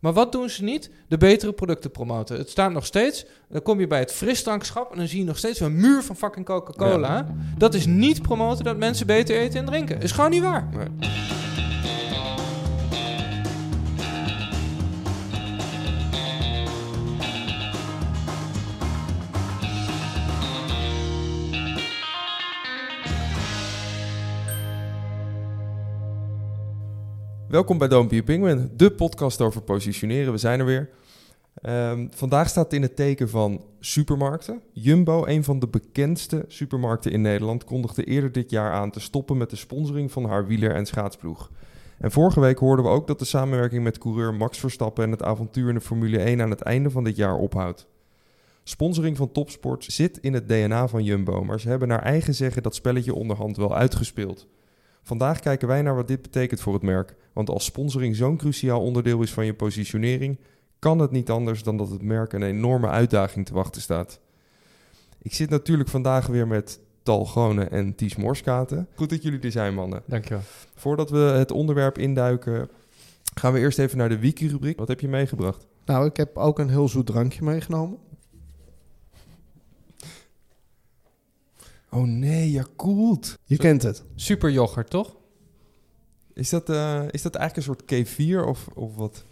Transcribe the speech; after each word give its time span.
Maar 0.00 0.12
wat 0.12 0.32
doen 0.32 0.50
ze 0.50 0.64
niet? 0.64 0.90
De 1.08 1.16
betere 1.16 1.52
producten 1.52 1.90
promoten. 1.90 2.38
Het 2.38 2.50
staat 2.50 2.72
nog 2.72 2.86
steeds. 2.86 3.24
Dan 3.48 3.62
kom 3.62 3.80
je 3.80 3.86
bij 3.86 3.98
het 3.98 4.12
frisdrankschap 4.12 4.92
en 4.92 4.98
dan 4.98 5.08
zie 5.08 5.18
je 5.18 5.24
nog 5.24 5.38
steeds 5.38 5.60
een 5.60 5.76
muur 5.76 6.02
van 6.02 6.16
fucking 6.16 6.46
Coca-Cola. 6.46 7.26
Dat 7.58 7.74
is 7.74 7.86
niet 7.86 8.22
promoten 8.22 8.64
dat 8.64 8.76
mensen 8.76 9.06
beter 9.06 9.36
eten 9.36 9.60
en 9.60 9.66
drinken. 9.66 10.00
Is 10.00 10.12
gewoon 10.12 10.30
niet 10.30 10.42
waar. 10.42 10.68
Nee. 10.72 11.39
Welkom 27.50 27.78
bij 27.78 27.88
Don't 27.88 28.24
Penguin, 28.24 28.70
de 28.76 28.90
podcast 28.90 29.40
over 29.40 29.62
positioneren. 29.62 30.32
We 30.32 30.38
zijn 30.38 30.58
er 30.58 30.64
weer. 30.64 30.90
Ehm, 31.54 32.06
vandaag 32.10 32.48
staat 32.48 32.64
het 32.64 32.72
in 32.72 32.82
het 32.82 32.96
teken 32.96 33.28
van 33.28 33.64
supermarkten. 33.80 34.60
Jumbo, 34.72 35.26
een 35.26 35.44
van 35.44 35.58
de 35.58 35.68
bekendste 35.68 36.44
supermarkten 36.48 37.12
in 37.12 37.20
Nederland, 37.20 37.64
kondigde 37.64 38.04
eerder 38.04 38.32
dit 38.32 38.50
jaar 38.50 38.72
aan 38.72 38.90
te 38.90 39.00
stoppen 39.00 39.36
met 39.36 39.50
de 39.50 39.56
sponsoring 39.56 40.12
van 40.12 40.24
haar 40.24 40.46
wieler- 40.46 40.74
en 40.74 40.86
schaatsploeg. 40.86 41.50
En 41.98 42.10
vorige 42.10 42.40
week 42.40 42.58
hoorden 42.58 42.84
we 42.84 42.90
ook 42.90 43.06
dat 43.06 43.18
de 43.18 43.24
samenwerking 43.24 43.82
met 43.82 43.98
coureur 43.98 44.34
Max 44.34 44.58
Verstappen 44.58 45.04
en 45.04 45.10
het 45.10 45.22
avontuur 45.22 45.68
in 45.68 45.74
de 45.74 45.80
Formule 45.80 46.18
1 46.18 46.42
aan 46.42 46.50
het 46.50 46.62
einde 46.62 46.90
van 46.90 47.04
dit 47.04 47.16
jaar 47.16 47.36
ophoudt. 47.36 47.86
Sponsoring 48.64 49.16
van 49.16 49.32
topsport 49.32 49.84
zit 49.84 50.18
in 50.18 50.34
het 50.34 50.48
DNA 50.48 50.88
van 50.88 51.04
Jumbo, 51.04 51.44
maar 51.44 51.60
ze 51.60 51.68
hebben 51.68 51.88
naar 51.88 52.02
eigen 52.02 52.34
zeggen 52.34 52.62
dat 52.62 52.74
spelletje 52.74 53.14
onderhand 53.14 53.56
wel 53.56 53.76
uitgespeeld. 53.76 54.46
Vandaag 55.02 55.40
kijken 55.40 55.68
wij 55.68 55.82
naar 55.82 55.94
wat 55.94 56.08
dit 56.08 56.22
betekent 56.22 56.60
voor 56.60 56.72
het 56.72 56.82
merk. 56.82 57.14
Want 57.32 57.50
als 57.50 57.64
sponsoring 57.64 58.16
zo'n 58.16 58.36
cruciaal 58.36 58.80
onderdeel 58.80 59.22
is 59.22 59.32
van 59.32 59.44
je 59.44 59.54
positionering, 59.54 60.38
kan 60.78 60.98
het 60.98 61.10
niet 61.10 61.30
anders 61.30 61.62
dan 61.62 61.76
dat 61.76 61.90
het 61.90 62.02
merk 62.02 62.32
een 62.32 62.42
enorme 62.42 62.88
uitdaging 62.88 63.46
te 63.46 63.54
wachten 63.54 63.82
staat. 63.82 64.20
Ik 65.22 65.34
zit 65.34 65.50
natuurlijk 65.50 65.88
vandaag 65.88 66.26
weer 66.26 66.46
met 66.46 66.80
Tal 67.02 67.24
Gone 67.24 67.64
en 67.64 67.94
Ties 67.94 68.16
Morskaten. 68.16 68.88
Goed 68.94 69.10
dat 69.10 69.22
jullie 69.22 69.40
er 69.40 69.50
zijn, 69.50 69.74
mannen. 69.74 70.02
Dankjewel. 70.06 70.42
Voordat 70.74 71.10
we 71.10 71.18
het 71.18 71.50
onderwerp 71.50 71.98
induiken, 71.98 72.68
gaan 73.34 73.52
we 73.52 73.58
eerst 73.58 73.78
even 73.78 73.98
naar 73.98 74.08
de 74.08 74.18
wiki-rubriek. 74.18 74.78
Wat 74.78 74.88
heb 74.88 75.00
je 75.00 75.08
meegebracht? 75.08 75.66
Nou, 75.84 76.06
ik 76.06 76.16
heb 76.16 76.36
ook 76.36 76.58
een 76.58 76.68
heel 76.68 76.88
zoet 76.88 77.06
drankje 77.06 77.44
meegenomen. 77.44 77.98
Oh 81.90 82.02
nee, 82.02 82.50
Yakult. 82.50 83.38
Je 83.44 83.56
kent 83.56 83.82
het. 83.82 84.02
Super 84.14 84.50
yoghurt, 84.50 84.90
toch? 84.90 85.16
Is 86.34 86.48
dat, 86.48 86.68
eh, 86.68 87.02
is 87.10 87.22
dat 87.22 87.34
eigenlijk 87.34 87.56
een 87.56 87.74
soort 87.74 87.84
kefir 87.84 88.44
of, 88.44 88.68
of 88.74 88.96
wat? 88.96 89.24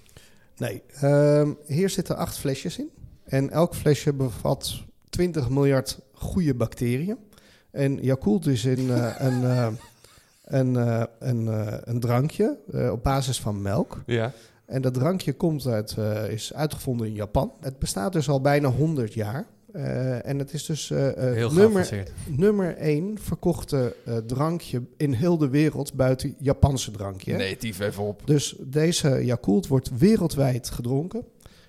Nee, 0.56 0.83
ehm, 1.01 1.53
hier 1.67 1.91
zitten 1.91 2.17
acht 2.17 2.39
flesjes 2.39 2.79
in. 2.79 2.91
En 3.25 3.51
elk 3.51 3.75
flesje 3.75 4.12
bevat 4.12 4.84
20 5.11 5.48
miljard 5.48 5.98
goede 6.12 6.55
bacteriën. 6.55 7.19
En 7.70 8.03
Yakult 8.03 8.47
is 8.47 8.64
in, 8.64 8.91
eh, 8.91 9.14
een, 9.27 9.45
eh, 9.45 9.69
een, 10.45 10.77
eh, 10.77 11.03
een, 11.19 11.48
eh, 11.48 11.77
een 11.81 12.01
drankje 12.01 12.59
eh, 12.73 12.91
op 12.91 13.03
basis 13.03 13.41
van 13.41 13.62
melk. 13.62 14.03
Ja. 14.06 14.33
En 14.67 14.83
dat 14.83 14.95
drankje 14.95 15.33
komt 15.33 15.67
uit, 15.67 15.95
eh, 15.98 16.31
is 16.31 16.55
uitgevonden 16.55 17.06
in 17.06 17.14
Japan. 17.14 17.53
Het 17.61 17.79
bestaat 17.79 18.12
dus 18.12 18.29
al 18.29 18.41
bijna 18.41 18.69
100 18.69 19.14
jaar. 19.14 19.47
Eh, 19.79 20.27
en 20.27 20.39
het 20.39 20.53
is 20.53 20.65
dus 20.67 20.89
Heel 20.89 21.53
nummer, 21.53 22.05
nummer 22.29 22.77
1 22.77 23.19
verkochte 23.21 23.97
eh, 24.05 24.17
drankje 24.17 24.83
in 24.97 25.12
heel 25.12 25.39
de 25.39 25.48
wereld 25.48 25.95
buiten 25.95 26.35
Japanse 26.39 26.91
drankje. 26.91 27.31
hè? 27.33 27.37
Nee, 27.37 27.57
tief 27.57 27.81
even 27.81 28.03
op. 28.03 28.23
Dus 28.25 28.57
deze 28.61 29.25
Yakult 29.25 29.67
wordt 29.67 29.98
wereldwijd 29.98 30.70
gedronken. 30.70 31.25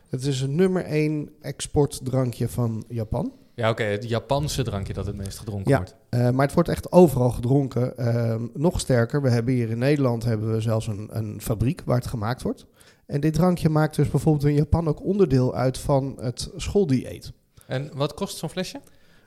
Het 0.09 0.25
is 0.25 0.41
een 0.41 0.55
nummer 0.55 0.83
1 0.85 1.29
exportdrankje 1.41 2.47
van 2.47 2.83
Japan. 2.87 3.31
Ja, 3.55 3.69
oké. 3.69 3.83
het 3.83 4.09
Japanse 4.09 4.63
drankje 4.63 4.93
dat 4.93 5.05
het 5.05 5.15
meest 5.15 5.37
gedronken 5.37 5.71
Ja. 5.71 5.77
wordt. 5.77 5.95
Eh, 6.09 6.29
maar 6.29 6.45
het 6.45 6.53
wordt 6.55 6.69
echt 6.69 6.91
overal 6.91 7.29
gedronken. 7.29 7.97
Ehm, 7.97 8.47
nog 8.53 8.79
sterker, 8.79 9.21
we 9.21 9.29
hebben 9.29 9.53
hier 9.53 9.69
in 9.69 9.77
Nederland 9.77 10.23
hebben 10.23 10.51
we 10.53 10.61
zelfs 10.61 10.87
een, 10.87 11.09
een 11.11 11.41
fabriek 11.41 11.81
waar 11.85 11.97
het 11.97 12.07
gemaakt 12.07 12.41
wordt. 12.41 12.65
En 13.05 13.19
dit 13.21 13.33
drankje 13.33 13.69
maakt 13.69 13.95
dus 13.95 14.09
bijvoorbeeld 14.09 14.45
in 14.45 14.55
Japan 14.55 14.87
ook 14.87 15.03
onderdeel 15.03 15.55
uit 15.55 15.77
van 15.77 16.17
het 16.21 16.49
schooldieet. 16.55 17.31
En 17.69 17.91
wat 17.93 18.13
kost 18.13 18.37
zo'n 18.37 18.49
flesje? 18.49 18.81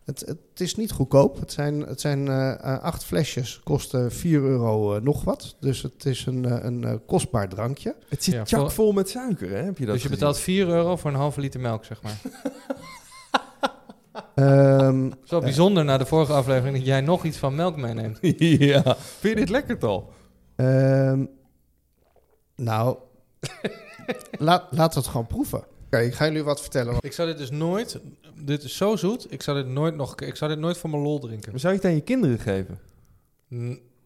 Het, 0.05 0.21
het 0.27 0.61
is 0.61 0.75
niet 0.75 0.91
goedkoop. 0.93 1.41
Het 1.41 1.53
zijn, 1.53 1.81
het 1.81 2.01
zijn 2.01 2.29
eh, 2.29 2.53
eh, 2.53 2.83
acht 2.83 3.05
flesjes, 3.05 3.61
kosten 3.65 4.13
4 4.13 4.41
euro 4.41 4.95
eh, 4.95 5.03
nog 5.03 5.25
wat. 5.25 5.57
Dus 5.61 5.83
het 5.83 6.05
is 6.07 6.27
een, 6.27 6.67
een 6.67 6.85
eh, 6.85 6.95
kostbaar 7.07 7.49
drankje. 7.49 7.95
Het 8.09 8.25
zit 8.25 8.51
Ja, 8.51 8.69
vol 8.69 8.93
met 8.93 9.09
suiker, 9.09 9.51
hè? 9.51 9.63
Heb 9.63 9.79
je 9.79 9.85
dat 9.87 9.95
dus 9.95 10.03
je 10.03 10.09
gezien? 10.09 10.11
betaalt 10.11 10.39
4 10.39 10.69
euro 10.69 10.97
voor 10.97 11.11
een 11.11 11.17
halve 11.17 11.41
liter 11.41 11.61
melk, 11.61 11.85
zeg 11.85 12.03
maar. 12.03 12.21
Ehm, 14.35 15.11
Zo 15.25 15.41
bijzonder 15.41 15.85
na 15.85 15.99
de 15.99 16.07
vorige 16.07 16.33
aflevering 16.33 16.77
dat 16.77 16.87
jij 16.87 17.01
nog 17.01 17.25
iets 17.25 17.37
van 17.37 17.55
melk 17.55 17.77
meeneemt. 17.77 18.19
ja. 18.59 18.97
Vind 18.97 19.35
je 19.35 19.41
dit 19.41 19.49
lekker, 19.49 19.79
Tal? 19.79 20.13
Ehm, 20.57 21.25
nou, 22.57 22.97
laat, 24.39 24.67
laten 24.71 24.95
we 24.95 25.01
het 25.01 25.07
gewoon 25.07 25.27
proeven. 25.27 25.65
Oké, 25.93 26.05
ik 26.05 26.15
ga 26.15 26.25
jullie 26.25 26.43
wat 26.43 26.61
vertellen. 26.61 26.97
Ik 27.01 27.13
zou 27.13 27.29
dit 27.29 27.39
dus 27.39 27.51
nooit... 27.51 28.01
Dit 28.45 28.63
is 28.63 28.77
zo 28.77 28.97
zoet. 28.97 29.33
Ik 29.33 29.43
zou 29.43 29.63
dit 29.63 29.73
nooit 29.73 29.95
nog... 29.95 30.21
Ik 30.21 30.37
zou 30.37 30.51
dit 30.51 30.61
nooit 30.61 30.77
voor 30.77 30.91
mijn 30.91 31.03
lol 31.03 31.19
drinken. 31.19 31.51
Maar 31.51 31.61
zou 31.61 31.73
je 31.73 31.79
het 31.79 31.89
aan 31.89 31.95
je 31.95 32.03
kinderen 32.03 32.39
geven? 32.39 32.79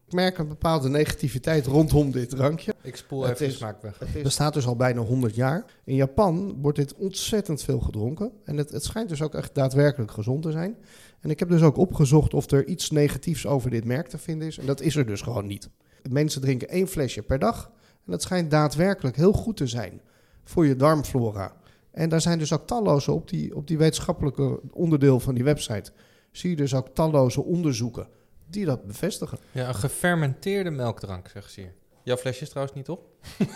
Ik 0.06 0.12
merk 0.12 0.38
een 0.38 0.48
bepaalde 0.48 0.88
negativiteit 0.88 1.66
rondom 1.66 2.10
dit 2.10 2.30
drankje. 2.30 2.74
Ik 2.82 2.96
spoel 2.96 3.22
Het 3.22 3.32
even 3.32 3.46
de 3.46 3.52
smaak 3.52 3.82
weg. 3.82 3.98
Het 3.98 4.22
bestaat 4.22 4.54
dus 4.54 4.66
al 4.66 4.76
bijna 4.76 5.00
100 5.00 5.34
jaar. 5.34 5.64
In 5.84 5.94
Japan 5.94 6.56
wordt 6.60 6.78
dit 6.78 6.94
ontzettend 6.94 7.62
veel 7.62 7.80
gedronken. 7.80 8.32
En 8.44 8.56
het, 8.56 8.70
het 8.70 8.84
schijnt 8.84 9.08
dus 9.08 9.22
ook 9.22 9.34
echt 9.34 9.54
daadwerkelijk 9.54 10.10
gezond 10.10 10.42
te 10.42 10.50
zijn. 10.50 10.76
En 11.20 11.30
ik 11.30 11.38
heb 11.38 11.48
dus 11.48 11.62
ook 11.62 11.76
opgezocht 11.76 12.34
of 12.34 12.50
er 12.50 12.66
iets 12.66 12.90
negatiefs 12.90 13.46
over 13.46 13.70
dit 13.70 13.84
merk 13.84 14.08
te 14.08 14.18
vinden 14.18 14.48
is. 14.48 14.58
En 14.58 14.66
dat 14.66 14.80
is 14.80 14.96
er 14.96 15.06
dus 15.06 15.20
gewoon 15.20 15.46
niet. 15.46 15.68
Mensen 16.10 16.40
drinken 16.40 16.68
één 16.68 16.88
flesje 16.88 17.22
per 17.22 17.38
dag. 17.38 17.70
En 17.82 18.12
dat 18.12 18.22
schijnt 18.22 18.50
daadwerkelijk 18.50 19.16
heel 19.16 19.32
goed 19.32 19.56
te 19.56 19.66
zijn 19.66 20.00
voor 20.44 20.66
je 20.66 20.76
darmflora. 20.76 21.56
En 21.96 22.08
daar 22.08 22.20
zijn 22.20 22.38
dus 22.38 22.52
ook 22.52 22.66
talloze 22.66 23.12
op 23.12 23.28
die, 23.28 23.56
op 23.56 23.66
die 23.66 23.78
wetenschappelijke 23.78 24.60
onderdeel 24.72 25.20
van 25.20 25.34
die 25.34 25.44
website. 25.44 25.92
Zie 26.32 26.50
je 26.50 26.56
dus 26.56 26.74
ook 26.74 26.88
talloze 26.88 27.42
onderzoeken 27.42 28.08
die 28.46 28.64
dat 28.64 28.86
bevestigen. 28.86 29.38
Ja, 29.52 29.68
een 29.68 29.74
gefermenteerde 29.74 30.70
melkdrank, 30.70 31.28
zeggen 31.28 31.52
ze 31.52 31.60
hier. 31.60 31.72
Jouw 32.02 32.16
flesje 32.16 32.42
is 32.42 32.48
trouwens 32.48 32.76
niet 32.76 32.88
op. 32.88 33.08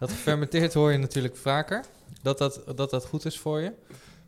dat 0.00 0.10
gefermenteerd 0.10 0.74
hoor 0.74 0.92
je 0.92 0.98
natuurlijk 0.98 1.36
vaker. 1.36 1.84
Dat 2.22 2.38
dat, 2.38 2.62
dat, 2.74 2.90
dat 2.90 3.04
goed 3.04 3.24
is 3.24 3.38
voor 3.38 3.60
je. 3.60 3.72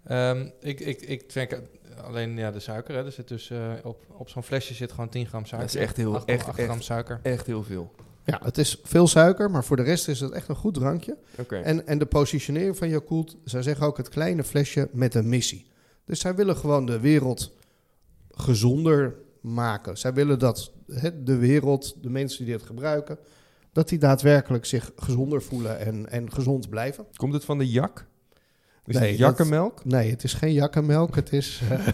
Ehm, 0.05 0.49
ik, 0.61 0.81
ik, 0.81 1.01
ik 1.01 1.29
drink 1.29 1.61
alleen 2.03 2.37
ja, 2.37 2.51
de 2.51 2.61
suiker. 2.61 2.95
Hè. 2.95 3.05
Er 3.05 3.13
zit 3.13 3.29
dus, 3.29 3.51
eh, 3.51 3.73
op, 3.83 4.05
op 4.09 4.29
zo'n 4.29 4.43
flesje 4.43 4.75
zit 4.75 4.91
gewoon 4.91 5.09
10 5.09 5.27
gram 5.27 5.47
suiker. 5.47 5.69
Dat 5.69 5.77
is 5.77 5.83
echt 5.87 5.97
heel- 5.97 6.15
8, 6.15 6.25
echt- 6.29 6.49
gram 6.49 6.77
echt. 6.77 6.85
suiker. 6.85 7.21
Echt 7.23 7.47
heel 7.47 7.63
veel. 7.63 7.91
Ja, 8.25 8.41
het 8.45 8.59
is 8.59 8.81
veel 8.83 9.07
suiker, 9.07 9.51
maar 9.51 9.65
voor 9.65 9.77
de 9.77 9.83
rest 9.83 10.09
is 10.09 10.21
het 10.21 10.31
echt 10.33 10.49
een 10.49 10.55
goed 10.57 10.75
drankje. 10.75 11.17
Oké. 11.39 11.57
En, 11.57 11.87
en 11.87 11.99
de 11.99 12.07
positionering 12.07 12.77
van 12.77 12.89
Yakult, 12.89 13.37
zij 13.45 13.63
zeggen 13.63 13.87
ook 13.87 13.97
het 13.97 14.09
kleine 14.09 14.45
flesje 14.45 14.89
met 14.93 15.15
een 15.15 15.29
missie. 15.29 15.67
Dus 16.05 16.21
zij 16.21 16.35
willen 16.35 16.57
gewoon 16.57 16.87
de 16.87 17.01
wereld 17.01 17.53
gezonder 18.31 19.15
maken. 19.41 19.99
Zij 19.99 20.13
willen 20.13 20.39
dat 20.39 20.73
de 21.25 21.37
wereld, 21.37 22.03
de 22.03 22.11
mensen 22.11 22.45
die 22.45 22.55
dit 22.55 22.63
gebruiken, 22.67 23.19
dat 23.73 23.89
die 23.89 23.99
daadwerkelijk 23.99 24.65
zich 24.65 24.93
gezonder 24.97 25.43
voelen 25.43 25.79
en, 25.79 26.11
en 26.11 26.33
gezond 26.33 26.69
blijven. 26.69 27.07
Komt 27.15 27.33
het 27.33 27.45
van 27.45 27.59
de 27.59 27.69
jak? 27.71 28.07
Is 28.87 28.95
Nee, 28.97 29.11
het 29.11 29.19
dat- 29.19 29.29
jakkenmelk? 29.29 29.85
Nee, 29.85 30.11
het 30.11 30.25
is 30.25 30.33
geen 30.35 30.53
jakkenmelk, 30.53 31.15
het 31.15 31.33
is... 31.33 31.61
eh, 31.71 31.87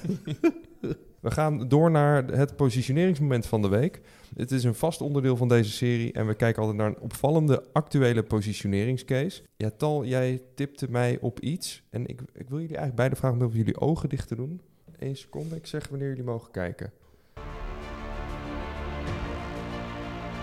We 1.26 1.32
gaan 1.32 1.68
door 1.68 1.90
naar 1.90 2.24
het 2.24 2.56
positioneringsmoment 2.56 3.46
van 3.46 3.62
de 3.62 3.68
week. 3.68 4.00
Het 4.36 4.50
is 4.50 4.64
een 4.64 4.74
vast 4.74 5.00
onderdeel 5.00 5.36
van 5.36 5.48
deze 5.48 5.70
serie 5.70 6.12
en 6.12 6.26
we 6.26 6.34
kijken 6.34 6.62
altijd 6.62 6.78
naar 6.78 6.88
een 6.88 7.00
opvallende 7.00 7.64
actuele 7.72 8.22
positioneringscase. 8.22 9.42
Ja, 9.56 9.70
Tal, 9.70 10.04
jij 10.04 10.42
tipte 10.54 10.90
mij 10.90 11.18
op 11.20 11.40
iets 11.40 11.82
en 11.90 12.06
ik, 12.06 12.20
ik 12.20 12.48
wil 12.48 12.60
jullie 12.60 12.76
eigenlijk 12.76 12.94
beide 12.96 13.16
vragen 13.16 13.42
om 13.42 13.52
jullie 13.52 13.80
ogen 13.80 14.08
dicht 14.08 14.28
te 14.28 14.34
doen. 14.34 14.60
Eén 14.98 15.16
seconde, 15.16 15.56
ik 15.56 15.66
zeg 15.66 15.88
wanneer 15.88 16.08
jullie 16.08 16.24
mogen 16.24 16.50
kijken. 16.50 16.92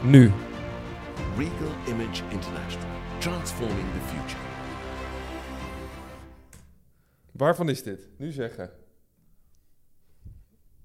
Nu. 0.04 0.32
Regal 1.38 1.74
Image 1.88 2.24
International, 2.30 2.90
transforming 3.20 3.88
the 3.92 4.00
future. 4.00 4.42
Waarvan 7.32 7.70
is 7.70 7.84
dit? 7.84 8.08
Nu 8.18 8.32
zeggen. 8.32 8.83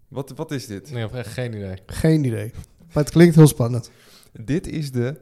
Wat, 0.08 0.32
wat 0.36 0.50
is 0.50 0.66
dit? 0.66 0.90
Nee, 0.90 1.04
ik 1.04 1.10
heb 1.10 1.18
echt 1.18 1.32
geen 1.32 1.52
idee. 1.54 1.76
geen 1.86 2.24
idee. 2.24 2.50
Maar 2.92 3.02
het 3.04 3.10
klinkt 3.12 3.34
heel 3.34 3.46
spannend. 3.46 3.90
Dit 4.32 4.66
is 4.66 4.92
de 4.92 5.16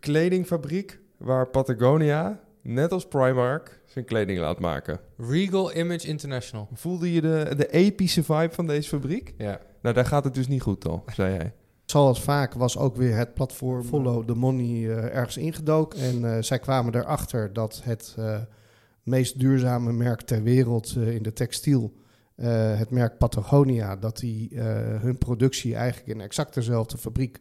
kledingfabriek 0.00 0.98
waar 1.16 1.46
Patagonia, 1.46 2.40
net 2.62 2.92
als 2.92 3.08
Primark, 3.08 3.80
zijn 3.86 4.04
kleding 4.04 4.38
laat 4.38 4.58
maken. 4.60 5.00
Regal 5.16 5.74
Image 5.76 6.06
International. 6.06 6.68
Voelde 6.72 7.12
je 7.12 7.20
de, 7.20 7.54
de 7.56 7.70
epische 7.70 8.22
vibe 8.22 8.50
van 8.52 8.66
deze 8.66 8.88
fabriek? 8.88 9.34
Ja. 9.38 9.60
Nou, 9.82 9.94
daar 9.94 10.06
gaat 10.06 10.24
het 10.24 10.34
dus 10.34 10.48
niet 10.48 10.62
goed 10.62 10.86
al, 10.88 11.04
zei 11.14 11.34
jij. 11.34 11.52
zoals 11.86 12.22
vaak 12.22 12.54
was 12.54 12.78
ook 12.78 12.96
weer 12.96 13.16
het 13.16 13.34
platform 13.34 13.84
Follow 13.84 14.24
the 14.26 14.34
Money 14.34 14.66
eh, 14.90 15.16
ergens 15.16 15.36
ingedoken. 15.36 15.98
En 16.00 16.24
eh, 16.36 16.42
zij 16.42 16.58
kwamen 16.58 16.94
erachter 16.94 17.52
dat 17.52 17.80
het 17.84 18.14
eh, 18.18 18.38
meest 19.02 19.38
duurzame 19.38 19.92
merk 19.92 20.20
ter 20.20 20.42
wereld 20.42 20.94
eh, 20.96 21.14
in 21.14 21.22
de 21.22 21.32
textiel, 21.32 21.92
eh, 22.42 22.78
het 22.78 22.90
merk 22.90 23.18
Patagonia, 23.18 23.96
dat 23.96 24.18
die 24.18 24.50
eh, 24.54 24.64
hun 25.00 25.18
productie 25.18 25.74
eigenlijk 25.74 26.08
in 26.08 26.20
exact 26.20 26.54
dezelfde 26.54 26.98
fabriek 26.98 27.40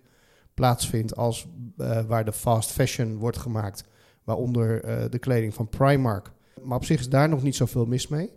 plaatsvindt 0.54 1.16
als 1.16 1.48
eh, 1.78 2.02
waar 2.02 2.26
de 2.26 2.34
fast 2.34 2.72
fashion 2.72 3.18
wordt 3.18 3.38
gemaakt, 3.38 3.84
waaronder 4.24 4.82
de 5.10 5.20
kleding 5.20 5.54
van 5.54 5.70
Primark. 5.70 6.32
Maar 6.64 6.78
op 6.78 6.86
zich 6.86 7.00
is 7.00 7.10
daar 7.10 7.30
nog 7.30 7.44
niet 7.44 7.56
zoveel 7.56 7.86
mis 7.86 8.08
mee. 8.08 8.32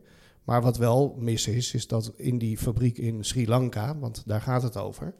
Maar 0.44 0.62
wat 0.62 0.76
wel 0.76 1.16
mis 1.19 1.46
is, 1.46 1.75
is 1.75 1.87
dat 1.87 2.12
in 2.16 2.38
die 2.38 2.58
fabriek 2.58 2.99
in 2.99 3.25
Sri 3.25 3.49
Lanka, 3.49 3.99
want 3.99 4.22
daar 4.26 4.40
gaat 4.40 4.62
het 4.62 4.76
over, 4.76 5.14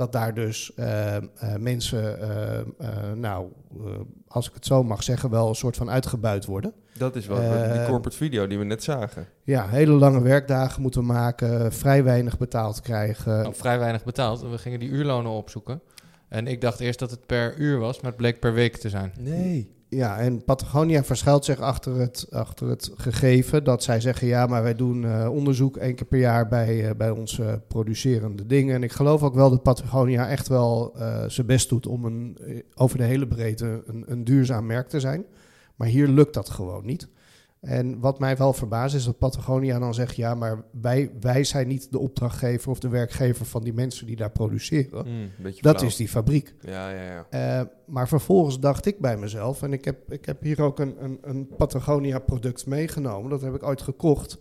dat 0.00 0.12
daar 0.12 0.34
dus 0.34 0.74
eh, 0.74 1.16
eh, 1.16 1.22
mensen, 1.58 2.20
eh, 2.20 2.58
eh, 2.58 3.12
nou, 3.14 3.46
eh, 3.84 3.90
als 4.28 4.48
ik 4.48 4.54
het 4.54 4.66
zo 4.66 4.82
mag 4.82 5.02
zeggen, 5.02 5.30
wel 5.30 5.48
een 5.48 5.54
soort 5.54 5.76
van 5.76 5.90
uitgebuit 5.90 6.44
worden. 6.44 6.72
Dat 6.98 7.16
is 7.16 7.26
wat 7.26 7.38
we- 7.38 7.44
Eh, 7.44 7.72
die 7.72 7.86
corporate 7.86 8.16
video 8.16 8.46
die 8.46 8.58
we 8.58 8.64
net 8.64 8.82
zagen. 8.82 9.26
Ja, 9.42 9.68
hele 9.68 9.92
lange 9.92 10.22
werkdagen 10.22 10.82
moeten 10.82 11.06
maken, 11.06 11.72
vrij 11.72 12.04
weinig 12.04 12.38
betaald 12.38 12.80
krijgen. 12.80 13.42
Nou, 13.42 13.54
vrij 13.54 13.78
weinig 13.78 14.04
betaald. 14.04 14.40
We 14.50 14.58
gingen 14.58 14.78
die 14.80 14.88
uurlonen 14.88 15.30
opzoeken. 15.32 15.80
En 16.28 16.46
ik 16.46 16.60
dacht 16.60 16.80
eerst 16.80 16.98
dat 16.98 17.10
het 17.10 17.26
per 17.26 17.56
uur 17.56 17.78
was, 17.78 17.96
maar 18.00 18.10
het 18.10 18.16
bleek 18.20 18.40
per 18.40 18.52
week 18.52 18.76
te 18.76 18.88
zijn. 18.88 19.12
Nee. 19.18 19.78
Ja, 19.90 20.18
en 20.18 20.44
Patagonia 20.44 21.04
verschuilt 21.04 21.44
zich 21.44 21.60
achter 21.60 21.94
het, 21.94 22.26
achter 22.30 22.68
het 22.68 22.90
gegeven 22.94 23.64
dat 23.64 23.82
zij 23.82 24.00
zeggen: 24.00 24.26
ja, 24.26 24.46
maar 24.46 24.62
wij 24.62 24.74
doen 24.74 25.04
eh, 25.04 25.28
onderzoek 25.32 25.76
één 25.76 25.94
keer 25.94 26.06
per 26.06 26.18
jaar 26.18 26.48
bij, 26.48 26.88
eh, 26.88 26.96
bij 26.96 27.10
onze 27.10 27.62
producerende 27.68 28.46
dingen. 28.46 28.74
En 28.74 28.82
ik 28.82 28.92
geloof 28.92 29.22
ook 29.22 29.34
wel 29.34 29.50
dat 29.50 29.62
Patagonia 29.62 30.28
echt 30.28 30.48
wel 30.48 30.92
eh, 30.96 31.24
zijn 31.26 31.46
best 31.46 31.68
doet 31.68 31.86
om 31.86 32.04
een, 32.04 32.38
over 32.74 32.98
de 32.98 33.04
hele 33.04 33.26
breedte 33.26 33.82
een, 33.86 34.04
een 34.06 34.24
duurzaam 34.24 34.66
merk 34.66 34.88
te 34.88 35.00
zijn. 35.00 35.24
Maar 35.76 35.88
hier 35.88 36.08
lukt 36.08 36.34
dat 36.34 36.50
gewoon 36.50 36.86
niet. 36.86 37.08
En 37.60 38.00
wat 38.00 38.18
mij 38.18 38.36
wel 38.36 38.52
verbaast 38.52 38.94
is 38.94 39.04
dat 39.04 39.18
Patagonia 39.18 39.78
dan 39.78 39.94
zegt: 39.94 40.16
ja, 40.16 40.34
maar 40.34 40.62
wij, 40.80 41.10
wij 41.20 41.44
zijn 41.44 41.68
niet 41.68 41.92
de 41.92 41.98
opdrachtgever 41.98 42.70
of 42.70 42.78
de 42.78 42.88
werkgever 42.88 43.46
van 43.46 43.62
die 43.62 43.72
mensen 43.72 44.06
die 44.06 44.16
daar 44.16 44.30
produceren. 44.30 45.06
Mm, 45.06 45.30
Dat 45.42 45.54
flauw. 45.54 45.86
is 45.88 45.96
die 45.96 46.08
fabriek. 46.08 46.54
Ja, 46.60 46.90
ja, 46.90 47.02
ja. 47.02 47.26
Eh, 47.60 47.66
maar 47.86 48.08
vervolgens 48.08 48.60
dacht 48.60 48.86
ik 48.86 48.98
bij 48.98 49.16
mezelf, 49.16 49.62
en 49.62 49.72
ik 49.72 49.84
heb, 49.84 50.12
ik 50.12 50.24
heb 50.24 50.42
hier 50.42 50.62
ook 50.62 50.78
een, 50.78 51.04
een, 51.04 51.18
een 51.22 51.48
Patagonia-product 51.56 52.66
meegenomen. 52.66 53.30
Dat 53.30 53.40
heb 53.40 53.54
ik 53.54 53.62
ooit 53.62 53.82
gekocht. 53.82 54.38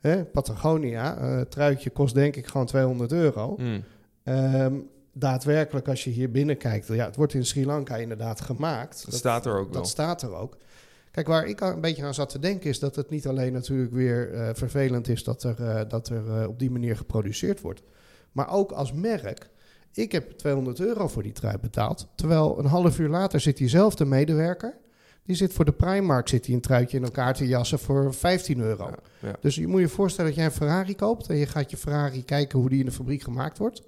Hè, 0.00 0.24
Patagonia, 0.24 1.18
het 1.22 1.50
truitje 1.50 1.90
kost 1.90 2.14
denk 2.14 2.36
ik 2.36 2.46
gewoon 2.46 2.66
200 2.66 3.12
euro. 3.12 3.54
Mm. 3.58 3.84
Ehm, 4.22 4.74
daadwerkelijk, 5.12 5.88
als 5.88 6.04
je 6.04 6.10
hier 6.10 6.30
binnenkijkt, 6.30 6.86
ja, 6.86 7.04
het 7.04 7.16
wordt 7.16 7.34
in 7.34 7.46
Sri 7.46 7.66
Lanka 7.66 7.96
inderdaad 7.96 8.40
gemaakt. 8.40 9.04
Dat 9.04 9.14
staat 9.14 9.46
er 9.46 9.58
ook 9.58 9.72
wel. 9.72 9.80
Dat 9.82 9.88
staat 9.88 10.22
er 10.22 10.34
ook. 10.34 10.56
Kijk, 11.12 11.26
waar 11.26 11.46
ik 11.46 11.60
een 11.60 11.80
beetje 11.80 12.04
aan 12.04 12.14
zat 12.14 12.28
te 12.30 12.38
denken 12.38 12.70
is 12.70 12.78
dat 12.78 12.96
het 12.96 13.10
niet 13.10 13.26
alleen 13.26 13.52
natuurlijk 13.52 13.92
weer 13.92 14.34
eh, 14.34 14.48
vervelend 14.54 15.08
is 15.08 15.24
dat 15.24 15.42
er, 15.42 15.62
eh, 15.62 15.88
dat 15.88 16.08
er 16.08 16.40
eh, 16.40 16.48
op 16.48 16.58
die 16.58 16.70
manier 16.70 16.96
geproduceerd 16.96 17.60
wordt. 17.60 17.82
Maar 18.32 18.50
ook 18.50 18.72
als 18.72 18.92
merk. 18.92 19.50
Ik 19.92 20.12
heb 20.12 20.30
200 20.30 20.80
euro 20.80 21.08
voor 21.08 21.22
die 21.22 21.32
trui 21.32 21.58
betaald. 21.58 22.08
Terwijl 22.14 22.58
een 22.58 22.66
half 22.66 22.98
uur 22.98 23.08
later 23.08 23.40
zit 23.40 23.56
diezelfde 23.56 24.04
medewerker. 24.04 24.74
Die 25.24 25.36
zit 25.36 25.52
voor 25.52 25.64
de 25.64 25.72
Primark 25.72 26.28
zit 26.28 26.44
die 26.44 26.54
een 26.54 26.60
truitje 26.60 26.96
in 26.96 27.04
elkaar 27.04 27.34
te 27.34 27.46
jassen 27.46 27.78
voor 27.78 28.14
15 28.14 28.60
euro. 28.60 28.86
Ja, 28.86 28.98
ja. 29.28 29.36
Dus 29.40 29.54
je 29.54 29.66
moet 29.66 29.80
je 29.80 29.88
voorstellen 29.88 30.30
dat 30.30 30.38
jij 30.38 30.48
een 30.48 30.56
Ferrari 30.56 30.96
koopt. 30.96 31.28
En 31.28 31.36
je 31.36 31.46
gaat 31.46 31.70
je 31.70 31.76
Ferrari 31.76 32.24
kijken 32.24 32.58
hoe 32.58 32.68
die 32.68 32.78
in 32.78 32.84
de 32.84 32.92
fabriek 32.92 33.22
gemaakt 33.22 33.58
wordt. 33.58 33.82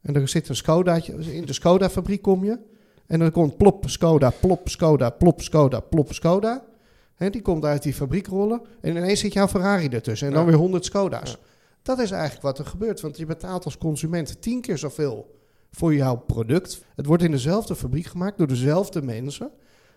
En 0.00 0.14
er 0.14 0.28
zit 0.28 0.48
een 0.48 0.56
Skodaatje. 0.56 1.34
In 1.34 1.44
de 1.44 1.52
Skoda-fabriek 1.52 2.22
kom 2.22 2.44
je. 2.44 2.58
En 3.08 3.18
dan 3.18 3.30
komt 3.30 3.56
plop, 3.56 3.88
Skoda, 3.88 4.30
plop, 4.40 4.68
Skoda, 4.68 5.10
plop, 5.10 5.42
Skoda, 5.42 5.80
plop, 5.80 6.12
Skoda. 6.12 6.64
Die 7.16 7.42
komt 7.42 7.64
uit 7.64 7.82
die 7.82 7.94
fabriek 7.94 8.26
rollen. 8.26 8.60
En 8.80 8.96
ineens 8.96 9.20
zit 9.20 9.32
jouw 9.32 9.48
Ferrari 9.48 9.88
ertussen. 9.88 10.28
En 10.28 10.34
dan 10.34 10.46
weer 10.46 10.54
100 10.54 10.84
Skoda's. 10.84 11.30
Ja. 11.30 11.36
Dat 11.82 11.98
is 11.98 12.10
eigenlijk 12.10 12.42
wat 12.42 12.58
er 12.58 12.64
gebeurt. 12.64 13.00
Want 13.00 13.16
je 13.16 13.26
betaalt 13.26 13.64
als 13.64 13.78
consument 13.78 14.42
tien 14.42 14.60
keer 14.60 14.78
zoveel 14.78 15.38
voor 15.70 15.94
jouw 15.94 16.16
product. 16.16 16.84
Het 16.94 17.06
wordt 17.06 17.22
in 17.22 17.30
dezelfde 17.30 17.76
fabriek 17.76 18.06
gemaakt 18.06 18.38
door 18.38 18.46
dezelfde 18.46 19.02
mensen. 19.02 19.50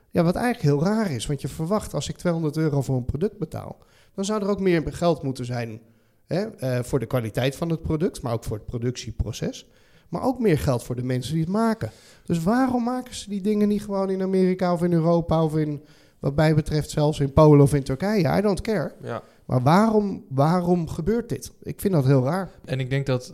Ja, 0.10 0.24
wat 0.24 0.36
eigenlijk 0.36 0.66
heel 0.66 0.94
raar 0.94 1.12
is. 1.12 1.26
Want 1.26 1.42
je 1.42 1.48
verwacht 1.48 1.94
als 1.94 2.10
ik 2.10 2.18
200 2.18 2.58
euro 2.58 2.82
voor 2.82 2.96
een 2.96 3.06
product 3.06 3.38
betaal... 3.38 3.78
dan 4.14 4.26
zou 4.26 4.42
er 4.42 4.50
ook 4.50 4.60
meer 4.60 4.94
geld 4.94 5.24
moeten 5.24 5.46
zijn 5.46 5.82
hè, 6.26 6.46
eh, 6.46 6.84
voor 6.84 7.00
de 7.00 7.06
kwaliteit 7.06 7.56
van 7.56 7.70
het 7.70 7.82
product... 7.82 8.22
maar 8.22 8.34
ook 8.34 8.44
voor 8.44 8.58
het 8.58 8.66
productieproces. 8.66 9.68
Maar 10.12 10.24
ook 10.24 10.40
meer 10.40 10.60
geld 10.60 10.84
voor 10.84 10.96
de 10.96 11.04
mensen 11.04 11.34
die 11.34 11.44
het 11.44 11.52
maken. 11.52 11.92
Dus 12.26 12.44
waarom 12.44 12.84
maken 12.84 13.16
ze 13.16 13.30
die 13.30 13.42
dingen 13.42 13.68
niet 13.68 13.84
gewoon 13.84 14.10
in 14.10 14.22
Amerika 14.22 14.74
of 14.74 14.84
in 14.84 14.94
Europa... 14.94 15.44
of 15.44 15.56
in, 15.56 15.84
wat 16.20 16.36
mij 16.36 16.56
betreft 16.56 16.90
zelfs 16.90 17.20
in 17.20 17.34
Polen 17.34 17.62
of 17.62 17.74
in 17.74 17.84
Turkije? 17.84 18.38
I 18.38 18.42
don't 18.42 18.62
care. 18.62 18.94
Ja. 19.02 19.22
Maar 19.46 19.62
waarom, 19.62 20.26
waarom 20.30 20.88
gebeurt 20.88 21.30
dit? 21.30 21.52
Ik 21.64 21.82
vind 21.82 21.94
dat 21.94 22.06
heel 22.06 22.24
raar. 22.24 22.50
En 22.66 22.80
ik 22.80 22.90
denk 22.90 23.06
dat 23.06 23.34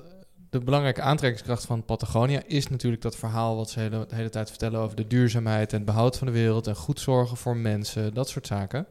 de 0.49 0.59
belangrijke 0.59 1.01
aantrekkingskracht 1.01 1.65
van 1.65 1.85
Patagonia 1.85 2.41
is 2.45 2.67
natuurlijk 2.67 3.01
dat 3.01 3.15
verhaal 3.15 3.55
wat 3.55 3.69
ze 3.69 3.79
hele- 3.79 4.05
de 4.07 4.15
hele 4.15 4.29
tijd 4.29 4.49
vertellen 4.49 4.79
over 4.79 4.95
de 4.95 5.07
duurzaamheid 5.07 5.71
en 5.71 5.77
het 5.77 5.85
behoud 5.85 6.17
van 6.17 6.27
de 6.27 6.33
wereld 6.33 6.67
en 6.67 6.75
goed 6.75 6.99
zorgen 6.99 7.37
voor 7.37 7.57
mensen, 7.57 8.13
dat 8.13 8.29
soort 8.29 8.47
zaken. 8.47 8.85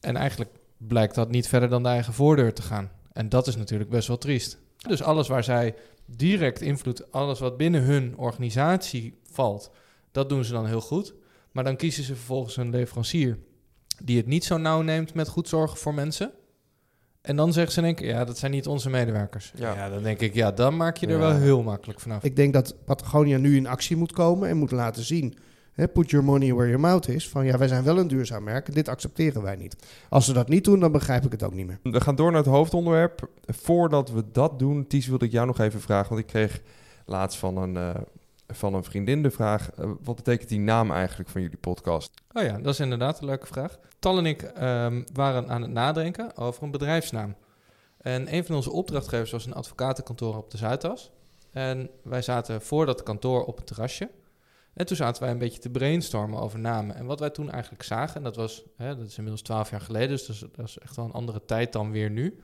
En 0.00 0.16
eigenlijk 0.16 0.50
blijkt 0.76 1.14
dat 1.14 1.30
niet 1.30 1.48
verder 1.48 1.68
dan 1.68 1.82
de 1.82 1.88
eigen 1.88 2.12
voordeur 2.12 2.52
te 2.54 2.62
gaan. 2.62 2.90
En 3.12 3.28
dat 3.28 3.46
is 3.46 3.56
natuurlijk 3.56 3.90
best 3.90 4.08
wel 4.08 4.18
triest. 4.18 4.58
Dus 4.86 5.02
alles 5.02 5.28
waar 5.28 5.44
zij 5.44 5.74
direct 6.06 6.60
invloed, 6.60 7.12
alles 7.12 7.38
wat 7.40 7.56
binnen 7.56 7.82
hun 7.82 8.14
organisatie 8.16 9.18
valt, 9.30 9.70
dat 10.12 10.28
doen 10.28 10.44
ze 10.44 10.52
dan 10.52 10.66
heel 10.66 10.80
goed. 10.80 11.14
Maar 11.52 11.64
dan 11.64 11.76
kiezen 11.76 12.04
ze 12.04 12.14
vervolgens 12.14 12.56
een 12.56 12.70
leverancier 12.70 13.38
die 14.02 14.16
het 14.16 14.26
niet 14.26 14.44
zo 14.44 14.56
nauw 14.56 14.80
neemt 14.82 15.14
met 15.14 15.28
goed 15.28 15.48
zorgen 15.48 15.78
voor 15.78 15.94
mensen. 15.94 16.32
En 17.20 17.36
dan 17.36 17.52
zeggen 17.52 17.72
ze 17.72 17.82
één 17.82 17.94
keer, 17.94 18.08
ja, 18.08 18.24
dat 18.24 18.38
zijn 18.38 18.50
niet 18.52 18.66
onze 18.66 18.90
medewerkers. 18.90 19.52
Ja. 19.54 19.74
Ja, 19.74 19.88
dan 19.88 20.02
denk 20.02 20.20
ik, 20.20 20.34
ja, 20.34 20.52
dan 20.52 20.76
maak 20.76 20.96
je 20.96 21.06
er 21.06 21.12
Ja. 21.12 21.18
wel 21.18 21.34
heel 21.36 21.62
makkelijk 21.62 22.00
vanaf. 22.00 22.22
Ik 22.24 22.36
denk 22.36 22.52
dat 22.52 22.84
Patagonia 22.84 23.38
nu 23.38 23.56
in 23.56 23.66
actie 23.66 23.96
moet 23.96 24.12
komen 24.12 24.48
en 24.48 24.56
moet 24.56 24.70
laten 24.70 25.02
zien. 25.02 25.38
Hè, 25.78 25.88
put 25.88 26.10
your 26.10 26.24
money 26.24 26.52
where 26.52 26.66
your 26.66 26.80
mouth 26.80 27.08
is. 27.08 27.28
Van 27.28 27.44
ja, 27.44 27.58
wij 27.58 27.68
zijn 27.68 27.84
wel 27.84 27.98
een 27.98 28.08
duurzaam 28.08 28.44
merk 28.44 28.68
en 28.68 28.74
dit 28.74 28.88
accepteren 28.88 29.42
wij 29.42 29.56
niet. 29.56 29.76
Als 30.08 30.24
ze 30.24 30.32
dat 30.32 30.48
niet 30.48 30.64
doen, 30.64 30.80
dan 30.80 30.92
begrijp 30.92 31.24
ik 31.24 31.32
het 31.32 31.42
ook 31.42 31.54
niet 31.54 31.66
meer. 31.66 31.78
We 31.82 32.00
gaan 32.00 32.14
door 32.14 32.30
naar 32.30 32.40
het 32.40 32.50
hoofdonderwerp. 32.50 33.28
Voordat 33.46 34.10
we 34.10 34.24
dat 34.32 34.58
doen, 34.58 34.86
Ties, 34.86 35.06
wilde 35.06 35.24
ik 35.24 35.32
jou 35.32 35.46
nog 35.46 35.58
even 35.58 35.80
vragen. 35.80 36.08
Want 36.08 36.20
ik 36.20 36.26
kreeg 36.26 36.60
laatst 37.06 37.38
van 37.38 37.56
een, 37.56 37.76
eh, 37.76 37.94
van 38.46 38.74
een 38.74 38.84
vriendin 38.84 39.22
de 39.22 39.30
vraag... 39.30 39.70
eh, 39.70 39.90
wat 40.02 40.16
betekent 40.16 40.48
die 40.48 40.60
naam 40.60 40.90
eigenlijk 40.90 41.30
van 41.30 41.40
jullie 41.40 41.56
podcast? 41.56 42.10
Oh 42.32 42.42
ja, 42.42 42.58
dat 42.58 42.72
is 42.72 42.80
inderdaad 42.80 43.20
een 43.20 43.26
leuke 43.26 43.46
vraag. 43.46 43.78
Tal 43.98 44.18
en 44.18 44.26
ik 44.26 44.42
ehm, 44.42 45.02
waren 45.12 45.48
aan 45.48 45.62
het 45.62 45.70
nadenken 45.70 46.36
over 46.36 46.62
een 46.62 46.70
bedrijfsnaam. 46.70 47.34
En 47.98 48.34
een 48.34 48.44
van 48.44 48.54
onze 48.54 48.70
opdrachtgevers 48.70 49.30
was 49.30 49.46
een 49.46 49.54
advocatenkantoor 49.54 50.36
op 50.36 50.50
de 50.50 50.56
Zuidas. 50.56 51.10
En 51.50 51.90
wij 52.02 52.22
zaten 52.22 52.62
voor 52.62 52.86
dat 52.86 53.02
kantoor 53.02 53.44
op 53.44 53.56
het 53.56 53.66
terrasje. 53.66 54.10
En 54.78 54.86
toen 54.86 54.96
zaten 54.96 55.22
wij 55.22 55.30
een 55.30 55.38
beetje 55.38 55.58
te 55.58 55.70
brainstormen 55.70 56.40
over 56.40 56.58
namen. 56.58 56.96
En 56.96 57.06
wat 57.06 57.20
wij 57.20 57.30
toen 57.30 57.50
eigenlijk 57.50 57.82
zagen, 57.82 58.16
en 58.16 58.22
dat 58.22 58.36
was, 58.36 58.64
hè, 58.76 58.96
dat 58.96 59.06
is 59.06 59.16
inmiddels 59.16 59.42
twaalf 59.42 59.70
jaar 59.70 59.80
geleden, 59.80 60.08
dus 60.08 60.26
dat 60.26 60.36
is, 60.36 60.44
dat 60.52 60.66
is 60.68 60.78
echt 60.78 60.96
wel 60.96 61.04
een 61.04 61.12
andere 61.12 61.44
tijd 61.44 61.72
dan 61.72 61.90
weer 61.90 62.10
nu. 62.10 62.40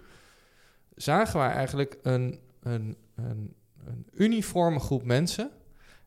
Zagen 0.94 1.38
wij 1.38 1.50
eigenlijk 1.50 1.98
een, 2.02 2.38
een, 2.62 2.96
een, 3.14 3.54
een 3.84 4.06
uniforme 4.12 4.78
groep 4.80 5.04
mensen 5.04 5.50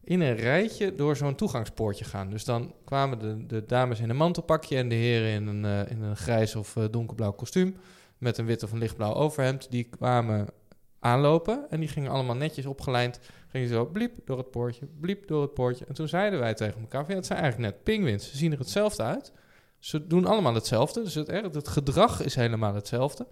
in 0.03 0.21
een 0.21 0.35
rijtje 0.35 0.95
door 0.95 1.15
zo'n 1.15 1.35
toegangspoortje 1.35 2.05
gaan. 2.05 2.29
Dus 2.29 2.45
dan 2.45 2.73
kwamen 2.85 3.19
de, 3.19 3.45
de 3.45 3.65
dames 3.65 3.99
in 3.99 4.09
een 4.09 4.15
mantelpakje 4.15 4.77
en 4.77 4.89
de 4.89 4.95
heren 4.95 5.29
in 5.29 5.47
een, 5.47 5.65
eh, 5.65 5.91
in 5.91 6.01
een 6.01 6.15
grijs 6.15 6.55
of 6.55 6.75
eh, 6.75 6.83
donkerblauw 6.91 7.31
kostuum 7.31 7.77
met 8.17 8.37
een 8.37 8.45
wit 8.45 8.63
of 8.63 8.71
een 8.71 8.77
lichtblauw 8.77 9.13
overhemd. 9.13 9.71
Die 9.71 9.83
kwamen 9.83 10.47
aanlopen 10.99 11.65
en 11.69 11.79
die 11.79 11.89
gingen 11.89 12.11
allemaal 12.11 12.35
netjes 12.35 12.65
opgelijnd. 12.65 13.19
Gingen 13.47 13.67
zo 13.67 13.85
bliep 13.85 14.13
door 14.25 14.37
het 14.37 14.51
poortje, 14.51 14.87
bliep 14.99 15.27
door 15.27 15.41
het 15.41 15.53
poortje. 15.53 15.85
En 15.85 15.93
toen 15.93 16.07
zeiden 16.07 16.39
wij 16.39 16.53
tegen 16.53 16.81
elkaar, 16.81 17.01
van, 17.01 17.09
ja, 17.09 17.19
het 17.19 17.25
zijn 17.25 17.39
eigenlijk 17.39 17.73
net 17.73 17.83
pinguïns. 17.83 18.29
Ze 18.29 18.37
zien 18.37 18.51
er 18.51 18.59
hetzelfde 18.59 19.03
uit. 19.03 19.31
Ze 19.79 20.07
doen 20.07 20.25
allemaal 20.25 20.53
hetzelfde. 20.53 21.03
Dus 21.03 21.13
het, 21.13 21.27
het, 21.27 21.67
gedrag 21.67 22.23
is 22.23 22.35
helemaal 22.35 22.73
hetzelfde. 22.73 23.27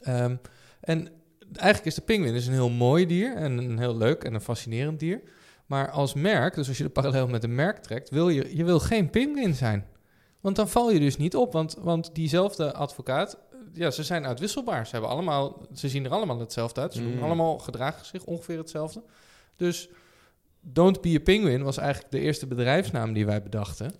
Ehm, 0.00 0.36
en 0.80 1.08
eigenlijk 1.54 1.86
is 1.86 1.94
de 1.94 2.00
pinguïn 2.00 2.32
dus 2.32 2.46
een 2.46 2.52
heel 2.52 2.70
mooi 2.70 3.06
dier 3.06 3.36
en 3.36 3.58
een 3.58 3.78
heel 3.78 3.96
leuk 3.96 4.24
en 4.24 4.34
een 4.34 4.40
fascinerend 4.40 4.98
dier. 4.98 5.22
Maar 5.66 5.90
als 5.90 6.14
merk, 6.14 6.54
dus 6.54 6.68
als 6.68 6.76
je 6.76 6.82
de 6.82 6.90
parallel 6.90 7.28
met 7.28 7.44
een 7.44 7.54
merk 7.54 7.78
trekt, 7.78 8.10
wil 8.10 8.28
je, 8.28 8.56
je 8.56 8.64
wil 8.64 8.80
geen 8.80 9.10
pinguïn 9.10 9.54
zijn. 9.54 9.86
Want 10.40 10.56
dan 10.56 10.68
val 10.68 10.90
je 10.90 10.98
dus 10.98 11.16
niet 11.16 11.36
op, 11.36 11.52
want, 11.52 11.76
want 11.78 12.14
diezelfde 12.14 12.72
advocaat, 12.72 13.38
ja, 13.72 13.90
ze 13.90 14.02
zijn 14.02 14.26
uitwisselbaar. 14.26 14.86
Ze, 14.86 14.92
hebben 14.92 15.10
allemaal, 15.10 15.66
ze 15.74 15.88
zien 15.88 16.04
er 16.04 16.10
allemaal 16.10 16.38
hetzelfde 16.38 16.80
uit. 16.80 16.92
Ze 16.92 17.02
doen 17.02 17.16
Mm. 17.16 17.22
allemaal 17.22 17.58
gedragen 17.58 18.06
zich 18.06 18.24
ongeveer 18.24 18.58
hetzelfde. 18.58 19.02
Dus 19.60 19.88
Don't 20.60 21.00
Be 21.00 21.14
a 21.14 21.20
Penguin 21.20 21.62
was 21.62 21.78
eigenlijk 21.78 22.12
de 22.12 22.20
eerste 22.20 22.46
bedrijfsnaam 22.46 23.12
die 23.12 23.26
wij 23.26 23.42
bedachten. 23.42 23.92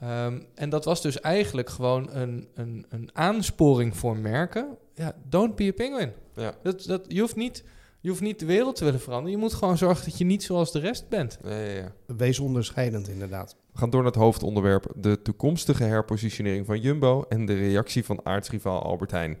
Ehm, 0.00 0.40
en 0.54 0.70
dat 0.70 0.84
was 0.84 1.02
dus 1.02 1.20
eigenlijk 1.20 1.70
gewoon 1.70 2.08
een, 2.12 2.48
een, 2.54 2.86
een 2.88 3.10
aansporing 3.12 3.96
voor 3.96 4.16
merken. 4.16 4.76
Ja, 4.94 5.14
don't 5.28 5.56
be 5.56 5.64
a 5.64 5.72
penguin. 5.72 6.12
Ja. 6.34 6.54
Dat, 6.62 6.84
dat, 6.84 7.04
je, 7.08 7.20
hoeft 7.20 7.36
niet, 7.36 7.64
Je 8.00 8.08
hoeft 8.08 8.20
niet 8.20 8.38
de 8.38 8.46
wereld 8.46 8.76
te 8.76 8.84
willen 8.84 9.00
veranderen. 9.00 9.38
Je 9.38 9.42
moet 9.44 9.54
gewoon 9.54 9.78
zorgen 9.78 10.04
dat 10.04 10.18
je 10.18 10.24
niet 10.24 10.42
zoals 10.42 10.72
de 10.72 10.78
rest 10.78 11.08
bent. 11.08 11.38
Ja, 11.42 11.58
ja, 11.58 11.72
ja. 11.72 11.92
Wees 12.16 12.38
onderscheidend 12.38 13.08
inderdaad. 13.08 13.56
We 13.72 13.78
gaan 13.78 13.90
door 13.90 14.02
naar 14.02 14.12
het 14.12 14.20
hoofdonderwerp. 14.20 14.92
De 14.96 15.22
toekomstige 15.22 15.84
herpositionering 15.84 16.66
van 16.66 16.80
Jumbo 16.80 17.24
en 17.28 17.46
de 17.46 17.54
reactie 17.54 18.04
van 18.04 18.20
aartsrivaal 18.26 18.82
Albert 18.82 19.10
Heijn. 19.10 19.38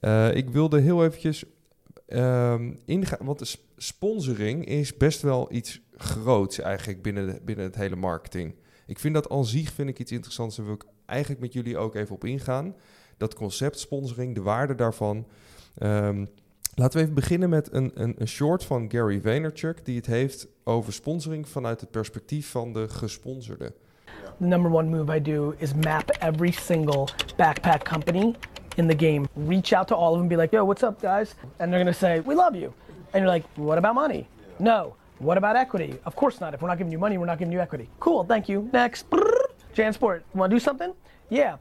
Eh, 0.00 0.34
ik 0.34 0.50
wilde 0.50 0.80
heel 0.80 1.04
eventjes 1.04 1.44
ehm, 2.12 2.72
ingaan, 2.84 3.26
want 3.26 3.56
sponsoring 3.76 4.64
is 4.64 4.96
best 4.96 5.22
wel 5.22 5.52
iets 5.52 5.80
groots 5.96 6.58
eigenlijk 6.58 7.02
binnen, 7.02 7.26
de- 7.26 7.40
binnen 7.44 7.64
het 7.64 7.74
hele 7.74 7.96
marketing. 7.96 8.54
Ik 8.86 8.98
vind 8.98 9.14
dat 9.14 9.28
al 9.28 9.44
zich 9.44 9.72
vind 9.72 9.88
ik 9.88 9.98
iets 9.98 10.12
interessants 10.12 10.58
en 10.58 10.64
wil 10.64 10.74
ik 10.74 10.84
eigenlijk 11.06 11.40
met 11.40 11.52
jullie 11.52 11.78
ook 11.78 11.94
even 11.94 12.14
op 12.14 12.24
ingaan. 12.24 12.74
Dat 13.16 13.34
concept 13.34 13.78
sponsoring, 13.78 14.34
de 14.34 14.42
waarde 14.42 14.74
daarvan. 14.74 15.26
Ehm, 15.78 16.24
laten 16.74 16.96
we 16.98 17.02
even 17.02 17.14
beginnen 17.14 17.48
met 17.48 17.72
een, 17.72 17.90
een, 17.94 18.14
een 18.18 18.28
short 18.28 18.64
van 18.64 18.90
Gary 18.90 19.20
Vaynerchuk 19.20 19.84
die 19.84 19.96
het 19.96 20.06
heeft 20.06 20.46
over 20.64 20.92
sponsoring 20.92 21.48
vanuit 21.48 21.80
het 21.80 21.90
perspectief 21.90 22.50
van 22.50 22.72
de 22.72 22.88
gesponsorde. 22.88 23.72
The 24.38 24.44
number 24.46 24.72
one 24.72 24.88
move 24.88 25.16
I 25.16 25.22
do 25.22 25.54
is 25.56 25.74
map 25.74 26.10
every 26.20 26.50
single 26.50 27.08
backpack 27.36 27.88
company 27.88 28.34
in 28.76 28.86
the 28.86 28.94
game. 28.94 29.28
Reach 29.36 29.72
out 29.72 29.88
to 29.88 29.96
all 29.96 30.14
of 30.14 30.20
them, 30.20 30.28
be 30.28 30.36
like, 30.36 30.52
yo, 30.52 30.64
what's 30.64 30.82
up, 30.82 31.00
guys? 31.00 31.34
And 31.58 31.72
they're 31.72 31.80
gonna 31.80 31.94
say, 31.94 32.20
we 32.20 32.34
love 32.34 32.54
you. 32.54 32.72
And 33.12 33.22
you're 33.22 33.28
like, 33.28 33.44
what 33.56 33.78
about 33.78 33.94
money? 33.94 34.28
No. 34.58 34.94
What 35.18 35.38
about 35.38 35.56
equity? 35.56 35.98
Of 36.04 36.16
course 36.16 36.40
not. 36.40 36.54
If 36.54 36.62
we're 36.62 36.68
not 36.68 36.78
giving 36.78 36.92
you 36.92 36.98
money, 36.98 37.18
we're 37.18 37.26
not 37.26 37.38
giving 37.38 37.52
you 37.52 37.60
equity. 37.60 37.88
Cool, 38.00 38.24
thank 38.24 38.48
you. 38.48 38.68
Next. 38.72 39.08
Jansport, 39.74 40.22
wanna 40.34 40.54
do 40.54 40.58
something? 40.58 40.92
Yeah. 41.28 41.56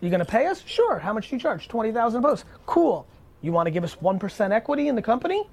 You 0.00 0.10
gonna 0.10 0.24
pay 0.24 0.46
us? 0.46 0.62
Sure. 0.66 0.98
How 0.98 1.12
much 1.12 1.28
do 1.28 1.36
you 1.36 1.40
charge? 1.40 1.68
20,000 1.68 2.24
a 2.24 2.28
post. 2.28 2.44
Cool. 2.66 3.06
You 3.40 3.52
wanna 3.52 3.70
give 3.70 3.84
us 3.84 3.96
1% 3.96 4.50
equity 4.50 4.88
in 4.88 4.94
the 4.94 5.02
company? 5.02 5.46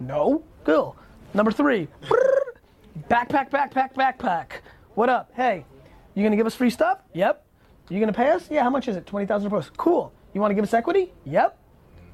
No. 0.00 0.42
Cool. 0.64 0.96
Number 1.34 1.52
three. 1.52 1.88
Backpack, 3.10 3.50
backpack, 3.50 3.94
backpack. 3.94 4.46
What 4.94 5.08
up? 5.08 5.30
Hey, 5.34 5.64
you 6.14 6.22
gonna 6.22 6.36
give 6.36 6.46
us 6.46 6.54
free 6.54 6.70
stuff? 6.70 6.98
Yep. 7.14 7.44
You 7.88 8.00
gonna 8.00 8.12
pay 8.12 8.30
us? 8.30 8.48
Yeah, 8.50 8.62
how 8.62 8.70
much 8.70 8.88
is 8.88 8.96
it? 8.96 9.06
20,000 9.06 9.46
a 9.46 9.50
post. 9.50 9.76
Cool. 9.76 10.12
You 10.32 10.40
wanna 10.40 10.54
give 10.54 10.64
us 10.64 10.74
equity? 10.74 11.12
Yep. 11.24 11.58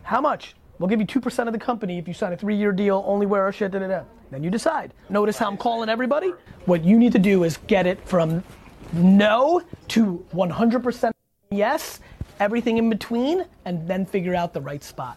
How 0.02 0.20
much? 0.20 0.54
We'll 0.78 0.88
give 0.88 1.00
you 1.00 1.06
2% 1.06 1.46
of 1.46 1.52
the 1.52 1.58
company 1.58 1.98
if 1.98 2.06
you 2.06 2.14
sign 2.14 2.32
a 2.32 2.36
three 2.36 2.56
year 2.56 2.72
deal, 2.72 3.02
only 3.06 3.26
wear 3.26 3.42
our 3.42 3.52
shit, 3.52 3.72
da 3.72 3.80
da 3.80 3.88
da. 3.88 4.02
Then 4.30 4.44
you 4.44 4.50
decide. 4.50 4.92
Notice 5.08 5.38
how 5.38 5.48
I'm 5.48 5.56
calling 5.56 5.88
everybody? 5.88 6.32
What 6.66 6.84
you 6.84 6.98
need 6.98 7.12
to 7.12 7.18
do 7.18 7.44
is 7.44 7.58
get 7.66 7.86
it 7.86 8.00
from 8.06 8.44
no 8.92 9.62
to 9.88 10.24
100% 10.34 11.12
yes, 11.50 12.00
everything 12.40 12.78
in 12.78 12.90
between, 12.90 13.44
and 13.64 13.88
then 13.88 14.04
figure 14.04 14.34
out 14.34 14.52
the 14.52 14.60
right 14.60 14.84
spot. 14.84 15.16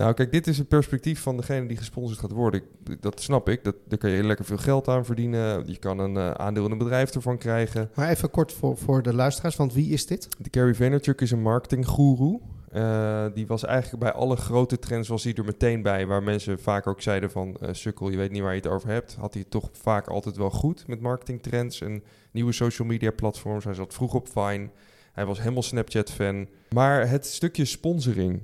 Nou, 0.00 0.12
kijk, 0.14 0.32
dit 0.32 0.46
is 0.46 0.58
het 0.58 0.68
perspectief 0.68 1.20
van 1.20 1.36
degene 1.36 1.66
die 1.66 1.76
gesponsord 1.76 2.20
gaat 2.20 2.30
worden. 2.30 2.62
Ik- 2.86 3.02
dat 3.02 3.20
snap 3.20 3.48
ik. 3.48 3.64
Dat, 3.64 3.74
daar 3.88 3.98
kan 3.98 4.10
je 4.10 4.24
lekker 4.24 4.44
veel 4.44 4.56
geld 4.56 4.88
aan 4.88 5.04
verdienen. 5.04 5.62
Je 5.66 5.78
kan 5.78 5.98
een 5.98 6.16
eh, 6.16 6.30
aandeel 6.30 6.64
in 6.64 6.70
een 6.70 6.78
bedrijf 6.78 7.14
ervan 7.14 7.38
krijgen. 7.38 7.90
Maar 7.94 8.08
even 8.08 8.30
kort 8.30 8.52
voor, 8.52 8.76
voor 8.76 9.02
de 9.02 9.14
luisteraars, 9.14 9.56
want 9.56 9.72
wie 9.74 9.92
is 9.92 10.06
dit? 10.06 10.28
De 10.38 10.48
Gary 10.60 10.74
Vaynerchuk 10.74 11.20
is 11.20 11.30
een 11.30 11.42
marketinggoeroe. 11.42 12.40
Eh, 12.72 13.24
die 13.34 13.46
was 13.46 13.64
eigenlijk 13.64 14.02
bij 14.02 14.12
alle 14.12 14.36
grote 14.36 14.78
trends 14.78 15.08
was 15.08 15.24
hij 15.24 15.34
er 15.34 15.44
meteen 15.44 15.82
bij. 15.82 16.06
Waar 16.06 16.22
mensen 16.22 16.60
vaak 16.60 16.86
ook 16.86 17.02
zeiden 17.02 17.30
van... 17.30 17.56
eh, 17.60 17.68
sukkel, 17.72 18.10
je 18.10 18.16
weet 18.16 18.30
niet 18.30 18.42
waar 18.42 18.54
je 18.54 18.60
het 18.60 18.70
over 18.70 18.88
hebt. 18.88 19.14
Had 19.18 19.32
hij 19.32 19.42
het 19.42 19.50
toch 19.50 19.68
vaak 19.72 20.08
altijd 20.08 20.36
wel 20.36 20.50
goed 20.50 20.86
met 20.86 21.00
marketingtrends 21.00 21.80
en 21.80 22.02
nieuwe 22.32 22.52
social 22.52 22.88
media 22.88 23.10
platforms. 23.10 23.64
Hij 23.64 23.74
zat 23.74 23.94
vroeg 23.94 24.14
op 24.14 24.28
Vine. 24.28 24.68
Hij 25.12 25.26
was 25.26 25.38
helemaal 25.40 25.62
Snapchat-fan. 25.62 26.48
Maar 26.74 27.08
het 27.08 27.26
stukje 27.26 27.64
sponsoring. 27.64 28.40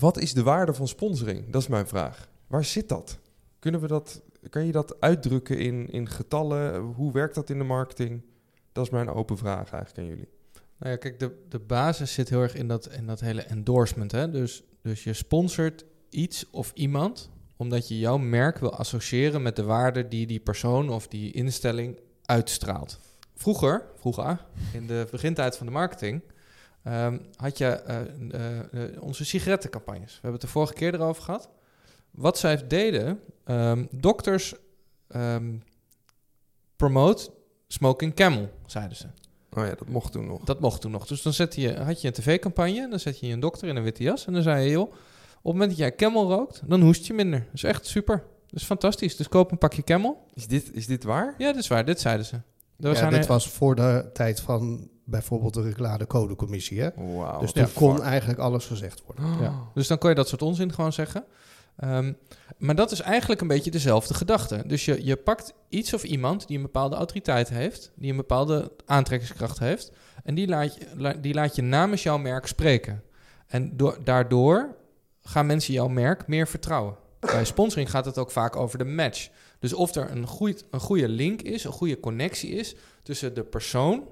Wat 0.00 0.18
is 0.18 0.32
de 0.32 0.42
waarde 0.42 0.74
van 0.74 0.88
sponsoring? 0.88 1.50
Dat 1.50 1.62
is 1.62 1.68
mijn 1.68 1.86
vraag. 1.86 2.28
Waar 2.46 2.64
zit 2.64 2.88
dat? 2.88 3.18
Kunnen 3.58 3.80
we 3.80 3.86
dat, 3.86 4.22
kan 4.50 4.66
je 4.66 4.72
dat 4.72 5.00
uitdrukken 5.00 5.58
in, 5.58 5.90
in 5.90 6.08
getallen? 6.08 6.80
Hoe 6.80 7.12
werkt 7.12 7.34
dat 7.34 7.50
in 7.50 7.58
de 7.58 7.64
marketing? 7.64 8.22
Dat 8.72 8.84
is 8.84 8.90
mijn 8.90 9.08
open 9.08 9.38
vraag 9.38 9.72
eigenlijk 9.72 9.98
aan 9.98 10.06
jullie. 10.06 10.28
Nou 10.78 10.92
ja, 10.92 10.96
kijk, 10.96 11.18
de, 11.18 11.44
de 11.48 11.58
basis 11.58 12.12
zit 12.12 12.28
heel 12.28 12.40
erg 12.40 12.54
in 12.54 12.68
dat, 12.68 12.92
in 12.92 13.06
dat 13.06 13.20
hele 13.20 13.42
endorsement. 13.42 14.12
Hè? 14.12 14.30
Dus, 14.30 14.62
dus 14.82 15.04
je 15.04 15.12
sponsort 15.12 15.84
iets 16.10 16.50
of 16.50 16.72
iemand 16.74 17.30
omdat 17.56 17.88
je 17.88 17.98
jouw 17.98 18.18
merk 18.18 18.58
wil 18.58 18.74
associëren 18.74 19.42
met 19.42 19.56
de 19.56 19.62
waarde 19.62 20.08
die 20.08 20.26
die 20.26 20.40
persoon 20.40 20.90
of 20.90 21.08
die 21.08 21.32
instelling 21.32 21.98
uitstraalt. 22.24 22.98
Vroeger, 23.34 23.84
vroeger, 23.96 24.44
in 24.72 24.86
de 24.86 25.06
begintijd 25.10 25.56
van 25.56 25.66
de 25.66 25.72
marketing, 25.72 26.22
ehm, 26.82 27.18
had 27.36 27.58
je 27.58 27.66
eh, 27.66 28.00
eh, 28.30 28.58
eh, 28.94 29.02
onze 29.02 29.24
sigarettencampagnes. 29.24 30.06
We 30.12 30.12
hebben 30.12 30.32
het 30.32 30.40
de 30.40 30.46
vorige 30.46 30.72
keer 30.72 30.94
erover 30.94 31.22
gehad. 31.22 31.48
Wat 32.10 32.38
zij 32.38 32.66
deden, 32.66 33.20
ehm, 33.44 33.84
dokters 33.90 34.54
ehm, 35.08 35.54
promote 36.76 37.30
smoking 37.68 38.14
camel, 38.14 38.50
zeiden 38.66 38.96
ze. 38.96 39.06
Oh 39.52 39.64
ja, 39.64 39.74
dat 39.74 39.88
mocht 39.88 40.12
toen 40.12 40.26
nog. 40.26 40.44
Dat 40.44 40.60
mocht 40.60 40.80
toen 40.80 40.90
nog. 40.90 41.06
Dus 41.06 41.22
dan 41.22 41.32
zette 41.32 41.60
je, 41.60 41.76
had 41.76 42.00
je 42.00 42.06
een 42.08 42.14
tv-campagne, 42.14 42.88
dan 42.88 42.98
zet 43.00 43.18
je 43.20 43.26
een 43.26 43.40
dokter 43.40 43.68
in 43.68 43.76
een 43.76 43.82
witte 43.82 44.02
jas 44.02 44.26
en 44.26 44.32
dan 44.32 44.42
zei 44.42 44.64
je, 44.64 44.70
joh, 44.70 44.82
op 44.82 44.92
het 45.42 45.52
moment 45.52 45.70
dat 45.70 45.78
jij 45.78 45.94
Camel 45.94 46.28
rookt, 46.28 46.62
dan 46.66 46.80
hoest 46.80 47.06
je 47.06 47.12
minder. 47.14 47.38
Dat 47.40 47.54
is 47.54 47.62
echt 47.62 47.86
super. 47.86 48.16
Dat 48.46 48.60
is 48.60 48.66
fantastisch. 48.66 49.16
Dus 49.16 49.28
koop 49.28 49.50
een 49.50 49.58
pakje 49.58 49.82
Camel. 49.84 50.26
Is 50.34 50.46
dit, 50.46 50.72
is 50.74 50.86
dit 50.86 51.04
waar? 51.04 51.34
Ja, 51.38 51.52
dit 51.52 51.62
is 51.62 51.68
waar. 51.68 51.84
Dit 51.84 52.00
zeiden 52.00 52.26
ze. 52.26 52.34
Er 52.80 52.94
Ja, 52.94 53.10
dit 53.10 53.18
er- 53.22 53.26
was 53.26 53.48
voor 53.48 53.74
de 53.74 54.10
tijd 54.12 54.40
van 54.40 54.88
bijvoorbeeld 55.10 55.54
de 55.54 55.62
recladecodecommissie. 55.62 56.80
Hè? 56.80 56.88
Dus 57.40 57.50
ja, 57.52 57.64
toen 57.64 57.72
kon 57.74 58.02
eigenlijk 58.02 58.38
alles 58.38 58.66
gezegd 58.66 59.02
worden. 59.06 59.42
Ja. 59.42 59.54
Dus 59.74 59.86
dan 59.86 59.98
kon 59.98 60.08
je 60.08 60.14
dat 60.14 60.28
soort 60.28 60.42
onzin 60.42 60.72
gewoon 60.72 60.92
zeggen. 60.92 61.24
Ehm, 61.76 62.12
maar 62.58 62.74
dat 62.74 62.90
is 62.90 63.00
eigenlijk 63.00 63.40
een 63.40 63.48
beetje 63.48 63.70
dezelfde 63.70 64.14
gedachte. 64.14 64.62
Dus 64.66 64.84
je, 64.84 65.04
je 65.04 65.16
pakt 65.16 65.54
iets 65.68 65.94
of 65.94 66.02
iemand 66.04 66.46
die 66.46 66.56
een 66.56 66.62
bepaalde 66.62 66.96
autoriteit 66.96 67.48
heeft, 67.48 67.90
die 67.94 68.10
een 68.10 68.16
bepaalde 68.16 68.72
aantrekkingskracht 68.86 69.58
heeft, 69.58 69.92
en 70.24 70.34
die 70.34 70.48
laat 70.48 70.74
je, 70.74 70.86
la- 70.96 71.12
die 71.12 71.34
laat 71.34 71.56
je 71.56 71.62
namens 71.62 72.02
jouw 72.02 72.18
merk 72.18 72.46
spreken. 72.46 73.02
En 73.46 73.76
door, 73.76 73.98
daardoor 74.04 74.76
gaan 75.22 75.46
mensen 75.46 75.72
jouw 75.74 75.88
merk 75.88 76.26
meer 76.26 76.48
vertrouwen. 76.48 76.94
Bij 77.20 77.44
sponsoring 77.44 77.90
gaat 77.90 78.04
het 78.04 78.18
ook 78.18 78.30
vaak 78.30 78.56
over 78.56 78.78
de 78.78 78.84
match. 78.84 79.28
Dus 79.58 79.72
of 79.72 79.94
er 79.94 80.10
een, 80.10 80.26
goeie, 80.26 80.56
een 80.70 80.80
goede 80.80 81.08
link 81.08 81.42
is, 81.42 81.64
een 81.64 81.72
goede 81.72 82.00
connectie 82.00 82.50
is 82.50 82.74
tussen 83.02 83.34
de 83.34 83.42
persoon, 83.44 84.02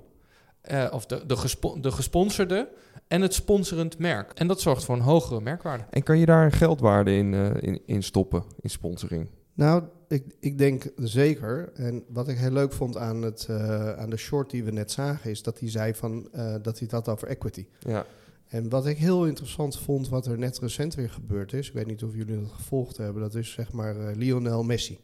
eh, 0.68 0.86
of 0.92 1.06
de, 1.06 1.26
de, 1.26 1.36
gespo- 1.36 1.80
de 1.80 1.90
gesponsorde, 1.90 2.68
en 3.08 3.20
het 3.22 3.34
sponsorend 3.34 3.98
merk. 3.98 4.32
En 4.34 4.46
dat 4.46 4.60
zorgt 4.60 4.84
voor 4.84 4.94
een 4.94 5.00
hogere 5.00 5.40
merkwaarde. 5.40 5.84
En 5.90 6.02
kan 6.02 6.18
je 6.18 6.26
daar 6.26 6.44
een 6.44 6.52
geldwaarde 6.52 7.16
in, 7.16 7.34
eh, 7.34 7.50
in, 7.60 7.80
in 7.86 8.02
stoppen, 8.02 8.44
in 8.60 8.70
sponsoring? 8.70 9.28
Nou, 9.54 9.82
ik, 10.08 10.24
ik 10.40 10.58
denk 10.58 10.90
zeker. 10.96 11.72
En 11.74 12.04
wat 12.08 12.28
ik 12.28 12.38
heel 12.38 12.50
leuk 12.50 12.72
vond 12.72 12.96
aan, 12.96 13.22
het, 13.22 13.46
eh, 13.50 13.92
aan 13.92 14.10
de 14.10 14.16
short 14.16 14.50
die 14.50 14.64
we 14.64 14.70
net 14.70 14.90
zagen, 14.90 15.30
is 15.30 15.42
dat 15.42 15.60
hij 15.60 15.70
zei 15.70 15.94
van, 15.94 16.28
eh, 16.32 16.54
dat 16.62 16.78
hij 16.78 16.88
het 16.90 16.90
had 16.90 17.08
over 17.08 17.28
equity. 17.28 17.66
Ja. 17.78 18.06
En 18.48 18.68
wat 18.68 18.86
ik 18.86 18.96
heel 18.96 19.26
interessant 19.26 19.78
vond, 19.78 20.08
wat 20.08 20.26
er 20.26 20.38
net 20.38 20.58
recent 20.58 20.94
weer 20.94 21.10
gebeurd 21.10 21.52
is, 21.52 21.68
ik 21.68 21.74
weet 21.74 21.86
niet 21.86 22.02
of 22.02 22.14
jullie 22.14 22.40
dat 22.40 22.52
gevolgd 22.52 22.96
hebben, 22.96 23.22
dat 23.22 23.34
is 23.34 23.50
zeg 23.52 23.72
maar 23.72 23.96
eh, 23.96 24.16
Lionel 24.16 24.62
Messi. 24.62 24.98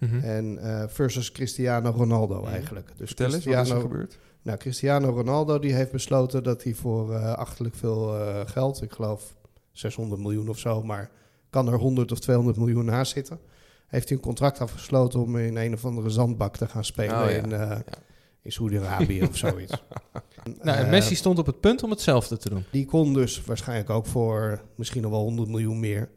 Mhm. 0.00 0.18
En 0.18 0.58
eh, 0.58 0.84
versus 0.88 1.32
Cristiano 1.32 1.90
Ronaldo 1.90 2.40
Mhm. 2.40 2.50
eigenlijk. 2.52 2.88
Dus 2.96 3.06
Vertel 3.06 3.34
eens, 3.34 3.44
wat 3.44 3.64
is 3.66 3.70
er 3.70 3.80
gebeurd? 3.80 4.18
nou, 4.42 4.58
Cristiano 4.58 5.08
Ronaldo 5.10 5.58
die 5.58 5.74
heeft 5.74 5.90
besloten 5.92 6.42
dat 6.42 6.62
hij 6.62 6.74
voor 6.74 7.14
eh 7.14 7.32
achterlijk 7.32 7.74
veel 7.74 8.16
eh, 8.18 8.40
geld, 8.46 8.82
ik 8.82 8.92
geloof 8.92 9.34
600 9.72 10.20
miljoen 10.20 10.48
of 10.48 10.58
zo, 10.58 10.82
maar 10.82 11.10
kan 11.50 11.68
er 11.72 11.78
100 11.78 12.12
of 12.12 12.18
200 12.18 12.56
miljoen 12.56 12.84
naast 12.84 13.12
zitten. 13.12 13.38
Heeft 13.86 14.08
hij 14.08 14.16
een 14.18 14.22
contract 14.24 14.60
afgesloten 14.60 15.20
om 15.20 15.36
in 15.38 15.56
een 15.56 15.72
of 15.74 15.84
andere 15.84 16.10
zandbak 16.10 16.56
te 16.56 16.66
gaan 16.68 16.84
spelen 16.84 17.22
Oh, 17.22 17.30
ja. 17.30 17.36
in, 17.36 17.52
eh 17.52 17.78
in 18.42 18.52
Saudi-Arabië 18.52 19.22
of 19.22 19.36
zoiets. 19.36 19.72
Nou, 20.62 20.78
en 20.78 20.90
Messi 20.90 21.14
stond 21.14 21.38
op 21.38 21.46
het 21.46 21.60
punt 21.60 21.82
om 21.82 21.90
hetzelfde 21.90 22.36
te 22.36 22.48
doen. 22.50 22.64
die 22.70 22.86
kon 22.86 23.12
dus 23.14 23.44
waarschijnlijk 23.44 23.90
ook 23.90 24.06
voor 24.06 24.60
misschien 24.74 25.02
nog 25.02 25.10
wel 25.10 25.20
100 25.20 25.48
miljoen 25.48 25.80
meer. 25.80 26.08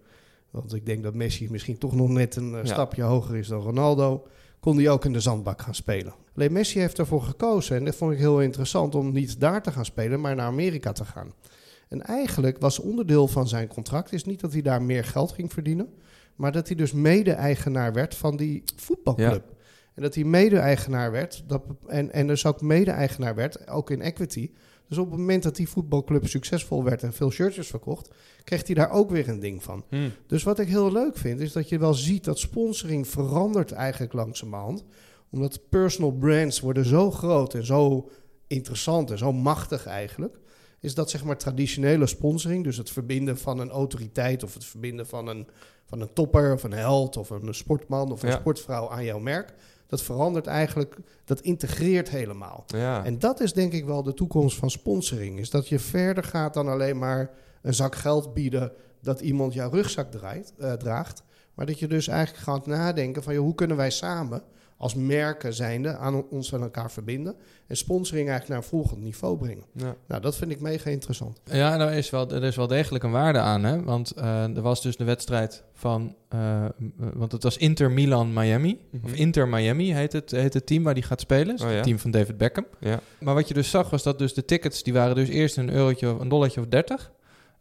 Want 0.51 0.74
ik 0.74 0.86
denk 0.86 1.03
dat 1.03 1.13
Messi 1.13 1.48
misschien 1.51 1.77
toch 1.77 1.96
nog 1.96 2.10
net 2.10 2.36
een 2.36 2.53
eh, 2.55 2.60
Ja. 2.63 2.65
stapje 2.65 3.01
hoger 3.01 3.36
is 3.38 3.48
dan 3.48 3.62
Ronaldo. 3.62 4.27
Kon 4.60 4.77
hij 4.77 4.89
ook 4.89 5.05
in 5.05 5.13
de 5.13 5.20
zandbak 5.20 5.62
gaan 5.62 5.75
spelen. 5.75 6.13
Alleen 6.36 6.51
Messi 6.51 6.79
heeft 6.79 7.00
ervoor 7.00 7.22
gekozen, 7.22 7.75
en 7.75 7.86
dat 7.86 7.96
vond 7.96 8.12
ik 8.12 8.17
heel 8.17 8.41
interessant, 8.41 8.96
om 8.96 9.12
niet 9.12 9.39
daar 9.39 9.63
te 9.63 9.72
gaan 9.72 9.86
spelen, 9.86 10.22
maar 10.22 10.36
naar 10.36 10.46
Amerika 10.46 10.91
te 10.91 11.05
gaan. 11.05 11.34
En 11.89 12.01
eigenlijk 12.01 12.60
was 12.60 12.79
onderdeel 12.79 13.27
van 13.27 13.48
zijn 13.48 13.67
contract 13.67 14.13
is 14.13 14.24
niet 14.25 14.39
dat 14.39 14.51
hij 14.53 14.62
daar 14.62 14.81
meer 14.81 15.03
geld 15.03 15.31
ging 15.31 15.53
verdienen, 15.53 15.93
maar 16.36 16.51
dat 16.51 16.67
hij 16.67 16.75
dus 16.75 16.91
mede-eigenaar 16.91 17.93
werd 17.93 18.15
van 18.15 18.38
die 18.38 18.63
voetbalclub. 18.75 19.43
En 19.93 20.01
dat 20.01 20.15
hij 20.15 20.24
mede-eigenaar 20.24 21.12
werd, 21.12 21.43
dat, 21.48 21.63
en, 21.88 22.12
en 22.13 22.27
dus 22.27 22.46
ook 22.46 22.62
mede-eigenaar 22.62 23.36
werd, 23.36 23.67
ook 23.67 23.89
in 23.89 24.01
equity. 24.01 24.51
Dus 24.91 25.00
op 25.00 25.10
het 25.10 25.19
moment 25.19 25.43
dat 25.43 25.55
die 25.55 25.69
voetbalclub 25.69 26.27
succesvol 26.27 26.83
werd 26.83 27.03
en 27.03 27.13
veel 27.13 27.31
shirtjes 27.31 27.67
verkocht, 27.67 28.10
kreeg 28.43 28.65
hij 28.65 28.75
daar 28.75 28.89
ook 28.91 29.10
weer 29.10 29.29
een 29.29 29.39
ding 29.39 29.63
van. 29.63 29.83
Dus 30.27 30.43
wat 30.43 30.60
ik 30.60 30.67
heel 30.67 30.91
leuk 30.91 31.17
vind, 31.17 31.39
is 31.39 31.51
dat 31.51 31.69
je 31.69 31.77
wel 31.79 31.93
ziet 31.93 32.24
dat 32.24 32.39
sponsoring 32.39 33.07
verandert 33.07 33.71
eigenlijk 33.71 34.13
langzamerhand. 34.13 34.83
Omdat 35.29 35.69
personal 35.69 36.12
brands 36.12 36.60
worden 36.60 36.86
zo 36.86 37.12
groot 37.12 37.53
en 37.53 37.65
zo 37.65 38.10
interessant 38.48 39.12
en 39.12 39.17
zo 39.17 39.33
machtig 39.33 39.86
eigenlijk. 39.86 40.39
is 40.79 40.95
dat 40.95 41.10
zeg 41.10 41.24
maar 41.24 41.38
traditionele 41.38 42.07
sponsoring, 42.07 42.63
dus 42.63 42.77
het 42.77 42.89
verbinden 42.89 43.38
van 43.38 43.60
een 43.60 43.69
autoriteit 43.69 44.43
of 44.43 44.53
het 44.53 44.65
verbinden 44.65 45.07
van 45.07 45.27
een, 45.27 45.48
van 45.86 46.01
een 46.01 46.13
topper 46.13 46.53
of 46.53 46.63
een 46.63 46.71
held 46.74 47.17
of 47.17 47.29
een 47.29 47.53
sportman 47.53 48.12
of 48.12 48.24
een 48.24 48.29
Ja. 48.29 48.39
sportvrouw 48.39 48.89
aan 48.89 49.03
jouw 49.03 49.19
merk, 49.19 49.53
dat 49.91 50.01
verandert 50.01 50.48
eigenlijk, 50.48 50.98
dat 51.25 51.41
integreert 51.41 52.10
helemaal. 52.10 52.63
Ja. 52.67 53.05
En 53.05 53.19
dat 53.19 53.39
is 53.39 53.53
denk 53.53 53.74
ik 53.74 53.86
wel 53.86 54.03
de 54.03 54.13
toekomst 54.13 54.57
van 54.57 54.71
sponsoring. 54.71 55.39
Is 55.39 55.50
dat 55.50 55.67
je 55.67 55.79
verder 55.79 56.24
gaat 56.24 56.53
dan 56.53 56.67
alleen 56.67 56.98
maar 56.98 57.29
een 57.62 57.74
zak 57.74 57.95
geld 57.95 58.33
bieden 58.33 58.71
dat 59.01 59.21
iemand 59.21 59.53
jouw 59.53 59.69
rugzak 59.69 60.12
draait, 60.12 60.53
eh, 60.57 60.74
draagt. 60.74 61.24
Maar 61.53 61.65
dat 61.65 61.79
je 61.79 61.88
dus 61.88 62.07
eigenlijk 62.07 62.43
gaat 62.43 62.65
nadenken 62.65 63.24
van 63.24 63.33
joh, 63.33 63.43
hoe 63.43 63.55
kunnen 63.55 63.77
wij 63.77 63.89
samen 63.89 64.43
als 64.81 64.95
merken 64.95 65.53
zijnde 65.53 65.97
aan 65.97 66.25
ons 66.29 66.53
aan 66.53 66.61
elkaar 66.61 66.91
verbinden. 66.91 67.35
En 67.67 67.77
sponsoring 67.77 68.29
eigenlijk 68.29 68.50
naar 68.50 68.57
een 68.57 68.77
volgend 68.79 69.01
niveau 69.01 69.38
brengen. 69.38 69.63
ja. 69.73 69.95
Nou, 70.07 70.21
dat 70.21 70.35
vind 70.35 70.51
ik 70.51 70.59
mega 70.59 70.89
interessant. 70.89 71.41
Ja, 71.43 71.73
en 71.73 71.79
er 71.79 71.91
is, 71.91 72.09
wel, 72.09 72.29
er 72.31 72.43
is 72.43 72.55
wel 72.55 72.67
degelijk 72.67 73.03
een 73.03 73.11
waarde 73.11 73.39
aan, 73.39 73.63
hè? 73.63 73.83
Want 73.83 74.11
eh, 74.11 74.55
er 74.55 74.61
was 74.61 74.81
dus 74.81 74.97
de 74.97 75.03
wedstrijd 75.03 75.63
van... 75.73 76.15
eh, 76.29 76.65
want 76.97 77.31
het 77.31 77.43
was 77.43 77.57
Inter 77.57 77.91
Milan 77.91 78.33
Miami. 78.33 78.79
Mhm. 78.91 79.05
Of 79.05 79.13
Inter 79.13 79.47
Miami 79.47 79.93
heet 79.93 80.13
het, 80.13 80.31
heet 80.31 80.53
het 80.53 80.65
team 80.65 80.83
waar 80.83 80.93
die 80.93 81.03
gaat 81.03 81.21
spelen. 81.21 81.55
Dus 81.55 81.61
Oh 81.65 81.69
ja. 81.69 81.75
Het 81.75 81.83
team 81.83 82.00
van 82.00 82.11
David 82.11 82.38
Beckham. 82.38 82.65
Ja. 82.79 83.00
Maar 83.19 83.33
wat 83.33 83.47
je 83.47 83.53
dus 83.53 83.69
zag 83.69 83.89
was 83.89 84.03
dat 84.03 84.19
dus 84.19 84.33
de 84.33 84.45
tickets... 84.45 84.83
die 84.83 84.93
waren 84.93 85.15
dus 85.15 85.29
eerst 85.29 85.57
een 85.57 85.69
eurotje 85.69 86.13
of 86.13 86.19
een 86.19 86.29
dollartje 86.29 86.59
of 86.61 86.67
30. 86.67 87.11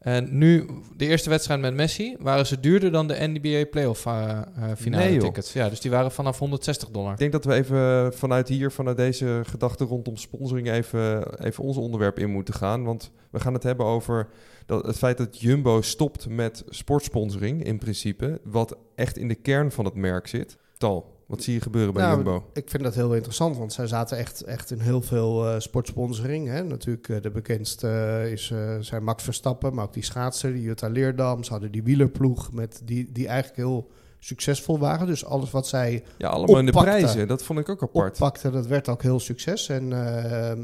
En 0.00 0.38
nu, 0.38 0.66
de 0.96 1.06
eerste 1.06 1.30
wedstrijd 1.30 1.60
met 1.60 1.74
Messi... 1.74 2.16
waren 2.18 2.46
ze 2.46 2.60
duurder 2.60 2.92
dan 2.92 3.06
de 3.06 3.30
NBA 3.34 3.64
playoff 3.70 4.06
eh, 4.06 4.30
eh, 4.30 4.76
finale 4.76 5.04
Nee, 5.04 5.18
tickets. 5.18 5.52
Ja, 5.52 5.68
dus 5.68 5.80
die 5.80 5.90
waren 5.90 6.12
vanaf 6.12 6.38
160 6.38 6.90
dollar. 6.90 7.12
Ik 7.12 7.18
denk 7.18 7.32
dat 7.32 7.44
we 7.44 7.54
even 7.54 8.12
vanuit 8.14 8.48
hier, 8.48 8.70
vanuit 8.70 8.96
deze 8.96 9.40
gedachte 9.44 9.84
rondom 9.84 10.16
sponsoring, 10.16 10.70
even, 10.70 11.38
even 11.44 11.64
ons 11.64 11.76
onderwerp 11.76 12.18
in 12.18 12.30
moeten 12.30 12.54
gaan. 12.54 12.84
Want 12.84 13.12
we 13.30 13.40
gaan 13.40 13.54
het 13.54 13.62
hebben 13.62 13.86
over 13.86 14.28
dat, 14.66 14.86
het 14.86 14.98
feit 14.98 15.18
dat 15.18 15.40
Jumbo 15.40 15.80
stopt 15.80 16.28
met 16.28 16.64
sportsponsoring 16.68 17.64
in 17.64 17.78
principe. 17.78 18.40
Wat 18.44 18.76
echt 18.94 19.16
in 19.16 19.28
de 19.28 19.34
kern 19.34 19.72
van 19.72 19.84
het 19.84 19.94
merk 19.94 20.26
zit. 20.26 20.58
Tal, 20.78 21.19
wat 21.30 21.42
zie 21.42 21.54
je 21.54 21.60
gebeuren 21.60 21.92
bij 21.92 22.02
Nou, 22.02 22.14
Jumbo? 22.14 22.50
Ik 22.52 22.70
vind 22.70 22.82
dat 22.82 22.94
heel 22.94 23.14
interessant, 23.14 23.56
want 23.56 23.72
zij 23.72 23.86
zaten 23.86 24.18
echt, 24.18 24.42
echt 24.42 24.70
in 24.70 24.80
heel 24.80 25.02
veel 25.02 25.48
eh, 25.48 25.60
sportsponsoring. 25.60 26.48
Hè. 26.48 26.64
Natuurlijk, 26.64 27.08
eh, 27.08 27.20
de 27.20 27.30
bekendste 27.30 27.88
eh, 27.88 28.32
is, 28.32 28.52
zijn 28.80 29.04
Max 29.04 29.24
Verstappen, 29.24 29.74
maar 29.74 29.84
ook 29.84 29.92
die 29.92 30.04
schaatser, 30.04 30.52
die 30.52 30.62
Jutta 30.62 30.88
Leerdam. 30.88 31.44
Ze 31.44 31.52
hadden 31.52 31.70
die 31.70 31.82
wielerploeg, 31.82 32.52
met 32.52 32.80
die, 32.84 33.12
die 33.12 33.26
eigenlijk 33.26 33.56
heel 33.56 33.90
succesvol 34.20 34.78
waren. 34.78 35.06
Dus 35.06 35.24
alles 35.24 35.50
wat 35.50 35.66
zij 35.66 36.04
Ja, 36.18 36.28
allemaal 36.28 36.58
in 36.58 36.66
de 36.66 36.72
prijzen. 36.72 37.28
Dat 37.28 37.42
vond 37.42 37.58
ik 37.58 37.68
ook 37.68 37.82
apart. 37.82 38.12
oppakten, 38.12 38.52
dat 38.52 38.66
werd 38.66 38.88
ook 38.88 39.02
heel 39.02 39.20
succes. 39.20 39.68
En 39.68 39.92
eh, 39.92 40.50
eh, 40.50 40.58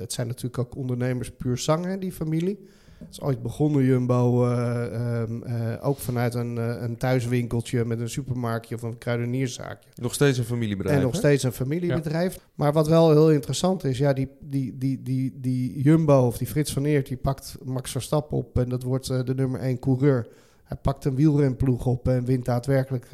het 0.00 0.12
zijn 0.12 0.26
natuurlijk 0.26 0.58
ook 0.58 0.76
ondernemers 0.76 1.30
puur 1.30 1.58
zang, 1.58 1.84
hè, 1.84 1.98
die 1.98 2.12
familie. 2.12 2.68
Het 3.04 3.10
is 3.10 3.20
ooit 3.20 3.42
begonnen, 3.42 3.84
Jumbo, 3.84 4.46
eh, 4.46 4.94
ehm, 4.94 5.42
eh, 5.42 5.86
ook 5.86 5.98
vanuit 5.98 6.34
een, 6.34 6.58
eh, 6.58 6.82
een 6.82 6.96
thuiswinkeltje 6.96 7.84
met 7.84 8.00
een 8.00 8.08
supermarktje 8.08 8.74
of 8.74 8.82
een 8.82 8.98
kruidenierszaakje. 8.98 9.88
Nog 9.94 10.14
steeds 10.14 10.38
een 10.38 10.44
familiebedrijf. 10.44 10.96
En 10.96 11.02
nog 11.02 11.12
hè? 11.12 11.18
steeds 11.18 11.42
een 11.42 11.52
familiebedrijf. 11.52 12.38
Maar 12.54 12.72
wat 12.72 12.88
wel 12.88 13.10
heel 13.10 13.30
interessant 13.30 13.84
is, 13.84 13.98
ja, 13.98 14.12
die, 14.12 14.28
die, 14.40 14.78
die, 14.78 15.02
die, 15.02 15.32
die 15.40 15.82
Jumbo 15.82 16.26
of 16.26 16.38
die 16.38 16.46
Frits 16.46 16.72
van 16.72 16.84
Eert, 16.84 17.06
die 17.06 17.16
pakt 17.16 17.56
Max 17.64 17.90
Verstappen 17.90 18.36
op 18.36 18.58
en 18.58 18.68
dat 18.68 18.82
wordt 18.82 19.06
de 19.06 19.34
nummer 19.34 19.60
één 19.60 19.78
coureur. 19.78 20.28
Hij 20.64 20.76
pakt 20.76 21.04
een 21.04 21.14
wielrenploeg 21.14 21.86
op 21.86 22.08
en 22.08 22.24
wint 22.24 22.44
daadwerkelijk 22.44 23.08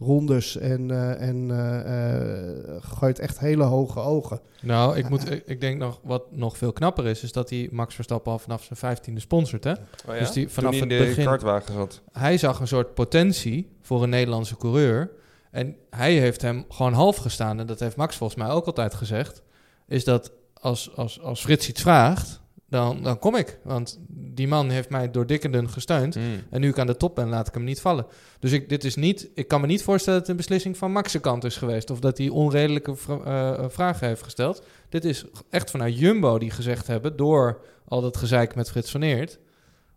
rondes 0.00 0.56
en, 0.56 0.90
eh, 0.90 1.28
en 1.28 1.50
eh, 1.50 2.38
eh, 2.40 2.56
gooit 2.80 3.18
echt 3.18 3.38
hele 3.38 3.62
hoge 3.62 4.00
ogen. 4.00 4.40
Nou, 4.60 4.96
ik, 4.96 5.08
moet, 5.08 5.30
ik, 5.30 5.42
ik 5.46 5.60
denk 5.60 5.78
nog 5.78 6.00
wat 6.02 6.22
nog 6.30 6.56
veel 6.56 6.72
knapper 6.72 7.06
is... 7.06 7.22
is 7.22 7.32
dat 7.32 7.50
hij 7.50 7.68
Max 7.72 7.94
Verstappen 7.94 8.32
al 8.32 8.38
vanaf 8.38 8.62
zijn 8.64 8.78
vijftiende 8.78 9.20
sponsort, 9.20 9.64
hè? 9.64 9.70
Oh 9.70 9.76
ja? 10.06 10.18
Dus 10.18 10.32
die 10.32 10.48
vanaf 10.48 10.76
Toen 10.76 10.88
hij 10.88 10.98
in 10.98 11.06
het 11.06 11.16
de 11.16 11.22
kartwagen 11.22 11.74
zat. 11.74 12.00
hij 12.12 12.38
zag 12.38 12.60
een 12.60 12.68
soort 12.68 12.94
potentie 12.94 13.70
voor 13.80 14.02
een 14.02 14.10
Nederlandse 14.10 14.56
coureur. 14.56 15.10
En 15.50 15.76
hij 15.90 16.12
heeft 16.14 16.42
hem 16.42 16.64
gewoon 16.68 16.92
half 16.92 17.16
gestaan. 17.16 17.60
En 17.60 17.66
dat 17.66 17.80
heeft 17.80 17.96
Max 17.96 18.16
volgens 18.16 18.38
mij 18.38 18.50
ook 18.50 18.66
altijd 18.66 18.94
gezegd. 18.94 19.42
Is 19.86 20.04
dat 20.04 20.32
als, 20.54 20.96
als, 20.96 21.20
als 21.20 21.40
Frits 21.40 21.68
iets 21.68 21.82
vraagt, 21.82 22.39
dan, 22.70 23.02
dan 23.02 23.18
kom 23.18 23.36
ik. 23.36 23.58
Want 23.64 23.98
die 24.08 24.48
man 24.48 24.70
heeft 24.70 24.90
mij 24.90 25.10
door 25.10 25.26
dik 25.26 25.44
en 25.44 25.52
dun 25.52 25.68
gesteund. 25.68 26.16
Mm. 26.16 26.22
En 26.50 26.60
nu 26.60 26.68
ik 26.68 26.78
aan 26.78 26.86
de 26.86 26.96
top 26.96 27.14
ben, 27.14 27.28
laat 27.28 27.48
ik 27.48 27.54
hem 27.54 27.64
niet 27.64 27.80
vallen. 27.80 28.06
Dus 28.38 28.52
ik, 28.52 28.68
dit 28.68 28.84
is 28.84 28.94
niet, 28.94 29.30
ik 29.34 29.48
kan 29.48 29.60
me 29.60 29.66
niet 29.66 29.82
voorstellen 29.82 30.18
dat 30.18 30.28
het 30.28 30.36
een 30.36 30.44
beslissing 30.44 30.76
van 30.76 30.92
Max' 30.92 31.20
kant 31.20 31.44
is 31.44 31.56
geweest. 31.56 31.90
Of 31.90 32.00
dat 32.00 32.18
hij 32.18 32.28
onredelijke 32.28 32.96
vra- 32.96 33.54
eh, 33.54 33.64
vragen 33.68 34.06
heeft 34.06 34.22
gesteld. 34.22 34.62
Dit 34.88 35.04
is 35.04 35.24
echt 35.50 35.70
vanuit 35.70 35.98
Jumbo 35.98 36.38
die 36.38 36.50
gezegd 36.50 36.86
hebben, 36.86 37.16
door 37.16 37.60
al 37.88 38.00
dat 38.00 38.16
gezeik 38.16 38.54
met 38.54 38.70
Frits 38.70 38.90
van 38.90 39.02
Eert... 39.02 39.38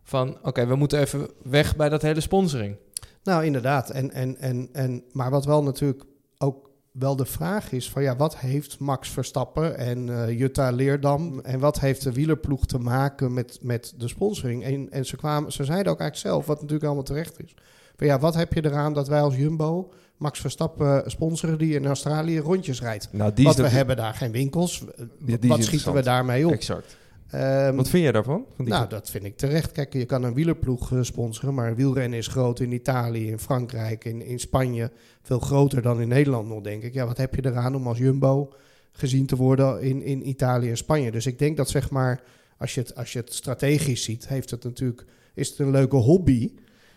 van 0.02 0.38
oké, 0.42 0.66
we 0.66 0.76
moeten 0.76 1.00
even 1.00 1.30
weg 1.42 1.76
bij 1.76 1.88
dat 1.88 2.02
hele 2.02 2.20
sponsoring. 2.20 2.76
Nou, 3.22 3.44
inderdaad. 3.44 3.90
En, 3.90 4.10
en, 4.10 4.36
en, 4.36 4.68
en, 4.72 5.04
maar 5.12 5.30
wat 5.30 5.44
wel 5.44 5.62
natuurlijk 5.62 6.04
ook 6.38 6.70
wel 6.98 7.16
de 7.16 7.24
vraag 7.24 7.72
is 7.72 7.90
van 7.90 8.02
ja, 8.02 8.16
wat 8.16 8.36
heeft 8.36 8.78
Max 8.78 9.08
Verstappen 9.08 9.78
en 9.78 10.08
eh, 10.08 10.38
Jutta 10.38 10.70
Leerdam 10.70 11.40
en 11.40 11.58
wat 11.58 11.80
heeft 11.80 12.02
de 12.02 12.12
wielerploeg 12.12 12.66
te 12.66 12.78
maken 12.78 13.32
met, 13.32 13.58
met 13.62 13.94
de 13.98 14.08
sponsoring? 14.08 14.64
En, 14.64 14.90
en 14.90 15.06
ze, 15.06 15.16
kwamen, 15.16 15.52
ze 15.52 15.64
zeiden 15.64 15.92
ook 15.92 16.00
eigenlijk 16.00 16.28
zelf, 16.30 16.46
wat 16.46 16.56
natuurlijk 16.56 16.84
allemaal 16.84 17.04
terecht 17.04 17.42
is. 17.42 17.54
Van 17.96 18.06
ja, 18.06 18.18
wat 18.18 18.34
heb 18.34 18.52
je 18.52 18.64
eraan 18.64 18.92
dat 18.92 19.08
wij 19.08 19.20
als 19.20 19.36
Jumbo 19.36 19.92
Max 20.16 20.40
Verstappen 20.40 21.10
sponsoren 21.10 21.58
die 21.58 21.74
in 21.74 21.86
Australië 21.86 22.38
rondjes 22.38 22.80
rijdt? 22.80 23.08
Nou, 23.12 23.32
die 23.32 23.44
Want 23.44 23.56
we 23.56 23.68
hebben 23.68 23.96
daar 23.96 24.14
geen 24.14 24.32
winkels. 24.32 24.84
wat 25.40 25.64
schieten 25.64 25.92
we 25.92 26.02
daarmee 26.02 26.46
op? 26.46 26.52
Exact. 26.52 26.96
Ehm, 27.30 27.76
Wat 27.76 27.88
vind 27.88 28.02
jij 28.02 28.12
daarvan? 28.12 28.44
Van 28.56 28.64
die 28.64 28.74
nou, 28.74 28.88
dat 28.88 29.10
vind 29.10 29.24
ik 29.24 29.36
terecht. 29.36 29.72
Kijk, 29.72 29.92
je 29.92 30.04
kan 30.04 30.22
een 30.22 30.34
wielerploeg 30.34 30.92
eh, 30.92 30.98
sponsoren, 31.02 31.54
maar 31.54 31.76
wielrennen 31.76 32.18
is 32.18 32.26
groot 32.26 32.60
in 32.60 32.72
Italië, 32.72 33.30
in 33.30 33.38
Frankrijk, 33.38 34.04
in, 34.04 34.22
in 34.22 34.38
Spanje. 34.38 34.90
Veel 35.22 35.38
groter 35.38 35.82
dan 35.82 36.00
in 36.00 36.08
Nederland 36.08 36.48
nog, 36.48 36.62
denk 36.62 36.82
ik. 36.82 36.94
Ja, 36.94 37.06
wat 37.06 37.16
heb 37.16 37.34
je 37.34 37.46
eraan 37.46 37.74
om 37.74 37.86
als 37.86 37.98
Jumbo 37.98 38.52
gezien 38.92 39.26
te 39.26 39.36
worden 39.36 39.82
in, 39.82 40.02
in 40.02 40.28
Italië 40.28 40.70
en 40.70 40.76
Spanje? 40.76 41.10
Dus 41.10 41.26
ik 41.26 41.38
denk 41.38 41.56
dat, 41.56 41.68
zeg 41.68 41.90
maar, 41.90 42.22
als 42.58 42.74
je 42.74 42.80
het, 42.80 42.94
als 42.96 43.12
je 43.12 43.18
het 43.18 43.34
strategisch 43.34 44.02
ziet, 44.02 44.28
heeft 44.28 44.50
het 44.50 44.64
natuurlijk, 44.64 45.04
is 45.34 45.48
het 45.48 45.58
een 45.58 45.70
leuke 45.70 45.96
hobby. 45.96 46.52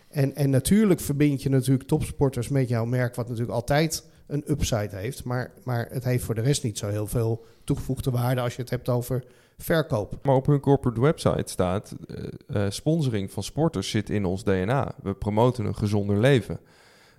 En, 0.08 0.34
en 0.34 0.50
natuurlijk 0.50 1.00
verbind 1.00 1.42
je 1.42 1.48
natuurlijk 1.48 1.88
topsporters 1.88 2.48
met 2.48 2.68
jouw 2.68 2.84
merk, 2.84 3.14
wat 3.14 3.28
natuurlijk 3.28 3.54
altijd 3.54 4.04
een 4.26 4.44
upside 4.46 4.96
heeft. 4.96 5.24
Maar, 5.24 5.52
maar 5.64 5.88
het 5.90 6.04
heeft 6.04 6.24
voor 6.24 6.34
de 6.34 6.40
rest 6.40 6.62
niet 6.62 6.78
zo 6.78 6.88
heel 6.88 7.06
veel 7.06 7.44
toegevoegde 7.64 8.10
waarde 8.10 8.40
als 8.40 8.54
je 8.56 8.60
het 8.60 8.70
hebt 8.70 8.88
over 8.88 9.24
verkoop. 9.58 10.18
Maar 10.22 10.34
op 10.34 10.46
hun 10.46 10.60
corporate 10.60 11.00
website 11.00 11.50
staat: 11.50 11.94
eh, 12.06 12.64
eh, 12.64 12.70
sponsoring 12.70 13.32
van 13.32 13.42
sporters 13.42 13.90
zit 13.90 14.10
in 14.10 14.24
ons 14.24 14.44
DNA. 14.44 14.94
We 15.02 15.14
promoten 15.14 15.64
een 15.64 15.76
gezonder 15.76 16.18
leven. 16.20 16.60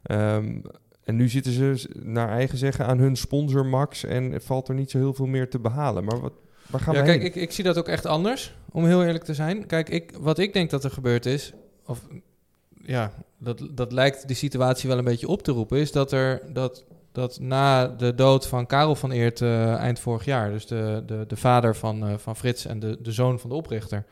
Ehm, 0.04 0.60
en 1.04 1.16
nu 1.16 1.30
zitten 1.30 1.52
ze 1.52 1.90
naar 2.04 2.30
eigen 2.30 2.58
zeggen 2.58 2.86
aan 2.86 2.98
hun 2.98 3.16
sponsor 3.16 3.66
Max 3.66 4.04
en 4.04 4.42
valt 4.42 4.68
er 4.68 4.76
niet 4.76 4.92
zo 4.92 4.98
heel 4.98 5.14
veel 5.14 5.26
meer 5.26 5.50
te 5.50 5.60
behalen. 5.60 6.04
Maar 6.04 6.20
wat, 6.20 6.34
waar 6.68 6.82
gaan 6.82 6.94
ja, 6.94 7.00
we 7.00 7.06
kijk, 7.06 7.22
heen? 7.22 7.30
ik, 7.30 7.36
ik 7.36 7.52
zie 7.52 7.64
dat 7.64 7.78
ook 7.78 7.88
echt 7.88 8.06
anders, 8.06 8.56
om 8.72 8.86
heel 8.86 9.04
eerlijk 9.04 9.24
te 9.24 9.34
zijn. 9.34 9.66
Kijk, 9.66 9.90
ik, 9.90 10.12
wat 10.20 10.40
ik 10.40 10.54
denk 10.54 10.70
dat 10.70 10.84
er 10.84 10.92
gebeurd 10.92 11.26
is, 11.26 11.54
of 11.86 12.08
ja, 12.82 13.14
dat, 13.38 13.68
dat 13.72 13.92
lijkt 13.92 14.28
die 14.28 14.36
situatie 14.36 14.90
wel 14.90 14.98
een 14.98 15.04
beetje 15.04 15.28
op 15.28 15.42
te 15.42 15.52
roepen, 15.52 15.78
is 15.78 15.92
dat 15.92 16.12
er 16.12 16.54
dat, 16.54 16.86
dat 17.12 17.40
na 17.40 17.88
de 17.88 18.16
dood 18.16 18.48
van 18.48 18.66
Karel 18.66 18.96
van 18.96 19.12
Eert 19.12 19.42
eh, 19.42 19.74
eind 19.74 20.00
vorig 20.00 20.26
jaar, 20.26 20.52
dus 20.52 20.66
de, 20.66 21.04
de, 21.06 21.26
de 21.28 21.36
vader 21.36 21.76
van, 21.76 22.08
eh, 22.08 22.14
van 22.18 22.36
Frits 22.36 22.66
en 22.66 22.80
de, 22.80 22.98
de 23.02 23.12
zoon 23.12 23.40
van 23.40 23.50
de 23.50 23.56
oprichter. 23.56 24.06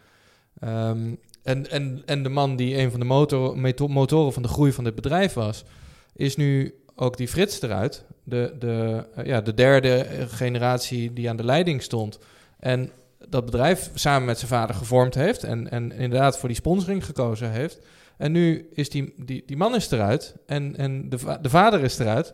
ehm, 0.59 1.13
en, 1.43 1.69
en, 1.69 2.01
en 2.05 2.23
de 2.23 2.29
man 2.29 2.55
die 2.55 2.77
een 2.77 2.91
van 2.91 2.99
de 2.99 3.05
motor, 3.05 3.57
motoren 3.89 4.33
van 4.33 4.41
de 4.41 4.47
groei 4.47 4.71
van 4.71 4.83
dit 4.83 4.95
bedrijf 4.95 5.33
was, 5.33 5.63
is 6.13 6.35
nu 6.35 6.75
ook 6.95 7.17
die 7.17 7.27
Frits 7.27 7.61
eruit. 7.61 8.05
De, 8.23 8.55
de, 8.59 9.05
eh, 9.15 9.25
ja, 9.25 9.41
de 9.41 9.53
derde 9.53 10.05
generatie 10.27 11.13
die 11.13 11.29
aan 11.29 11.37
de 11.37 11.45
leiding 11.45 11.83
stond. 11.83 12.19
En 12.59 12.91
dat 13.29 13.45
bedrijf 13.45 13.89
samen 13.93 14.25
met 14.25 14.37
zijn 14.37 14.51
vader 14.51 14.75
gevormd 14.75 15.15
heeft. 15.15 15.43
En, 15.43 15.71
en 15.71 15.91
inderdaad 15.91 16.37
voor 16.37 16.49
die 16.49 16.57
sponsoring 16.57 17.05
gekozen 17.05 17.51
heeft. 17.51 17.79
En 18.17 18.31
nu 18.31 18.69
is 18.73 18.89
die, 18.89 19.13
die, 19.17 19.43
die 19.45 19.57
man 19.57 19.75
is 19.75 19.91
eruit. 19.91 20.35
En, 20.45 20.75
en 20.77 21.09
de, 21.09 21.37
de 21.41 21.49
vader 21.49 21.83
is 21.83 21.99
eruit. 21.99 22.33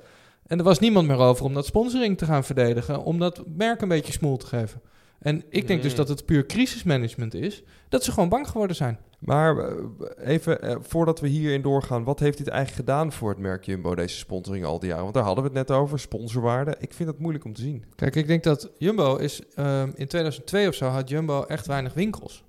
En 0.54 0.60
er 0.60 0.66
was 0.66 0.80
niemand 0.80 1.08
meer 1.08 1.18
over 1.18 1.46
om 1.46 1.54
dat 1.54 1.66
sponsoring 1.66 2.18
te 2.18 2.26
gaan 2.26 2.44
verdedigen. 2.44 3.04
Om 3.04 3.20
dat 3.20 3.44
merk 3.56 3.82
een 3.82 3.88
beetje 3.88 4.14
smoel 4.14 4.38
te 4.38 4.46
geven. 4.46 4.82
En 5.20 5.44
ik 5.50 5.68
denk 5.68 5.82
dus 5.82 5.96
dat 5.96 6.08
het 6.08 6.26
puur 6.26 6.46
crisismanagement 6.46 7.34
is. 7.34 7.64
Dat 7.90 8.04
ze 8.04 8.12
gewoon 8.12 8.30
bang 8.30 8.48
geworden 8.48 8.76
zijn. 8.76 9.00
Maar 9.20 9.58
eh, 9.58 9.74
even 10.18 10.62
eh, 10.62 10.76
voordat 10.80 11.20
we 11.20 11.28
hierin 11.28 11.62
doorgaan, 11.62 12.04
wat 12.04 12.20
heeft 12.20 12.38
dit 12.38 12.48
eigenlijk 12.48 12.90
gedaan 12.90 13.12
voor 13.12 13.30
het 13.30 13.38
merk 13.38 13.66
Jumbo, 13.66 13.96
deze 13.96 14.18
sponsoring 14.18 14.66
al 14.66 14.80
die 14.80 14.88
jaren? 14.88 15.04
Want 15.04 15.16
daar 15.16 15.24
hadden 15.24 15.44
we 15.44 15.50
het 15.50 15.68
net 15.68 15.78
over, 15.78 16.00
sponsorwaarde. 16.00 16.76
Ik 16.80 16.94
vind 16.94 17.10
het 17.10 17.20
moeilijk 17.20 17.46
om 17.46 17.54
te 17.54 17.62
zien. 17.62 17.86
Kijk, 17.96 18.16
ik 18.16 18.28
denk 18.28 18.44
dat 18.44 18.72
Jumbo 18.78 19.16
is... 19.16 19.42
ehm, 19.56 19.92
in 19.96 20.08
2002 20.08 20.68
of 20.68 20.76
zo 20.76 20.86
had 20.86 21.10
Jumbo 21.10 21.44
echt 21.44 21.68
weinig 21.68 21.94
winkels. 21.94 22.44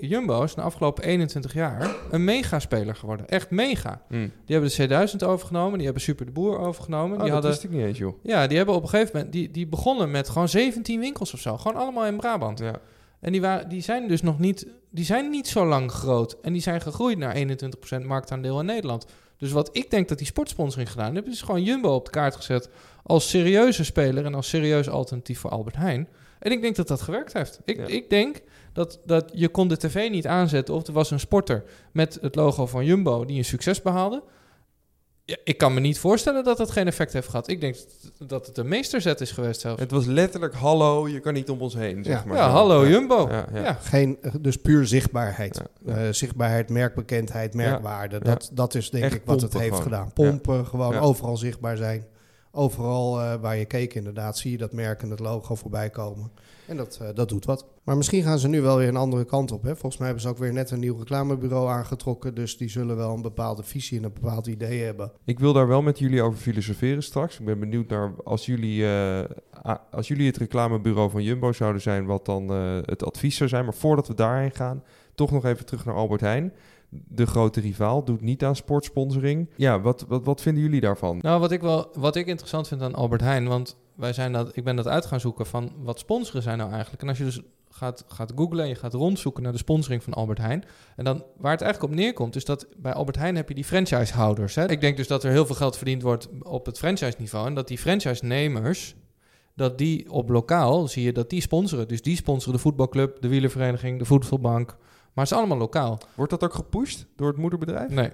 Jumbo 0.00 0.42
is 0.42 0.54
de 0.54 0.60
afgelopen 0.60 1.04
21 1.04 1.52
jaar 1.52 1.94
een 2.10 2.24
megaspeler 2.24 2.94
geworden. 2.96 3.28
Echt 3.28 3.50
mega. 3.50 4.02
Die 4.08 4.30
hebben 4.46 4.70
de 4.76 5.08
C1000 5.18 5.26
overgenomen. 5.26 5.74
Die 5.76 5.84
hebben 5.84 6.02
Super 6.02 6.26
de 6.26 6.32
Boer 6.32 6.58
overgenomen. 6.58 7.16
Oh, 7.16 7.22
die 7.22 7.32
dat 7.32 7.32
hadden, 7.32 7.50
wist 7.50 7.64
ik 7.64 7.70
niet 7.70 7.82
eens, 7.82 7.98
joh. 7.98 8.18
ja, 8.22 8.46
die 8.46 8.56
hebben 8.56 8.74
op 8.74 8.82
een 8.82 8.88
gegeven 8.88 9.10
moment... 9.14 9.32
Die, 9.32 9.50
die 9.50 9.66
begonnen 9.66 10.10
met 10.10 10.28
gewoon 10.28 10.48
17 10.48 11.00
winkels 11.00 11.32
of 11.34 11.40
zo. 11.40 11.56
Gewoon 11.56 11.76
allemaal 11.82 12.06
in 12.06 12.16
Brabant. 12.16 12.58
Ja. 12.58 12.74
En 13.20 13.32
die, 13.32 13.40
waren, 13.40 13.68
die 13.68 13.80
zijn 13.80 14.08
dus 14.08 14.22
nog 14.22 14.38
niet, 14.38 14.66
die 14.90 15.04
zijn 15.04 15.30
niet 15.30 15.48
zo 15.48 15.66
lang 15.66 15.90
groot. 15.92 16.36
En 16.42 16.52
die 16.52 16.62
zijn 16.62 16.80
gegroeid 16.80 17.18
naar 17.18 17.36
21% 17.36 18.06
marktaandeel 18.06 18.60
in 18.60 18.66
Nederland. 18.66 19.06
Dus 19.36 19.50
wat 19.52 19.70
ik 19.72 19.90
denk 19.90 20.08
dat 20.08 20.18
die 20.18 20.26
sportsponsoring 20.26 20.90
gedaan 20.90 21.14
heeft, 21.14 21.26
is 21.26 21.42
gewoon 21.42 21.62
Jumbo 21.62 21.94
op 21.94 22.04
de 22.04 22.10
kaart 22.10 22.36
gezet 22.36 22.68
als 23.02 23.28
serieuze 23.30 23.84
speler 23.84 24.24
en 24.24 24.34
als 24.34 24.48
serieus 24.48 24.88
alternatief 24.88 25.38
voor 25.38 25.50
Albert 25.50 25.76
Heijn. 25.76 26.08
En 26.38 26.52
ik 26.52 26.62
denk 26.62 26.76
dat 26.76 26.88
dat 26.88 27.00
gewerkt 27.00 27.32
heeft. 27.32 27.60
Ik, 27.64 27.76
Ja. 27.76 27.86
ik 27.86 28.10
denk 28.10 28.40
dat, 28.78 28.98
dat 29.04 29.30
je 29.34 29.48
kon 29.48 29.68
de 29.68 29.76
tv 29.76 30.10
niet 30.10 30.26
aanzetten 30.26 30.74
of 30.74 30.86
er 30.86 30.92
was 30.92 31.10
een 31.10 31.20
sporter 31.20 31.64
met 31.92 32.18
het 32.20 32.34
logo 32.34 32.66
van 32.66 32.84
Jumbo 32.84 33.24
die 33.24 33.38
een 33.38 33.44
succes 33.44 33.82
behaalde. 33.82 34.22
Ja, 35.24 35.36
ik 35.44 35.58
kan 35.58 35.74
me 35.74 35.80
niet 35.80 35.98
voorstellen 35.98 36.44
dat 36.44 36.56
dat 36.56 36.70
geen 36.70 36.86
effect 36.86 37.12
heeft 37.12 37.28
gehad. 37.28 37.48
Ik 37.48 37.60
denk 37.60 37.76
dat 38.26 38.46
het 38.46 38.58
een 38.58 38.68
meesterzet 38.68 39.20
is 39.20 39.30
geweest 39.32 39.60
zelfs. 39.60 39.80
Het 39.80 39.90
was 39.90 40.06
letterlijk 40.06 40.54
hallo, 40.54 41.08
je 41.08 41.20
kan 41.20 41.32
niet 41.34 41.50
om 41.50 41.60
ons 41.60 41.74
heen, 41.74 42.04
zeg 42.04 42.18
Ja. 42.22 42.24
maar. 42.28 42.36
ja, 42.36 42.48
hallo 42.48 42.84
Ja. 42.84 42.90
Jumbo. 42.90 43.28
Ja, 43.30 43.46
ja. 43.52 43.60
Ja. 43.62 43.72
Geen, 43.72 44.18
dus 44.40 44.56
puur 44.56 44.86
zichtbaarheid. 44.86 45.62
Eh, 45.86 45.96
zichtbaarheid, 46.10 46.68
merkbekendheid, 46.70 47.54
merkwaarde. 47.54 48.14
Ja. 48.16 48.24
Dat, 48.24 48.50
dat 48.52 48.74
is 48.74 48.90
denk 48.90 49.04
Echt 49.04 49.14
ik 49.14 49.22
wat 49.24 49.40
het 49.40 49.52
heeft 49.52 49.66
gewoon. 49.66 49.82
gedaan. 49.82 50.12
Pompen, 50.12 50.66
gewoon 50.66 50.92
Ja. 50.92 51.00
overal 51.00 51.36
zichtbaar 51.36 51.76
zijn. 51.76 52.06
Overal 52.50 53.20
eh, 53.20 53.34
waar 53.40 53.56
je 53.56 53.64
keek 53.64 53.94
inderdaad, 53.94 54.38
zie 54.38 54.50
je 54.50 54.56
dat 54.56 54.72
merk 54.72 55.02
en 55.02 55.10
het 55.10 55.20
logo 55.20 55.54
voorbij 55.54 55.90
komen. 55.90 56.30
En 56.66 56.76
dat, 56.76 56.98
eh, 57.02 57.08
dat 57.14 57.28
doet 57.28 57.44
wat. 57.44 57.66
Maar 57.84 57.96
misschien 57.96 58.22
gaan 58.22 58.38
ze 58.38 58.48
nu 58.48 58.60
wel 58.60 58.76
weer 58.76 58.88
een 58.88 58.96
andere 58.96 59.24
kant 59.24 59.52
op. 59.52 59.62
Hè? 59.62 59.70
Volgens 59.70 59.96
mij 59.96 60.06
hebben 60.06 60.24
ze 60.24 60.30
ook 60.30 60.38
weer 60.38 60.52
net 60.52 60.70
een 60.70 60.80
nieuw 60.80 60.98
reclamebureau 60.98 61.68
aangetrokken. 61.68 62.34
Dus 62.34 62.56
die 62.56 62.68
zullen 62.68 62.96
wel 62.96 63.14
een 63.14 63.22
bepaalde 63.22 63.62
visie 63.62 63.98
en 63.98 64.04
een 64.04 64.12
bepaald 64.12 64.46
idee 64.46 64.82
hebben. 64.82 65.12
Ik 65.24 65.38
wil 65.38 65.52
daar 65.52 65.68
wel 65.68 65.82
met 65.82 65.98
jullie 65.98 66.22
over 66.22 66.38
filosoferen 66.38 67.02
straks. 67.02 67.38
Ik 67.38 67.44
ben 67.44 67.60
benieuwd 67.60 67.88
naar 67.88 68.12
als 68.24 68.46
jullie, 68.46 68.86
eh, 68.86 69.74
als 69.90 70.08
jullie 70.08 70.26
het 70.26 70.36
reclamebureau 70.36 71.10
van 71.10 71.22
Jumbo 71.22 71.52
zouden 71.52 71.82
zijn, 71.82 72.06
wat 72.06 72.24
dan 72.24 72.48
het 72.84 73.04
advies 73.04 73.36
zou 73.36 73.48
zijn. 73.48 73.64
Maar 73.64 73.74
voordat 73.74 74.08
we 74.08 74.14
daarheen 74.14 74.54
gaan, 74.54 74.82
toch 75.14 75.30
nog 75.30 75.44
even 75.44 75.66
terug 75.66 75.84
naar 75.84 75.94
Albert 75.94 76.20
Heijn. 76.20 76.52
De 76.90 77.26
grote 77.26 77.60
rivaal 77.60 78.04
doet 78.04 78.20
niet 78.20 78.44
aan 78.44 78.56
sportsponsoring. 78.56 79.50
Ja, 79.56 79.80
wat, 79.80 80.04
wat, 80.08 80.24
wat 80.24 80.40
vinden 80.40 80.62
jullie 80.62 80.80
daarvan? 80.80 81.18
Nou, 81.20 81.40
wat 81.40 81.52
ik, 81.52 81.60
wel, 81.60 81.88
wat 81.92 82.16
ik 82.16 82.26
interessant 82.26 82.68
vind 82.68 82.82
aan 82.82 82.94
Albert 82.94 83.20
Heijn, 83.20 83.48
want 83.48 83.76
wij 83.94 84.12
zijn 84.12 84.32
dat, 84.32 84.56
ik 84.56 84.64
ben 84.64 84.76
dat 84.76 84.88
uit 84.88 85.06
gaan 85.06 85.20
zoeken 85.20 85.46
van 85.46 85.72
wat 85.78 85.98
sponsoren 85.98 86.42
zijn 86.42 86.58
nou 86.58 86.70
eigenlijk. 86.70 87.02
En 87.02 87.08
als 87.08 87.18
je 87.18 87.24
dus 87.24 87.40
gaat, 87.70 88.04
gaat 88.08 88.32
googlen 88.36 88.62
en 88.62 88.68
je 88.68 88.74
gaat 88.74 88.94
rondzoeken 88.94 89.42
naar 89.42 89.52
de 89.52 89.58
sponsoring 89.58 90.02
van 90.02 90.14
Albert 90.14 90.38
Heijn. 90.38 90.64
En 90.96 91.04
dan 91.04 91.24
waar 91.36 91.52
het 91.52 91.60
eigenlijk 91.60 91.92
op 91.92 91.98
neerkomt, 91.98 92.36
is 92.36 92.44
dat 92.44 92.66
bij 92.76 92.92
Albert 92.92 93.16
Heijn 93.16 93.36
heb 93.36 93.48
je 93.48 93.54
die 93.54 93.64
franchisehouders. 93.64 94.54
Hè? 94.54 94.70
Ik 94.70 94.80
denk 94.80 94.96
dus 94.96 95.06
dat 95.06 95.24
er 95.24 95.30
heel 95.30 95.46
veel 95.46 95.54
geld 95.54 95.76
verdiend 95.76 96.02
wordt 96.02 96.28
op 96.42 96.66
het 96.66 96.78
franchise-niveau. 96.78 97.46
En 97.46 97.54
dat 97.54 97.68
die 97.68 97.78
franchise-nemers, 97.78 98.94
dat 99.54 99.78
die 99.78 100.10
op 100.10 100.28
lokaal 100.28 100.88
zie 100.88 101.04
je 101.04 101.12
dat 101.12 101.30
die 101.30 101.40
sponsoren. 101.40 101.88
Dus 101.88 102.02
die 102.02 102.16
sponsoren 102.16 102.54
de 102.54 102.60
voetbalclub, 102.60 103.20
de 103.20 103.28
wielervereniging, 103.28 103.98
de 103.98 104.04
voetbalbank. 104.04 104.76
Maar 105.14 105.24
het 105.24 105.32
is 105.32 105.38
allemaal 105.38 105.58
lokaal. 105.58 105.98
Wordt 106.14 106.30
dat 106.30 106.44
ook 106.44 106.54
gepusht 106.54 107.06
door 107.16 107.28
het 107.28 107.36
moederbedrijf? 107.36 107.90
Nee, 107.90 108.10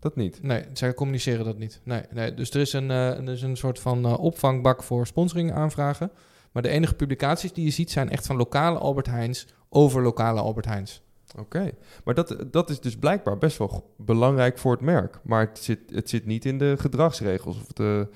Dat 0.00 0.16
niet. 0.16 0.42
Nee, 0.42 0.64
zij 0.72 0.94
communiceren 0.94 1.44
dat 1.44 1.58
niet. 1.58 1.80
Nee, 1.84 2.02
nee. 2.10 2.34
Dus 2.34 2.50
er 2.50 2.60
is 2.60 2.72
een, 2.72 2.90
eh, 2.90 3.08
er 3.08 3.28
is 3.28 3.42
een 3.42 3.56
soort 3.56 3.78
van 3.80 4.04
eh, 4.04 4.18
opvangbak 4.18 4.82
voor 4.82 5.06
sponsoring 5.06 5.52
aanvragen. 5.52 6.10
Maar 6.52 6.62
de 6.62 6.68
enige 6.68 6.94
publicaties 6.94 7.52
die 7.52 7.64
je 7.64 7.70
ziet 7.70 7.90
zijn 7.90 8.10
echt 8.10 8.26
van 8.26 8.36
lokale 8.36 8.78
Albert 8.78 9.06
Heijns 9.06 9.46
over 9.68 10.02
lokale 10.02 10.40
Albert 10.40 10.66
Heijns. 10.66 11.02
Oké, 11.38 11.70
maar 12.04 12.14
dat, 12.14 12.36
dat 12.50 12.70
is 12.70 12.80
dus 12.80 12.96
blijkbaar 12.96 13.38
best 13.38 13.58
wel 13.58 13.94
belangrijk 13.96 14.58
voor 14.58 14.72
het 14.72 14.80
merk. 14.80 15.20
Maar 15.22 15.46
het 15.46 15.58
zit, 15.58 15.78
het 15.92 16.08
zit 16.08 16.26
niet 16.26 16.44
in 16.44 16.58
de 16.58 16.74
gedragsregels. 16.78 17.56
Of 17.56 17.66
de, 17.72 18.08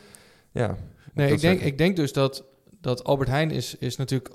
ja, 0.51 0.77
Nee, 1.14 1.33
ik 1.33 1.40
denk, 1.40 1.40
zeggen? 1.40 1.66
ik 1.66 1.79
denk 1.79 1.97
dus 1.97 2.12
dat, 2.12 2.45
dat 2.81 3.05
Albert 3.05 3.29
Heijn 3.29 3.51
is, 3.51 3.77
is 3.79 3.97
natuurlijk 3.97 4.35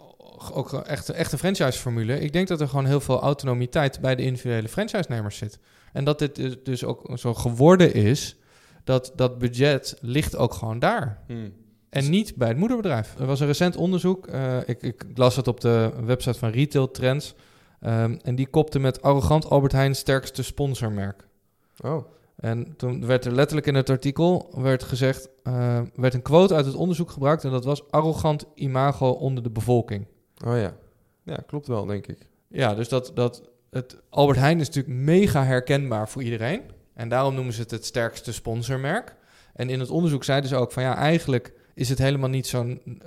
ook 0.54 0.74
echt, 0.74 1.10
echt 1.10 1.32
een 1.32 1.38
franchise-formule. 1.38 2.20
Ik 2.20 2.34
denk 2.34 2.48
dat 2.48 2.62
er 2.62 2.68
gewoon 2.68 2.86
heel 2.86 3.00
veel 3.00 3.22
autonomiteit 3.22 4.00
bij 4.02 4.16
de 4.16 4.24
individuele 4.24 4.68
franchise-nemers 4.68 5.38
zit. 5.38 5.60
En 5.94 6.04
dat 6.04 6.20
dit 6.20 6.36
dus- 6.36 6.56
dus 6.64 6.84
ook 6.84 7.12
zo 7.16 7.34
geworden 7.34 7.94
is, 7.94 8.38
dat 8.84 9.12
dat 9.16 9.38
budget 9.38 9.98
ligt 10.02 10.36
ook 10.36 10.54
gewoon 10.54 10.80
daar. 10.80 11.24
Hmm. 11.28 11.54
En 11.90 12.10
niet 12.10 12.36
bij 12.36 12.48
het 12.48 12.58
moederbedrijf. 12.58 13.16
Er 13.20 13.26
was 13.26 13.40
een 13.40 13.48
recent 13.48 13.76
onderzoek. 13.76 14.28
eh, 14.28 14.58
ik, 14.66 14.82
ik 14.82 15.06
las 15.14 15.36
het 15.36 15.48
op 15.48 15.62
de 15.62 15.92
website 16.06 16.40
van 16.40 16.50
Retail 16.50 16.92
Trends. 16.92 17.34
ehm, 17.82 18.18
en 18.22 18.36
die 18.36 18.48
kopte 18.48 18.80
met 18.80 19.02
arrogant 19.02 19.50
Albert 19.50 19.72
Heijn 19.72 19.96
sterkste 19.96 20.44
sponsormerk. 20.44 21.28
Oh, 21.84 22.04
En 22.36 22.74
toen 22.78 23.06
werd 23.06 23.26
er 23.26 23.32
letterlijk 23.32 23.68
in 23.68 23.76
het 23.76 23.90
artikel 23.90 24.50
werd 24.56 24.84
gezegd, 24.84 25.30
eh, 25.44 25.82
werd 25.96 26.14
een 26.14 26.22
quote 26.22 26.56
uit 26.56 26.66
het 26.66 26.76
onderzoek 26.76 27.12
gebruikt 27.12 27.44
en 27.44 27.52
dat 27.52 27.66
was 27.66 27.92
arrogant 27.92 28.46
imago 28.56 29.10
onder 29.10 29.44
de 29.44 29.50
bevolking. 29.50 30.08
Oh 30.46 30.58
ja. 30.58 30.76
Ja, 31.24 31.36
klopt 31.48 31.68
wel, 31.68 31.86
denk 31.86 32.08
ik. 32.08 32.28
Ja, 32.48 32.76
dus 32.76 32.90
dat, 32.90 33.12
dat 33.14 33.50
het 33.70 33.98
Albert 34.10 34.38
Heijn 34.38 34.60
is 34.60 34.68
natuurlijk 34.68 34.96
mega 34.96 35.44
herkenbaar 35.44 36.10
voor 36.10 36.24
iedereen. 36.24 36.62
En 36.94 37.10
daarom 37.10 37.36
noemen 37.36 37.54
ze 37.54 37.62
het 37.62 37.72
het 37.72 37.86
sterkste 37.86 38.34
sponsormerk. 38.34 39.16
En 39.54 39.70
in 39.70 39.80
het 39.80 39.90
onderzoek 39.90 40.24
zeiden 40.24 40.50
ze 40.50 40.56
ook 40.56 40.72
van 40.72 40.84
ja, 40.84 40.96
eigenlijk 40.96 41.54
is 41.74 41.90
het 41.90 41.98
helemaal 41.98 42.30
niet 42.30 42.48
zo'n... 42.48 43.02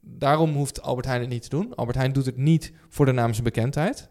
Daarom 0.00 0.54
hoeft 0.54 0.82
Albert 0.82 1.06
Heijn 1.06 1.20
het 1.20 1.30
niet 1.30 1.42
te 1.42 1.48
doen. 1.48 1.74
Albert 1.74 1.96
Heijn 1.96 2.12
doet 2.12 2.26
het 2.26 2.36
niet 2.36 2.72
voor 2.88 3.06
de 3.06 3.12
naamsbekendheid 3.12 4.08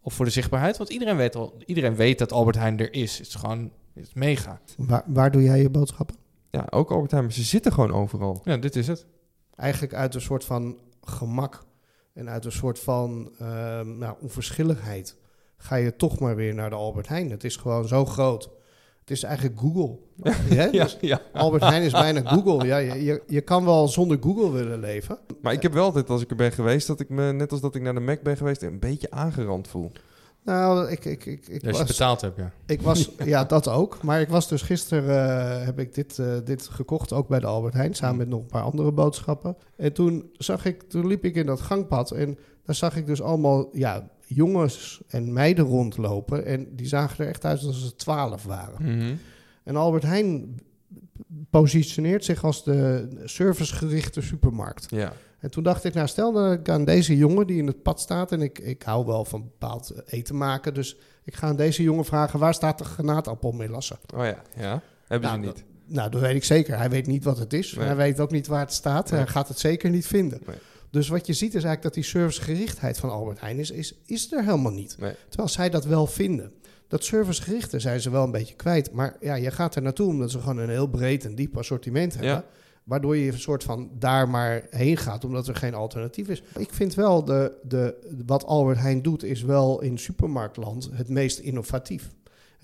of 0.00 0.14
voor 0.14 0.24
de 0.24 0.30
zichtbaarheid. 0.30 0.76
Want 0.76 0.90
iedereen 0.90 1.16
weet, 1.16 1.36
al, 1.36 1.54
iedereen 1.66 1.94
weet 1.94 2.18
dat 2.18 2.32
Albert 2.32 2.56
Heijn 2.56 2.78
er 2.78 2.92
is. 2.92 3.18
Het 3.18 3.26
is 3.26 3.34
gewoon 3.34 3.72
het 3.94 4.06
is 4.06 4.14
mega. 4.14 4.60
Waar, 4.76 5.02
waar 5.06 5.30
doe 5.30 5.42
jij 5.42 5.60
je 5.60 5.70
boodschappen? 5.70 6.16
Ja, 6.50 6.66
ook 6.70 6.90
Albert 6.90 7.10
Heijn, 7.10 7.24
maar 7.24 7.34
ze 7.34 7.42
zitten 7.42 7.72
gewoon 7.72 7.92
overal. 7.92 8.40
Ja, 8.44 8.56
dit 8.56 8.76
is 8.76 8.86
het. 8.86 9.06
Eigenlijk 9.56 9.94
uit 9.94 10.14
een 10.14 10.20
soort 10.20 10.44
van 10.44 10.78
gemak 11.02 11.64
en 12.18 12.28
uit 12.28 12.44
een 12.44 12.52
soort 12.52 12.78
van 12.78 13.30
ehm, 13.38 13.98
nou, 13.98 14.16
onverschilligheid 14.20 15.16
ga 15.56 15.76
je 15.76 15.96
toch 15.96 16.18
maar 16.18 16.36
weer 16.36 16.54
naar 16.54 16.70
de 16.70 16.76
Albert 16.76 17.08
Heijn. 17.08 17.30
Het 17.30 17.44
is 17.44 17.56
gewoon 17.56 17.88
zo 17.88 18.04
groot. 18.04 18.50
Het 19.00 19.10
is 19.10 19.22
eigenlijk 19.22 19.58
Google. 19.58 19.98
Ja, 20.50 20.66
dus 20.66 20.96
ja. 21.00 21.20
Albert 21.32 21.62
Heijn 21.62 21.82
is 21.82 21.92
bijna 21.92 22.20
Google. 22.20 22.66
Ja, 22.66 22.76
je, 22.76 23.04
je, 23.04 23.22
je 23.26 23.40
kan 23.40 23.64
wel 23.64 23.88
zonder 23.88 24.18
Google 24.20 24.50
willen 24.50 24.80
leven. 24.80 25.18
Maar 25.42 25.52
ik 25.52 25.62
heb 25.62 25.72
wel 25.72 25.84
altijd, 25.84 26.10
als 26.10 26.22
ik 26.22 26.30
er 26.30 26.36
ben 26.36 26.52
geweest, 26.52 26.86
dat 26.86 27.00
ik 27.00 27.08
me, 27.08 27.32
net 27.32 27.52
als 27.52 27.60
dat 27.60 27.74
ik 27.74 27.82
naar 27.82 27.94
de 27.94 28.00
Mac 28.00 28.22
ben 28.22 28.36
geweest, 28.36 28.62
een 28.62 28.78
beetje 28.78 29.10
aangerand 29.10 29.68
voel. 29.68 29.92
Nou, 30.48 30.90
ik, 30.90 31.04
ik, 31.04 31.26
ik, 31.26 31.48
ik, 31.48 31.62
je 31.62 31.84
betaald 31.86 32.20
hebt, 32.20 32.36
ja. 32.36 32.52
ik 32.66 32.82
was... 32.82 33.10
Ja, 33.24 33.44
dat 33.44 33.68
ook. 33.68 34.02
Maar 34.02 34.20
ik 34.20 34.28
was 34.28 34.48
dus 34.48 34.62
gisteren... 34.62 35.08
eh, 35.08 35.64
heb 35.64 35.78
ik 35.78 35.94
dit, 35.94 36.18
eh, 36.18 36.36
dit 36.44 36.68
gekocht, 36.68 37.12
ook 37.12 37.28
bij 37.28 37.40
de 37.40 37.46
Albert 37.46 37.74
Heijn. 37.74 37.94
Samen 37.94 38.16
met 38.16 38.28
nog 38.28 38.40
een 38.40 38.46
paar 38.46 38.62
andere 38.62 38.92
boodschappen. 38.92 39.56
En 39.76 39.92
toen, 39.92 40.30
zag 40.32 40.64
ik, 40.64 40.82
toen 40.82 41.06
liep 41.06 41.24
ik 41.24 41.34
in 41.34 41.46
dat 41.46 41.60
gangpad. 41.60 42.10
En 42.10 42.38
daar 42.64 42.74
zag 42.74 42.96
ik 42.96 43.06
dus 43.06 43.22
allemaal 43.22 43.68
ja, 43.72 44.10
jongens 44.26 45.00
en 45.08 45.32
meiden 45.32 45.64
rondlopen. 45.64 46.44
En 46.44 46.76
die 46.76 46.86
zagen 46.86 47.24
er 47.24 47.30
echt 47.30 47.44
uit 47.44 47.58
alsof 47.58 47.74
ze 47.74 47.96
twaalf 47.96 48.44
waren. 48.44 49.18
En 49.64 49.76
Albert 49.76 50.02
Heijn 50.02 50.60
positioneert 51.50 52.24
zich 52.24 52.44
als 52.44 52.64
de 52.64 53.08
servicegerichte 53.24 54.20
supermarkt. 54.20 54.86
Ja. 54.90 55.12
En 55.38 55.50
toen 55.50 55.62
dacht 55.62 55.84
ik, 55.84 55.94
nou 55.94 56.08
stel 56.08 56.32
dat 56.32 56.52
ik 56.52 56.68
aan 56.68 56.84
deze 56.84 57.16
jongen 57.16 57.46
die 57.46 57.58
in 57.58 57.66
het 57.66 57.82
pad 57.82 58.00
staat... 58.00 58.32
en 58.32 58.42
ik, 58.42 58.58
ik 58.58 58.82
hou 58.82 59.06
wel 59.06 59.24
van 59.24 59.42
bepaald 59.42 59.92
eten 60.06 60.36
maken... 60.36 60.74
dus 60.74 60.96
ik 61.24 61.34
ga 61.34 61.46
aan 61.46 61.56
deze 61.56 61.82
jongen 61.82 62.04
vragen... 62.04 62.38
waar 62.38 62.54
staat 62.54 62.78
de 62.78 62.84
granaatappelmelasse? 62.84 63.98
Oh 64.14 64.24
ja, 64.24 64.42
ja. 64.56 64.82
Hebben 65.06 65.28
Nou, 65.28 65.42
ze 65.42 65.46
niet. 65.46 65.64
Nou, 65.86 66.10
dat 66.10 66.20
weet 66.20 66.34
ik 66.34 66.44
zeker. 66.44 66.76
Hij 66.78 66.90
weet 66.90 67.06
niet 67.06 67.24
wat 67.24 67.38
het 67.38 67.52
is. 67.52 67.74
Nee. 67.74 67.86
Hij 67.86 67.96
weet 67.96 68.20
ook 68.20 68.30
niet 68.30 68.46
waar 68.46 68.60
het 68.60 68.72
staat. 68.72 69.10
Nee. 69.10 69.20
Hij 69.20 69.28
gaat 69.28 69.48
het 69.48 69.58
zeker 69.58 69.90
niet 69.90 70.06
vinden. 70.06 70.40
Nee. 70.46 70.56
Dus 70.90 71.08
wat 71.08 71.26
je 71.26 71.32
ziet 71.32 71.48
is 71.48 71.64
eigenlijk 71.64 71.82
dat 71.82 71.94
die 71.94 72.02
servicegerichtheid 72.02 72.98
van 72.98 73.10
Albert 73.10 73.40
Heijn 73.40 73.58
is, 73.58 73.70
is, 73.70 73.94
is 74.06 74.32
er 74.32 74.44
helemaal 74.44 74.72
niet. 74.72 74.96
Terwijl 75.28 75.48
zij 75.48 75.70
dat 75.70 75.84
wel 75.84 76.06
vinden. 76.06 76.52
Dat 76.88 77.04
servicegerichte 77.04 77.80
zijn 77.80 78.00
ze 78.00 78.10
wel 78.10 78.24
een 78.24 78.30
beetje 78.30 78.54
kwijt. 78.54 78.92
Maar 78.92 79.16
ja, 79.20 79.34
je 79.34 79.50
gaat 79.50 79.74
er 79.74 79.82
naartoe 79.82 80.08
omdat 80.08 80.30
ze 80.30 80.38
gewoon 80.38 80.58
een 80.58 80.68
heel 80.68 80.86
breed 80.86 81.24
en 81.24 81.34
diep 81.34 81.56
assortiment 81.56 82.12
hebben. 82.12 82.30
Ja. 82.30 82.44
Waardoor 82.88 83.16
je 83.16 83.32
een 83.32 83.38
soort 83.38 83.64
van 83.64 83.90
daar 83.98 84.28
maar 84.28 84.66
heen 84.70 84.96
gaat, 84.96 85.24
omdat 85.24 85.48
er 85.48 85.54
geen 85.56 85.74
alternatief 85.74 86.28
is. 86.28 86.42
Ik 86.58 86.72
vind 86.72 86.94
wel, 86.94 87.24
de, 87.24 87.52
de, 87.62 87.94
wat 88.26 88.44
Albert 88.44 88.78
Heijn 88.78 89.02
doet, 89.02 89.24
is 89.24 89.42
wel 89.42 89.80
in 89.82 89.98
supermarktland 89.98 90.88
het 90.92 91.08
meest 91.08 91.38
innovatief. 91.38 92.10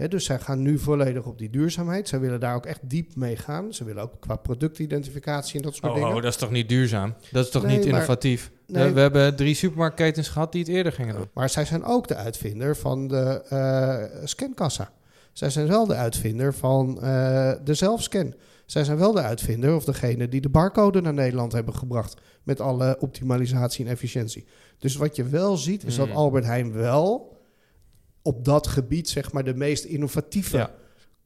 Dus 0.08 0.24
zij 0.24 0.38
gaan 0.38 0.62
nu 0.62 0.78
volledig 0.78 1.24
op 1.24 1.38
die 1.38 1.50
duurzaamheid. 1.50 2.08
Zij 2.08 2.20
willen 2.20 2.40
daar 2.40 2.54
ook 2.54 2.66
echt 2.66 2.80
diep 2.82 3.16
mee 3.16 3.36
gaan. 3.36 3.74
Ze 3.74 3.84
willen 3.84 4.02
ook 4.02 4.12
qua 4.20 4.36
productidentificatie 4.36 5.56
en 5.56 5.62
dat 5.62 5.74
soort 5.74 5.92
Oh, 5.92 5.94
dingen. 5.98 6.08
oh, 6.16 6.22
dat 6.22 6.32
is 6.32 6.36
toch 6.38 6.50
niet 6.50 6.68
duurzaam? 6.68 7.14
Dat 7.32 7.44
is 7.44 7.50
toch 7.50 7.62
Nee, 7.62 7.76
niet 7.76 7.84
maar- 7.84 7.94
innovatief? 7.94 8.50
Nee. 8.66 8.86
We, 8.86 8.92
we 8.92 9.00
hebben 9.00 9.36
drie 9.36 9.54
supermarktketens 9.54 10.28
gehad 10.28 10.52
die 10.52 10.60
het 10.60 10.70
eerder 10.70 10.92
gingen 10.92 11.14
doen. 11.14 11.28
Maar 11.34 11.50
zij 11.50 11.64
zijn 11.64 11.84
ook 11.84 12.08
de 12.08 12.14
uitvinder 12.16 12.76
van 12.76 13.08
de 13.08 13.42
eh, 13.48 14.20
scankassa. 14.24 14.92
Zij 15.34 15.50
zijn 15.50 15.66
wel 15.66 15.86
de 15.86 15.94
uitvinder 15.94 16.54
van 16.54 17.00
eh, 17.00 17.52
de 17.64 17.74
zelfscan. 17.74 18.34
Zij 18.66 18.84
zijn 18.84 18.98
wel 18.98 19.12
de 19.12 19.20
uitvinder 19.20 19.74
of 19.74 19.84
degene 19.84 20.28
die 20.28 20.40
de 20.40 20.48
barcode 20.48 21.00
naar 21.00 21.14
Nederland 21.14 21.52
hebben 21.52 21.74
gebracht. 21.74 22.20
Met 22.42 22.60
alle 22.60 22.96
optimalisatie 23.00 23.84
en 23.84 23.90
efficiëntie. 23.90 24.46
Dus 24.78 24.96
wat 24.96 25.16
je 25.16 25.24
wel 25.24 25.56
ziet 25.56 25.84
is 25.84 25.96
dat 25.96 26.06
Hmm. 26.06 26.16
Albert 26.16 26.44
Heijn 26.44 26.72
wel 26.72 27.36
op 28.22 28.44
dat 28.44 28.66
gebied 28.66 29.08
zeg 29.08 29.32
maar 29.32 29.44
de 29.44 29.54
meest 29.54 29.84
innovatieve 29.84 30.56
Ja. 30.56 30.70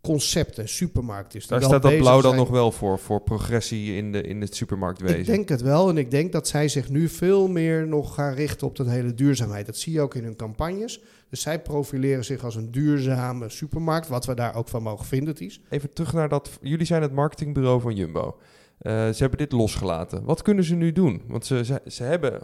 Concept 0.00 0.58
en 0.58 0.68
supermarkt 0.68 1.34
is. 1.34 1.46
Daar 1.46 1.62
staat 1.62 1.82
dat 1.82 1.96
blauw 1.96 2.20
dan 2.20 2.22
zijn. 2.22 2.37
nog 2.37 2.48
wel 2.48 2.72
voor, 2.72 2.98
voor 2.98 3.20
progressie 3.20 3.96
in, 3.96 4.12
de, 4.12 4.22
in 4.22 4.40
het 4.40 4.54
supermarktwezen. 4.54 5.18
Ik 5.18 5.26
denk 5.26 5.48
het 5.48 5.62
wel. 5.62 5.88
En 5.88 5.98
ik 5.98 6.11
denk 6.11 6.32
dat 6.32 6.48
zij 6.48 6.68
zich 6.68 6.88
nu 6.88 7.08
veel 7.08 7.48
meer 7.48 7.87
nog 7.87 8.14
gaan 8.14 8.34
richten 8.34 8.66
op 8.66 8.76
dat 8.76 8.87
hele 8.87 9.14
duurzaamheid. 9.14 9.66
Dat 9.66 9.76
zie 9.76 9.92
je 9.92 10.00
ook 10.00 10.14
in 10.14 10.24
hun 10.24 10.37
campagnes. 10.37 11.00
Dus 11.30 11.40
zij 11.40 11.62
profileren 11.62 12.24
zich 12.24 12.44
als 12.44 12.54
een 12.56 12.70
duurzame 12.70 13.48
supermarkt. 13.48 14.08
Wat 14.08 14.26
we 14.26 14.34
daar 14.34 14.54
ook 14.54 14.68
van 14.68 14.82
mogen 14.82 15.06
vinden, 15.06 15.34
Ties. 15.34 15.61
Even 15.68 15.92
terug 15.92 16.12
naar 16.12 16.28
dat. 16.28 16.58
Jullie 16.62 16.87
zijn 16.87 17.02
het 17.02 17.12
marketingbureau 17.12 17.80
van 17.80 17.94
Jumbo. 17.94 18.37
Eh, 18.78 18.92
ze 18.92 19.16
hebben 19.18 19.38
dit 19.38 19.52
losgelaten. 19.52 20.24
Wat 20.24 20.42
kunnen 20.42 20.64
ze 20.64 20.74
nu 20.74 20.92
doen? 20.92 21.22
Want 21.26 21.46
ze, 21.46 21.64
ze, 21.64 21.80
ze 21.87 22.02
hebben 22.02 22.40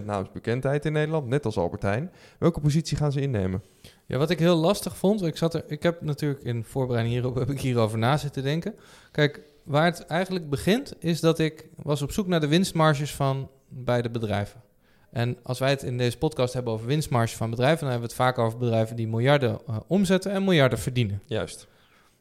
100% 0.00 0.04
naamsbekendheid 0.04 0.84
in 0.84 0.92
Nederland, 0.92 1.26
net 1.26 1.44
als 1.44 1.56
Albert 1.56 1.82
Heijn. 1.82 2.10
Welke 2.38 2.60
positie 2.60 2.96
gaan 2.96 3.12
ze 3.12 3.20
innemen? 3.20 3.62
Ja, 4.08 4.18
wat 4.18 4.30
ik 4.30 4.38
heel 4.38 4.56
lastig 4.56 4.96
vond, 4.96 5.22
ik, 5.22 5.36
zat 5.36 5.54
er, 5.54 5.64
ik 5.66 5.82
heb 5.82 6.00
natuurlijk 6.00 6.42
in 6.42 6.64
voorbereiding 6.64 7.14
hierop 7.14 7.34
heb 7.34 7.50
ik 7.50 7.60
hierover 7.60 7.98
na 7.98 8.16
zitten 8.16 8.42
denken. 8.42 8.74
Kijk, 9.10 9.42
waar 9.64 9.84
het 9.84 10.06
eigenlijk 10.06 10.50
begint, 10.50 10.92
is 10.98 11.20
dat 11.20 11.38
ik 11.38 11.68
was 11.76 12.02
op 12.02 12.12
zoek 12.12 12.26
naar 12.26 12.40
de 12.40 12.48
winstmarges 12.48 13.14
van 13.14 13.50
beide 13.68 14.10
bedrijven. 14.10 14.62
En 15.10 15.36
als 15.42 15.58
wij 15.58 15.70
het 15.70 15.82
in 15.82 15.98
deze 15.98 16.18
podcast 16.18 16.54
hebben 16.54 16.72
over 16.72 16.86
winstmarges 16.86 17.36
van 17.36 17.50
bedrijven, 17.50 17.80
dan 17.80 17.90
hebben 17.90 18.08
we 18.08 18.14
het 18.14 18.24
vaak 18.24 18.38
over 18.38 18.58
bedrijven 18.58 18.96
die 18.96 19.08
miljarden 19.08 19.60
eh, 19.66 19.76
omzetten 19.86 20.32
en 20.32 20.44
miljarden 20.44 20.78
verdienen. 20.78 21.22
Juist. 21.26 21.66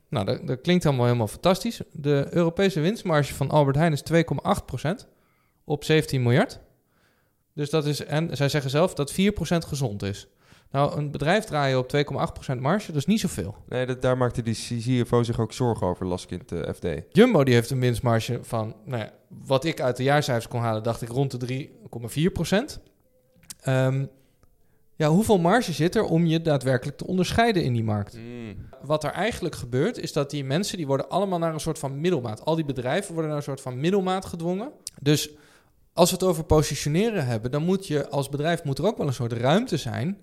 Nou, 0.10 0.26
dat, 0.26 0.48
dat 0.48 0.62
klinkt 0.62 0.86
allemaal 0.86 1.06
helemaal 1.06 1.28
fantastisch. 1.28 1.82
De 1.92 2.28
Europese 2.30 2.80
winstmarge 2.80 3.34
van 3.34 3.50
Albert 3.50 3.76
Heijn 3.76 3.94
is 3.94 4.04
2,8% 4.12 5.08
op 5.64 5.84
17 5.84 6.24
miljard. 6.24 6.60
Dus 7.54 7.70
dat 7.70 7.86
is, 7.86 8.06
en 8.06 8.38
zij 8.38 8.50
zeggen 8.50 8.72
zelf 8.72 8.94
dat 8.94 9.12
4% 9.12 9.16
gezond 9.58 10.04
is. 10.04 10.28
Nou, 10.72 10.98
een 10.98 11.12
bedrijf 11.12 11.46
draaien 11.46 11.78
op 11.78 11.96
2,8% 11.96 12.60
marge, 12.60 12.88
dat 12.88 12.96
is 12.96 13.06
niet 13.06 13.20
zoveel. 13.20 13.56
Nee, 13.70 13.86
dat, 13.86 14.02
daar 14.02 14.18
maakte 14.18 14.42
die 14.42 14.54
CFO 14.54 15.24
zich 15.24 15.40
ook 15.40 15.54
zorgen 15.54 15.88
over, 15.88 16.06
las 16.06 16.24
ik 16.24 16.32
in 16.32 16.42
het 16.46 16.52
eh, 16.52 16.74
FD. 16.74 17.16
Jumbo 17.16 17.44
die 17.44 17.54
heeft 17.54 17.70
een 17.70 17.80
winstmarge 17.80 18.40
van, 18.42 18.76
nou 18.86 19.02
ja, 19.02 19.14
wat 19.46 19.66
ik 19.66 19.82
uit 19.82 19.98
de 19.98 20.04
jaarcijfers 20.04 20.48
kon 20.48 20.62
halen, 20.62 20.84
dacht 20.84 21.02
ik 21.02 21.10
rond 21.10 21.40
de 21.40 21.70
3,4%. 22.78 22.82
Ehm 23.62 24.06
ja, 24.98 25.10
hoeveel 25.10 25.38
marge 25.38 25.74
zit 25.74 25.96
er 25.96 26.04
om 26.04 26.26
je 26.26 26.42
daadwerkelijk 26.42 26.98
te 26.98 27.08
onderscheiden 27.08 27.64
in 27.64 27.74
die 27.74 27.84
markt? 27.84 28.18
Wat 28.82 29.04
er 29.04 29.12
eigenlijk 29.12 29.56
gebeurt, 29.56 29.98
is 29.98 30.14
dat 30.14 30.30
die 30.30 30.44
mensen, 30.44 30.78
die 30.78 30.88
worden 30.88 31.10
allemaal 31.10 31.40
naar 31.40 31.54
een 31.54 31.60
soort 31.60 31.80
van 31.80 32.02
middelmaat. 32.02 32.46
Al 32.46 32.56
die 32.56 32.66
bedrijven 32.66 33.12
worden 33.12 33.28
naar 33.28 33.40
een 33.40 33.46
soort 33.46 33.62
van 33.62 33.80
middelmaat 33.80 34.26
gedwongen. 34.26 34.72
Dus 35.02 35.30
als 35.94 36.10
we 36.10 36.16
het 36.16 36.26
over 36.26 36.44
positioneren 36.44 37.26
hebben, 37.26 37.52
dan 37.52 37.64
moet 37.64 37.88
je 37.88 38.10
als 38.10 38.30
bedrijf 38.30 38.64
moet 38.64 38.78
er 38.78 38.86
ook 38.86 38.98
wel 38.98 39.08
een 39.08 39.14
soort 39.14 39.34
ruimte 39.34 39.78
zijn 39.78 40.18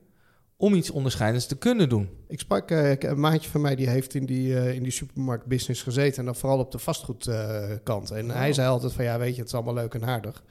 om 0.57 0.75
iets 0.75 0.90
onderscheidends 0.90 1.47
te 1.47 1.57
kunnen 1.57 1.88
doen. 1.88 2.09
Ik 2.29 2.40
sprak 2.40 2.71
eh, 2.71 2.99
een 2.99 3.21
maatje 3.21 3.51
van 3.51 3.61
mij 3.61 3.75
die 3.75 3.88
heeft 3.88 4.14
in 4.14 4.27
die, 4.27 4.59
eh, 4.59 4.75
in 4.75 4.83
die 4.83 4.93
supermarktbusiness 4.93 5.83
gezeten. 5.83 6.19
En 6.19 6.25
dan 6.25 6.35
vooral 6.35 6.59
op 6.59 6.73
de 6.73 6.79
vastgoedkant. 6.79 8.11
en 8.11 8.31
hij 8.31 8.53
zei 8.53 8.69
altijd 8.69 8.93
van 8.93 9.05
ja, 9.05 9.19
weet 9.19 9.35
je, 9.35 9.38
het 9.38 9.49
is 9.49 9.55
allemaal 9.55 9.75
leuk 9.75 9.95
en 9.95 10.05
aardig. 10.05 10.45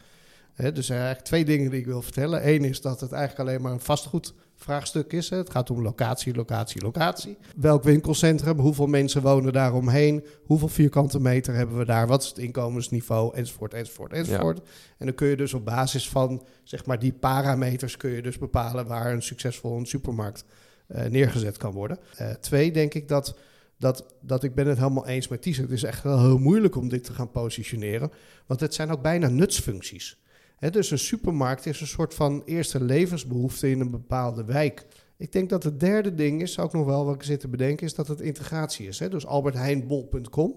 Hè, 0.54 0.70
dus 0.70 0.78
er 0.78 0.84
zijn 0.84 1.00
eigenlijk 1.00 1.28
twee 1.28 1.46
dingen 1.46 1.72
die 1.72 1.80
ik 1.80 1.86
wil 1.86 2.02
vertellen. 2.02 2.48
Eén 2.48 2.63
is 2.63 2.82
dat 2.82 3.00
het 3.00 3.12
eigenlijk 3.12 3.50
alleen 3.50 3.62
maar 3.62 3.72
een 3.72 3.80
vastgoedvraagstuk 3.80 5.13
is. 5.13 5.30
Hè. 5.30 5.38
Het 5.38 5.50
gaat 5.50 5.70
om 5.70 5.82
locatie, 5.82 6.36
locatie, 6.36 6.82
locatie. 6.82 7.38
Welk 7.56 7.84
winkelcentrum, 7.84 8.60
hoeveel 8.60 8.88
mensen 8.88 9.22
wonen 9.22 9.54
daar 9.54 9.74
omheen, 9.74 10.26
hoeveel 10.44 10.68
vierkante 10.68 11.20
meter 11.20 11.54
hebben 11.54 11.78
we 11.78 11.86
daar, 11.86 12.08
wat 12.08 12.24
is 12.24 12.28
het 12.28 12.38
inkomensniveau, 12.38 13.36
enzovoort, 13.36 13.74
enzovoort, 13.74 14.13
enzovoort. 14.13 14.60
En 14.98 15.06
dan 15.06 15.16
kun 15.16 15.28
je 15.28 15.36
dus 15.36 15.54
op 15.54 15.66
basis 15.66 16.10
van 16.10 16.46
zeg 16.63 16.86
maar, 16.86 17.00
die 17.00 17.13
parameters 17.13 17.98
kun 17.98 18.12
je 18.12 18.22
dus 18.22 18.38
bepalen 18.38 18.88
waar 18.88 19.13
een 19.13 19.24
succesvol 19.24 19.78
een 19.78 19.86
supermarkt 19.86 20.46
eh, 20.88 21.06
neergezet 21.06 21.58
kan 21.58 21.72
worden. 21.72 21.98
Eh, 22.16 22.30
twee, 22.30 22.72
denk 22.72 22.94
ik 22.94 23.08
dat, 23.08 23.38
dat, 23.78 24.06
dat 24.22 24.44
ik 24.44 24.56
ben 24.56 24.68
het 24.68 24.78
helemaal 24.78 25.08
eens 25.08 25.28
met 25.28 25.42
Ties. 25.42 25.58
Het 25.58 25.72
is 25.72 25.84
echt 25.84 26.04
wel 26.04 26.20
heel 26.20 26.38
moeilijk 26.38 26.76
om 26.76 26.89
dit 26.89 27.04
te 27.04 27.13
gaan 27.13 27.32
positioneren. 27.32 28.12
Want 28.46 28.60
het 28.60 28.74
zijn 28.74 28.92
ook 28.92 29.02
bijna 29.02 29.28
nutsfuncties. 29.28 30.22
Hè, 30.63 30.69
dus 30.69 30.91
een 30.91 30.99
supermarkt 30.99 31.65
is 31.65 31.82
een 31.82 31.88
soort 31.88 32.13
van 32.13 32.41
eerste 32.45 32.84
levensbehoefte 32.84 33.69
in 33.69 33.80
een 33.80 33.91
bepaalde 33.91 34.45
wijk. 34.45 34.86
Ik 35.17 35.32
denk 35.32 35.49
dat 35.49 35.63
het 35.63 35.80
derde 35.80 36.15
ding 36.15 36.41
is, 36.41 36.60
ook 36.60 36.73
nog 36.73 36.86
wel 36.86 37.06
wat 37.06 37.15
ik 37.15 37.23
zit 37.23 37.39
te 37.39 37.47
bedenken, 37.47 37.86
is 37.86 37.95
dat 37.95 38.08
het 38.08 38.21
integratie 38.21 38.88
is. 38.88 38.99
Hè? 38.99 39.10
Dus 39.10 39.26
albertheijnbol.com. 39.26 40.54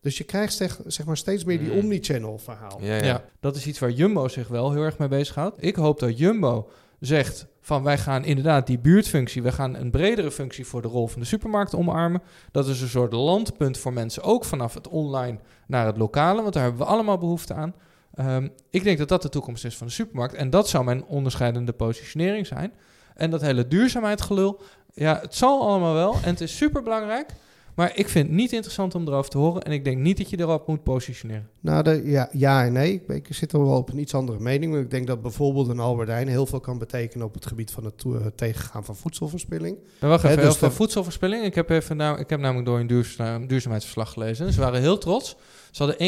Dus 0.00 0.18
je 0.18 0.24
krijgt 0.24 0.54
zeg, 0.54 0.80
zeg 0.86 1.06
maar 1.06 1.16
steeds 1.16 1.44
meer 1.44 1.58
die 1.58 1.70
Mm. 1.72 1.78
omnichannel 1.78 2.38
verhaal. 2.38 2.78
Ja, 2.80 2.96
ja. 2.96 3.04
Ja. 3.04 3.24
dat 3.40 3.56
is 3.56 3.66
iets 3.66 3.78
waar 3.78 3.90
Jumbo 3.90 4.28
zich 4.28 4.48
wel 4.48 4.72
heel 4.72 4.82
erg 4.82 4.98
mee 4.98 5.08
bezighoudt. 5.08 5.56
Ik 5.62 5.76
hoop 5.76 5.98
dat 5.98 6.18
Jumbo 6.18 6.68
zegt 7.00 7.46
van 7.60 7.82
wij 7.82 7.98
gaan 7.98 8.24
inderdaad 8.24 8.66
die 8.66 8.78
buurtfunctie, 8.78 9.42
we 9.42 9.52
gaan 9.52 9.74
een 9.74 9.90
bredere 9.90 10.30
functie 10.30 10.66
voor 10.66 10.82
de 10.82 10.88
rol 10.88 11.06
van 11.06 11.20
de 11.20 11.26
supermarkt 11.26 11.74
omarmen. 11.74 12.22
Dat 12.50 12.68
is 12.68 12.80
een 12.80 12.88
soort 12.88 13.12
landpunt 13.12 13.78
voor 13.78 13.92
mensen, 13.92 14.22
ook 14.22 14.44
vanaf 14.44 14.74
het 14.74 14.88
online 14.88 15.38
naar 15.66 15.86
het 15.86 15.96
lokale, 15.96 16.42
want 16.42 16.54
daar 16.54 16.62
hebben 16.62 16.80
we 16.80 16.86
allemaal 16.88 17.18
behoefte 17.18 17.54
aan. 17.54 17.74
Ehm, 18.16 18.48
ik 18.70 18.84
denk 18.84 18.98
dat 18.98 19.08
dat 19.08 19.22
de 19.22 19.28
toekomst 19.28 19.64
is 19.64 19.76
van 19.76 19.86
de 19.86 19.92
supermarkt 19.92 20.34
en 20.34 20.50
dat 20.50 20.68
zou 20.68 20.84
mijn 20.84 21.04
onderscheidende 21.04 21.72
positionering 21.72 22.46
zijn. 22.46 22.72
En 23.14 23.30
dat 23.30 23.40
hele 23.40 23.68
duurzaamheidsgelul, 23.68 24.60
ja, 24.94 25.18
het 25.22 25.34
zal 25.34 25.68
allemaal 25.68 25.94
wel 25.94 26.12
en 26.14 26.30
het 26.30 26.40
is 26.40 26.56
super 26.56 26.82
belangrijk. 26.82 27.30
Maar 27.74 27.92
ik 27.94 28.08
vind 28.08 28.26
het 28.26 28.36
niet 28.36 28.52
interessant 28.52 28.94
om 28.94 29.06
erover 29.08 29.30
te 29.30 29.38
horen. 29.38 29.62
En 29.62 29.72
ik 29.72 29.84
denk 29.84 29.98
niet 29.98 30.16
dat 30.16 30.30
je 30.30 30.38
erop 30.40 30.66
moet 30.66 30.82
positioneren. 30.82 31.48
Nou, 31.60 31.82
de, 31.82 32.02
ja, 32.04 32.28
ja 32.32 32.64
en 32.64 32.72
nee. 32.72 33.02
Ik, 33.08 33.26
zit 33.30 33.52
er 33.52 33.64
wel 33.66 33.76
op 33.76 33.88
een 33.92 33.98
iets 33.98 34.14
andere 34.14 34.38
mening. 34.40 34.72
Maar 34.72 34.80
ik 34.80 34.90
denk 34.90 35.06
dat 35.06 35.22
bijvoorbeeld 35.22 35.68
een 35.68 35.78
Albert 35.80 36.08
Heijn 36.08 36.28
heel 36.28 36.46
veel 36.46 36.60
kan 36.60 36.78
betekenen 36.78 37.26
op 37.26 37.34
het 37.34 37.46
gebied 37.46 37.70
van 37.70 37.84
het 37.84 38.04
tegengaan 38.36 38.84
van 38.84 38.96
voedselverspilling. 38.96 39.76
Maar 40.00 40.10
wacht 40.10 40.24
even, 40.24 40.42
dus 40.42 40.56
veel 40.56 40.68
de- 40.68 40.74
voedselverspilling. 40.74 41.44
Ik 41.44 41.54
heb, 41.54 41.70
even 41.70 41.96
nou, 41.96 42.18
ik 42.18 42.30
heb 42.30 42.40
namelijk 42.40 42.66
door 42.66 42.78
een 42.78 42.86
duurza- 42.86 43.38
duurzaamheidsverslag 43.38 44.12
gelezen. 44.12 44.52
Ze 44.52 44.60
waren 44.60 44.80
heel 44.80 44.98
trots. 44.98 45.36
Ze 45.70 45.82
hadden 45.82 46.00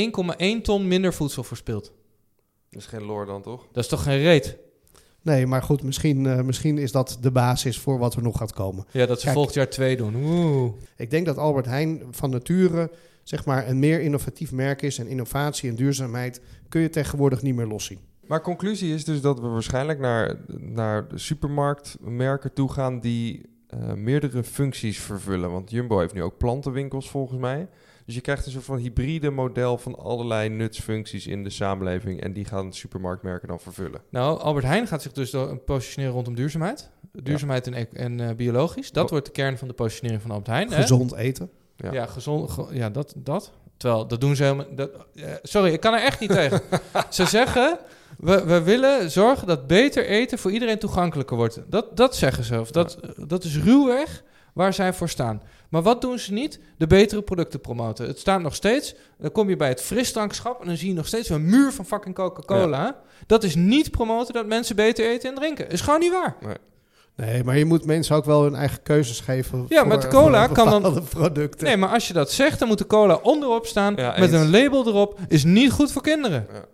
1,1 0.58 0.62
ton 0.62 0.88
minder 0.88 1.14
voedsel 1.14 1.42
verspild. 1.44 1.92
Dat 2.78 2.92
is 2.92 2.98
geen 2.98 3.06
lore 3.08 3.26
dan, 3.26 3.42
toch? 3.42 3.66
Dat 3.72 3.82
is 3.84 3.90
toch 3.90 4.02
geen 4.02 4.18
reet? 4.18 4.56
Nee, 5.22 5.46
maar 5.46 5.62
goed, 5.62 5.82
misschien, 5.82 6.26
eh, 6.26 6.40
misschien 6.40 6.78
is 6.78 6.92
dat 6.92 7.18
de 7.20 7.30
basis 7.30 7.78
voor 7.78 7.98
wat 7.98 8.14
er 8.14 8.22
nog 8.22 8.38
gaat 8.38 8.52
komen. 8.52 8.86
Ja, 8.90 9.06
dat 9.06 9.18
ze 9.18 9.22
Kijk. 9.22 9.34
volgend 9.34 9.54
jaar 9.56 9.68
twee 9.68 9.96
doen. 9.96 10.14
Oeh. 10.14 10.72
Ik 10.96 11.10
denk 11.10 11.26
dat 11.26 11.38
Albert 11.38 11.66
Heijn 11.66 12.02
van 12.10 12.30
nature 12.30 12.90
zeg 13.22 13.44
maar, 13.44 13.68
een 13.68 13.78
meer 13.78 14.00
innovatief 14.00 14.52
merk 14.52 14.82
is. 14.82 14.98
En 14.98 15.06
innovatie 15.06 15.70
en 15.70 15.74
duurzaamheid 15.74 16.40
kun 16.68 16.80
je 16.80 16.90
tegenwoordig 16.90 17.42
niet 17.42 17.54
meer 17.54 17.66
loszien. 17.66 17.98
Maar 18.26 18.40
conclusie 18.40 18.94
is 18.94 19.04
dus 19.04 19.20
dat 19.20 19.40
we 19.40 19.46
waarschijnlijk 19.46 19.98
naar, 19.98 20.36
naar 20.58 21.08
de 21.08 21.18
supermarktmerken 21.18 22.52
toe 22.52 22.72
gaan 22.72 23.00
die 23.00 23.42
eh, 23.66 23.92
meerdere 23.92 24.44
functies 24.44 24.98
vervullen. 24.98 25.50
Want 25.50 25.70
Jumbo 25.70 25.98
heeft 25.98 26.14
nu 26.14 26.22
ook 26.22 26.36
plantenwinkels 26.36 27.10
volgens 27.10 27.40
mij. 27.40 27.68
Dus 28.08 28.16
je 28.16 28.22
krijgt 28.22 28.46
een 28.46 28.52
soort 28.52 28.64
van 28.64 28.76
hybride 28.76 29.30
model 29.30 29.78
van 29.78 29.94
allerlei 29.98 30.48
nutsfuncties 30.48 31.26
in 31.26 31.44
de 31.44 31.50
samenleving. 31.50 32.20
En 32.22 32.32
die 32.32 32.44
gaan 32.44 32.72
supermarktmerken 32.72 33.48
dan 33.48 33.60
vervullen. 33.60 34.00
Nou, 34.10 34.40
Albert 34.40 34.64
Heijn 34.64 34.86
gaat 34.86 35.02
zich 35.02 35.12
dus 35.12 35.30
door- 35.30 35.56
positioneren 35.58 36.14
rondom 36.14 36.34
duurzaamheid. 36.34 36.90
Duurzaamheid 37.12 37.66
en, 37.66 37.88
en 37.92 38.20
eh, 38.20 38.34
biologisch. 38.34 38.92
Dat 38.92 39.04
Oh. 39.04 39.10
wordt 39.10 39.26
de 39.26 39.32
kern 39.32 39.58
van 39.58 39.68
de 39.68 39.74
positionering 39.74 40.22
van 40.22 40.30
Albert 40.30 40.48
Heijn. 40.50 40.68
hè? 40.70 40.74
Gezond 40.80 41.14
eten. 41.14 41.50
Ja. 41.76 41.92
Ja, 41.92 42.06
gezond. 42.06 42.50
ge- 42.50 42.66
ja, 42.70 42.90
dat, 42.90 43.12
dat. 43.16 43.52
Terwijl, 43.76 44.06
dat 44.06 44.20
doen 44.20 44.36
ze 44.36 44.42
helemaal... 44.42 44.66
Dat, 44.74 44.90
eh, 45.14 45.32
sorry, 45.42 45.72
ik 45.72 45.80
kan 45.80 45.94
er 45.94 46.02
echt 46.02 46.20
niet 46.20 46.30
tegen. 46.30 46.60
Ze 47.10 47.24
zeggen, 47.26 47.78
we, 48.18 48.44
we 48.44 48.62
willen 48.62 49.10
zorgen 49.10 49.46
dat 49.46 49.66
beter 49.66 50.06
eten 50.06 50.38
voor 50.38 50.50
iedereen 50.50 50.78
toegankelijker 50.78 51.36
wordt. 51.36 51.60
Dat, 51.66 51.96
dat 51.96 52.16
zeggen 52.16 52.44
ze. 52.44 52.60
Of 52.60 52.70
dat, 52.70 52.98
dat 53.26 53.44
is 53.44 53.58
ruwweg 53.58 54.22
waar 54.58 54.74
zij 54.74 54.92
voor 54.92 55.08
staan. 55.08 55.42
Maar 55.68 55.82
wat 55.82 56.00
doen 56.00 56.18
ze 56.18 56.32
niet? 56.32 56.60
De 56.78 56.86
betere 56.86 57.22
producten 57.22 57.60
promoten. 57.60 58.06
Het 58.06 58.18
staat 58.18 58.40
nog 58.42 58.54
steeds... 58.54 58.94
Dan 59.18 59.32
kom 59.32 59.48
je 59.48 59.56
bij 59.56 59.68
het 59.68 59.82
frisdrankschap... 59.82 60.60
en 60.60 60.66
dan 60.66 60.76
zie 60.76 60.88
je 60.88 60.94
nog 60.94 61.06
steeds 61.06 61.28
een 61.28 61.44
muur 61.44 61.72
van 61.72 61.86
fucking 61.86 62.14
Coca-Cola. 62.14 63.00
Dat 63.26 63.44
is 63.44 63.54
niet 63.54 63.90
promoten 63.90 64.34
dat 64.34 64.46
mensen 64.46 64.76
beter 64.76 65.06
eten 65.10 65.28
en 65.30 65.34
drinken. 65.34 65.70
Is 65.70 65.80
gewoon 65.80 66.00
niet 66.00 66.12
waar. 66.12 66.36
Nee, 67.16 67.44
maar 67.44 67.58
je 67.58 67.64
moet 67.64 67.84
mensen 67.84 68.16
ook 68.16 68.24
wel 68.24 68.42
hun 68.42 68.54
eigen 68.54 68.82
keuzes 68.82 69.20
geven. 69.20 69.66
Ja, 69.68 69.78
voor- 69.78 69.88
met 69.88 70.02
de 70.02 70.08
cola 70.08 70.46
kan 70.46 70.82
dan- 70.82 71.04
producten. 71.08 71.66
Nee, 71.66 71.76
maar 71.76 71.88
als 71.88 72.06
je 72.08 72.12
dat 72.14 72.30
zegt, 72.32 72.58
dan 72.58 72.68
moet 72.68 72.78
de 72.78 72.86
cola 72.86 73.14
onderop 73.14 73.66
staan... 73.66 73.94
Ja, 73.96 74.14
met 74.18 74.32
eens. 74.32 74.40
een 74.42 74.50
label 74.50 74.86
erop. 74.86 75.18
Is 75.28 75.44
niet 75.44 75.70
goed 75.70 75.92
voor 75.92 76.02
kinderen. 76.02 76.46
Ja, 76.52 76.64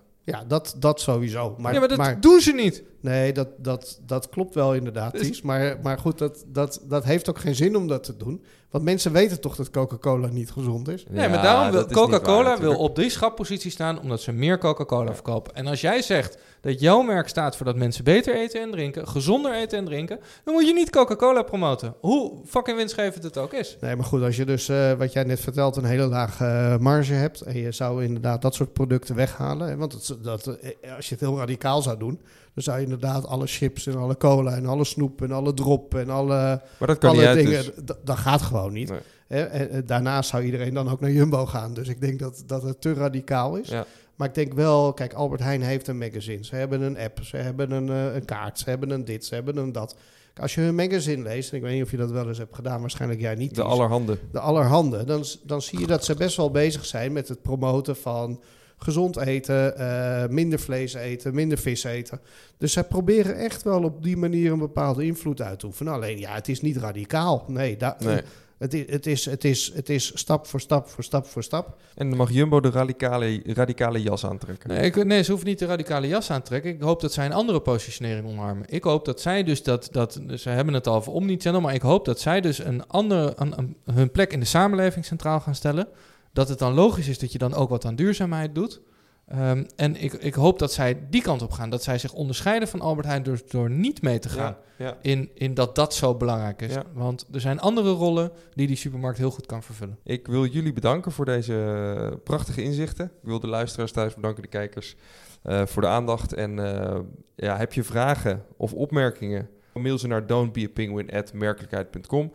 dat, 0.47 0.75
dat 0.79 1.01
sowieso. 1.01 1.55
Maar, 1.59 1.73
ja, 1.73 1.79
maar 1.79 1.89
dat 1.89 1.99
maar- 1.99 2.21
doen 2.21 2.41
ze 2.41 2.53
niet. 2.53 2.83
nee, 3.01 3.33
dat, 3.33 3.49
dat, 3.59 4.01
dat 4.07 4.29
klopt 4.29 4.55
wel 4.55 4.75
inderdaad, 4.75 5.13
Dus- 5.13 5.27
Ties. 5.27 5.43
Maar, 5.43 5.79
maar 5.83 5.99
goed, 5.99 6.19
dat, 6.19 6.45
dat, 6.47 6.81
dat 6.89 7.05
heeft 7.05 7.29
ook 7.29 7.39
geen 7.39 7.55
zin 7.55 7.77
om 7.77 7.89
dat 7.89 8.05
te 8.05 8.17
doen. 8.17 8.45
Want 8.75 8.87
mensen 8.87 9.13
weten 9.13 9.41
toch 9.41 9.57
dat 9.57 9.71
Coca-Cola 9.71 10.29
niet 10.29 10.51
gezond 10.51 10.89
is. 10.89 11.05
Nee, 11.09 11.29
maar 11.29 11.43
daarom 11.43 11.73
wil 11.73 11.87
Coca-Cola 11.87 12.59
wil 12.59 12.77
op 12.77 12.97
die 12.97 13.11
schappositie 13.11 13.71
staan 13.71 14.01
omdat 14.01 14.21
ze 14.21 14.33
meer 14.33 14.59
Coca-Cola 14.59 15.15
verkopen. 15.15 15.55
En 15.55 15.67
als 15.67 15.81
jij 15.81 16.03
zegt 16.03 16.39
dat 16.61 16.81
jouw 16.81 17.03
merk 17.03 17.29
staat 17.29 17.57
voor 17.57 17.67
dat 17.67 17.77
mensen 17.77 18.05
beter 18.05 18.35
eten 18.35 18.61
en 18.61 18.71
drinken, 18.71 19.09
gezonder 19.09 19.55
eten 19.55 19.79
en 19.79 19.85
drinken, 19.85 20.21
dan 20.45 20.55
moet 20.55 20.67
je 20.67 20.73
niet 20.73 20.91
Coca-Cola 20.91 21.43
promoten. 21.43 21.95
Hoe 22.01 22.33
fucking 22.47 22.77
winstgevend 22.77 23.25
het 23.25 23.39
ook 23.39 23.53
is. 23.53 23.77
Nee, 23.81 23.97
maar 23.97 24.05
goed, 24.05 24.23
als 24.23 24.37
je 24.37 24.45
dus, 24.45 24.69
eh, 24.69 24.93
wat 24.93 25.13
jij 25.13 25.25
net 25.25 25.41
vertelt, 25.41 25.77
een 25.77 25.85
hele 25.85 26.07
lage 26.07 26.45
eh, 26.45 26.79
marge 26.79 27.13
hebt... 27.13 27.41
en 27.41 27.59
je 27.59 27.73
zou 27.73 28.05
inderdaad 28.05 28.43
dat 28.43 28.55
soort 28.55 28.73
producten 28.73 29.15
weghalen... 29.15 29.69
Hè, 29.69 29.77
want 29.77 29.93
het, 29.93 30.17
dat, 30.23 30.47
eh, 30.47 30.97
als 30.97 31.09
je 31.09 31.15
het 31.15 31.25
heel 31.25 31.39
radicaal 31.39 31.83
zou 31.83 31.99
doen... 31.99 32.21
Dan 32.55 32.63
zou 32.63 32.77
je 32.77 32.85
inderdaad 32.85 33.27
alle 33.27 33.47
chips 33.47 33.87
en 33.87 33.97
alle 33.97 34.17
cola 34.17 34.55
en 34.57 34.67
alle 34.67 34.85
snoep 34.85 35.23
en 35.23 35.33
alle 35.33 35.55
drop 35.55 35.95
en 35.95 36.11
alle, 36.11 36.61
Maar 36.79 36.89
dat 36.89 36.99
kan 36.99 37.11
alle 37.11 37.19
niet 37.19 37.29
uit, 37.29 37.37
dingen. 37.37 37.65
dus. 37.65 37.95
Dat 38.05 38.19
gaat 38.19 38.43
gewoon 38.43 38.73
niet. 38.73 38.91
Nee. 38.91 39.01
En, 39.43 39.71
en 39.71 39.87
daarnaast 39.87 40.31
zou 40.31 40.43
iedereen 40.43 40.75
dan 40.75 40.91
ook 40.91 41.01
naar 41.01 41.11
Jumbo 41.11 41.47
gaan. 41.47 41.75
Dus 41.75 41.89
ik 41.89 42.01
denk 42.01 42.19
dat, 42.19 42.43
dat 42.47 42.63
het 42.63 42.81
te 42.81 42.93
radicaal 42.93 43.57
is. 43.57 43.69
Ja. 43.69 43.87
Maar 44.15 44.29
ik 44.29 44.35
denk 44.35 44.53
wel, 44.53 44.93
kijk, 44.93 45.13
Albert 45.13 45.41
Heijn 45.41 45.63
heeft 45.63 45.89
een 45.89 45.99
magazine. 45.99 46.45
Ze 46.45 46.57
hebben 46.57 46.81
een 46.83 46.99
app, 46.99 47.19
ze 47.23 47.37
hebben 47.37 47.71
een, 47.71 47.89
eh, 47.89 48.15
een 48.15 48.25
kaart, 48.25 48.59
ze 48.59 48.69
hebben 48.69 48.91
een 48.91 49.05
dit, 49.05 49.25
ze 49.25 49.35
hebben 49.35 49.57
een 49.57 49.73
dat. 49.73 49.97
Als 50.41 50.55
je 50.55 50.61
hun 50.61 50.75
magazine 50.75 51.23
leest, 51.23 51.51
en 51.51 51.57
ik 51.57 51.63
weet 51.63 51.73
niet 51.73 51.83
of 51.83 51.91
je 51.91 51.97
dat 51.97 52.11
wel 52.11 52.29
eens 52.29 52.39
hebt 52.39 52.55
gedaan, 52.55 52.81
waarschijnlijk 52.81 53.21
jij 53.21 53.35
niet. 53.35 53.55
De 53.55 53.63
allerhande. 53.63 54.19
de 54.33 54.41
allerhande, 54.41 55.05
dan, 55.05 55.25
dan 55.43 55.63
zie 55.63 55.79
je 55.81 55.87
dat 55.87 56.05
ze 56.05 56.15
best 56.15 56.37
wel 56.37 56.51
bezig 56.51 56.85
zijn 56.85 57.13
met 57.13 57.29
het 57.29 57.43
promoten 57.43 57.97
van 57.97 58.41
gezond 58.85 59.17
eten, 59.17 59.77
eh, 59.79 60.29
minder 60.29 60.59
vlees 60.59 60.95
eten, 60.95 61.35
minder 61.35 61.59
vis 61.59 61.85
eten. 61.85 62.21
Dus 62.59 62.73
zij 62.73 62.85
proberen 62.85 63.37
echt 63.37 63.63
wel 63.63 63.83
op 63.83 64.03
die 64.03 64.17
manier 64.17 64.53
een 64.53 64.59
bepaalde 64.59 65.05
invloed 65.05 65.41
uit 65.43 65.59
te 65.59 65.67
oefenen. 65.67 65.93
Alleen 65.93 66.19
ja, 66.19 66.35
het 66.35 66.49
is 66.49 66.61
niet 66.61 66.77
radicaal. 66.77 67.45
Nee, 67.49 67.77
Nee. 67.99 68.21
het, 68.59 68.75
is, 68.75 68.85
het, 68.91 69.07
is, 69.07 69.25
het, 69.25 69.45
is, 69.45 69.73
het 69.75 69.89
is 69.89 70.11
stap 70.19 70.47
voor 70.47 70.61
stap 70.61 70.89
voor 70.89 71.05
stap 71.05 71.27
voor 71.27 71.43
stap. 71.43 71.77
En 71.95 72.09
dan 72.09 72.19
mag 72.19 72.31
Jumbo 72.31 72.61
de 72.61 72.71
radicale, 72.71 73.41
radicale 73.47 74.03
jas 74.03 74.27
aantrekken. 74.27 74.69
Nee, 74.69 74.81
ik, 74.81 75.05
nee, 75.05 75.23
ze 75.23 75.31
hoeven 75.31 75.49
niet 75.49 75.59
de 75.59 75.67
radicale 75.67 76.09
jas 76.09 76.31
aan 76.31 76.41
te 76.43 76.47
trekken. 76.47 76.71
Ik 76.71 76.81
hoop 76.81 77.01
dat 77.01 77.13
zij 77.13 77.25
een 77.27 77.33
andere 77.33 77.61
positionering 77.61 78.27
omarmen. 78.29 78.67
Ik 78.69 78.85
hoop 78.85 79.05
dat 79.05 79.21
zij 79.21 79.43
dus 79.45 79.63
dat... 79.63 79.89
dat 79.93 80.21
ze 80.35 80.49
hebben 80.49 80.75
het 80.75 80.87
al 80.87 80.95
over 80.95 81.13
Omnichannel, 81.13 81.61
maar 81.61 81.75
ik 81.75 81.83
hoop 81.83 82.05
dat 82.05 82.21
zij 82.21 82.41
dus 82.41 82.59
een 82.59 82.87
andere... 82.87 83.33
Een, 83.37 83.59
een- 83.59 83.77
hun 83.95 84.11
plek 84.11 84.33
in 84.33 84.41
de 84.41 84.47
samenleving 84.47 85.05
centraal 85.05 85.41
gaan 85.41 85.55
stellen. 85.55 85.87
Dat 86.35 86.49
het 86.49 86.59
dan 86.59 86.75
logisch 86.75 87.09
is 87.09 87.19
dat 87.19 87.33
je 87.33 87.39
dan 87.39 87.55
ook 87.55 87.69
wat 87.69 87.85
aan 87.85 87.97
duurzaamheid 87.97 88.55
doet. 88.55 88.81
Ehm, 89.27 89.65
en 89.77 89.97
ik, 89.97 90.13
ik 90.13 90.35
hoop 90.35 90.59
dat 90.59 90.73
zij 90.73 91.07
die 91.11 91.23
kant 91.23 91.43
op 91.43 91.53
gaan. 91.53 91.71
Dat 91.71 91.83
zij 91.83 91.99
zich 91.99 92.13
onderscheiden 92.13 92.69
van 92.69 92.81
Albert 92.81 93.07
Heijn 93.07 93.23
door, 93.23 93.41
door 93.49 93.71
niet 93.71 94.03
mee 94.03 94.19
te 94.19 94.29
gaan. 94.29 94.57
Ja, 94.77 94.87
ja. 94.87 94.97
In, 95.03 95.31
in 95.35 95.55
dat 95.55 95.75
dat 95.75 95.95
zo 95.95 96.15
belangrijk 96.15 96.63
is. 96.63 96.75
Ja. 96.75 96.85
Want 96.93 97.27
er 97.33 97.41
zijn 97.41 97.61
andere 97.61 97.91
rollen 97.91 98.33
die 98.55 98.67
die 98.67 98.77
supermarkt 98.77 99.19
heel 99.19 99.31
goed 99.31 99.47
kan 99.47 99.63
vervullen. 99.63 99.99
Ik 100.03 100.27
wil 100.27 100.47
jullie 100.47 100.73
bedanken 100.73 101.13
voor 101.13 101.25
deze 101.25 102.21
prachtige 102.25 102.63
inzichten. 102.63 103.05
Ik 103.05 103.29
wil 103.29 103.41
de 103.41 103.47
luisteraars 103.47 103.93
thuis 103.93 104.15
bedanken, 104.15 104.43
de 104.43 104.49
kijkers, 104.49 104.97
eh, 105.43 105.67
voor 105.67 105.83
de 105.83 105.89
aandacht. 105.89 106.33
En 106.33 106.59
eh, 106.59 107.01
ja, 107.35 107.57
heb 107.57 107.73
je 107.73 107.83
vragen 107.83 108.45
of 108.57 108.73
opmerkingen? 108.73 109.49
Mail 109.73 109.99
ze 109.99 110.07
naar 110.07 110.27
don'tbeapenguin.merkelijkheid.com. 110.27 112.33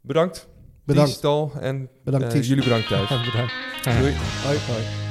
Bedankt. 0.00 0.48
Bedankt. 0.88 1.24
En 1.60 1.88
Bedankt, 2.04 2.34
eh, 2.34 2.42
jullie 2.42 2.64
bedankt 2.64 2.88
thuis. 2.88 3.08
Bedankt. 3.30 3.52
Doei. 3.84 4.14
Hoi, 4.44 4.56
hoi. 4.66 5.07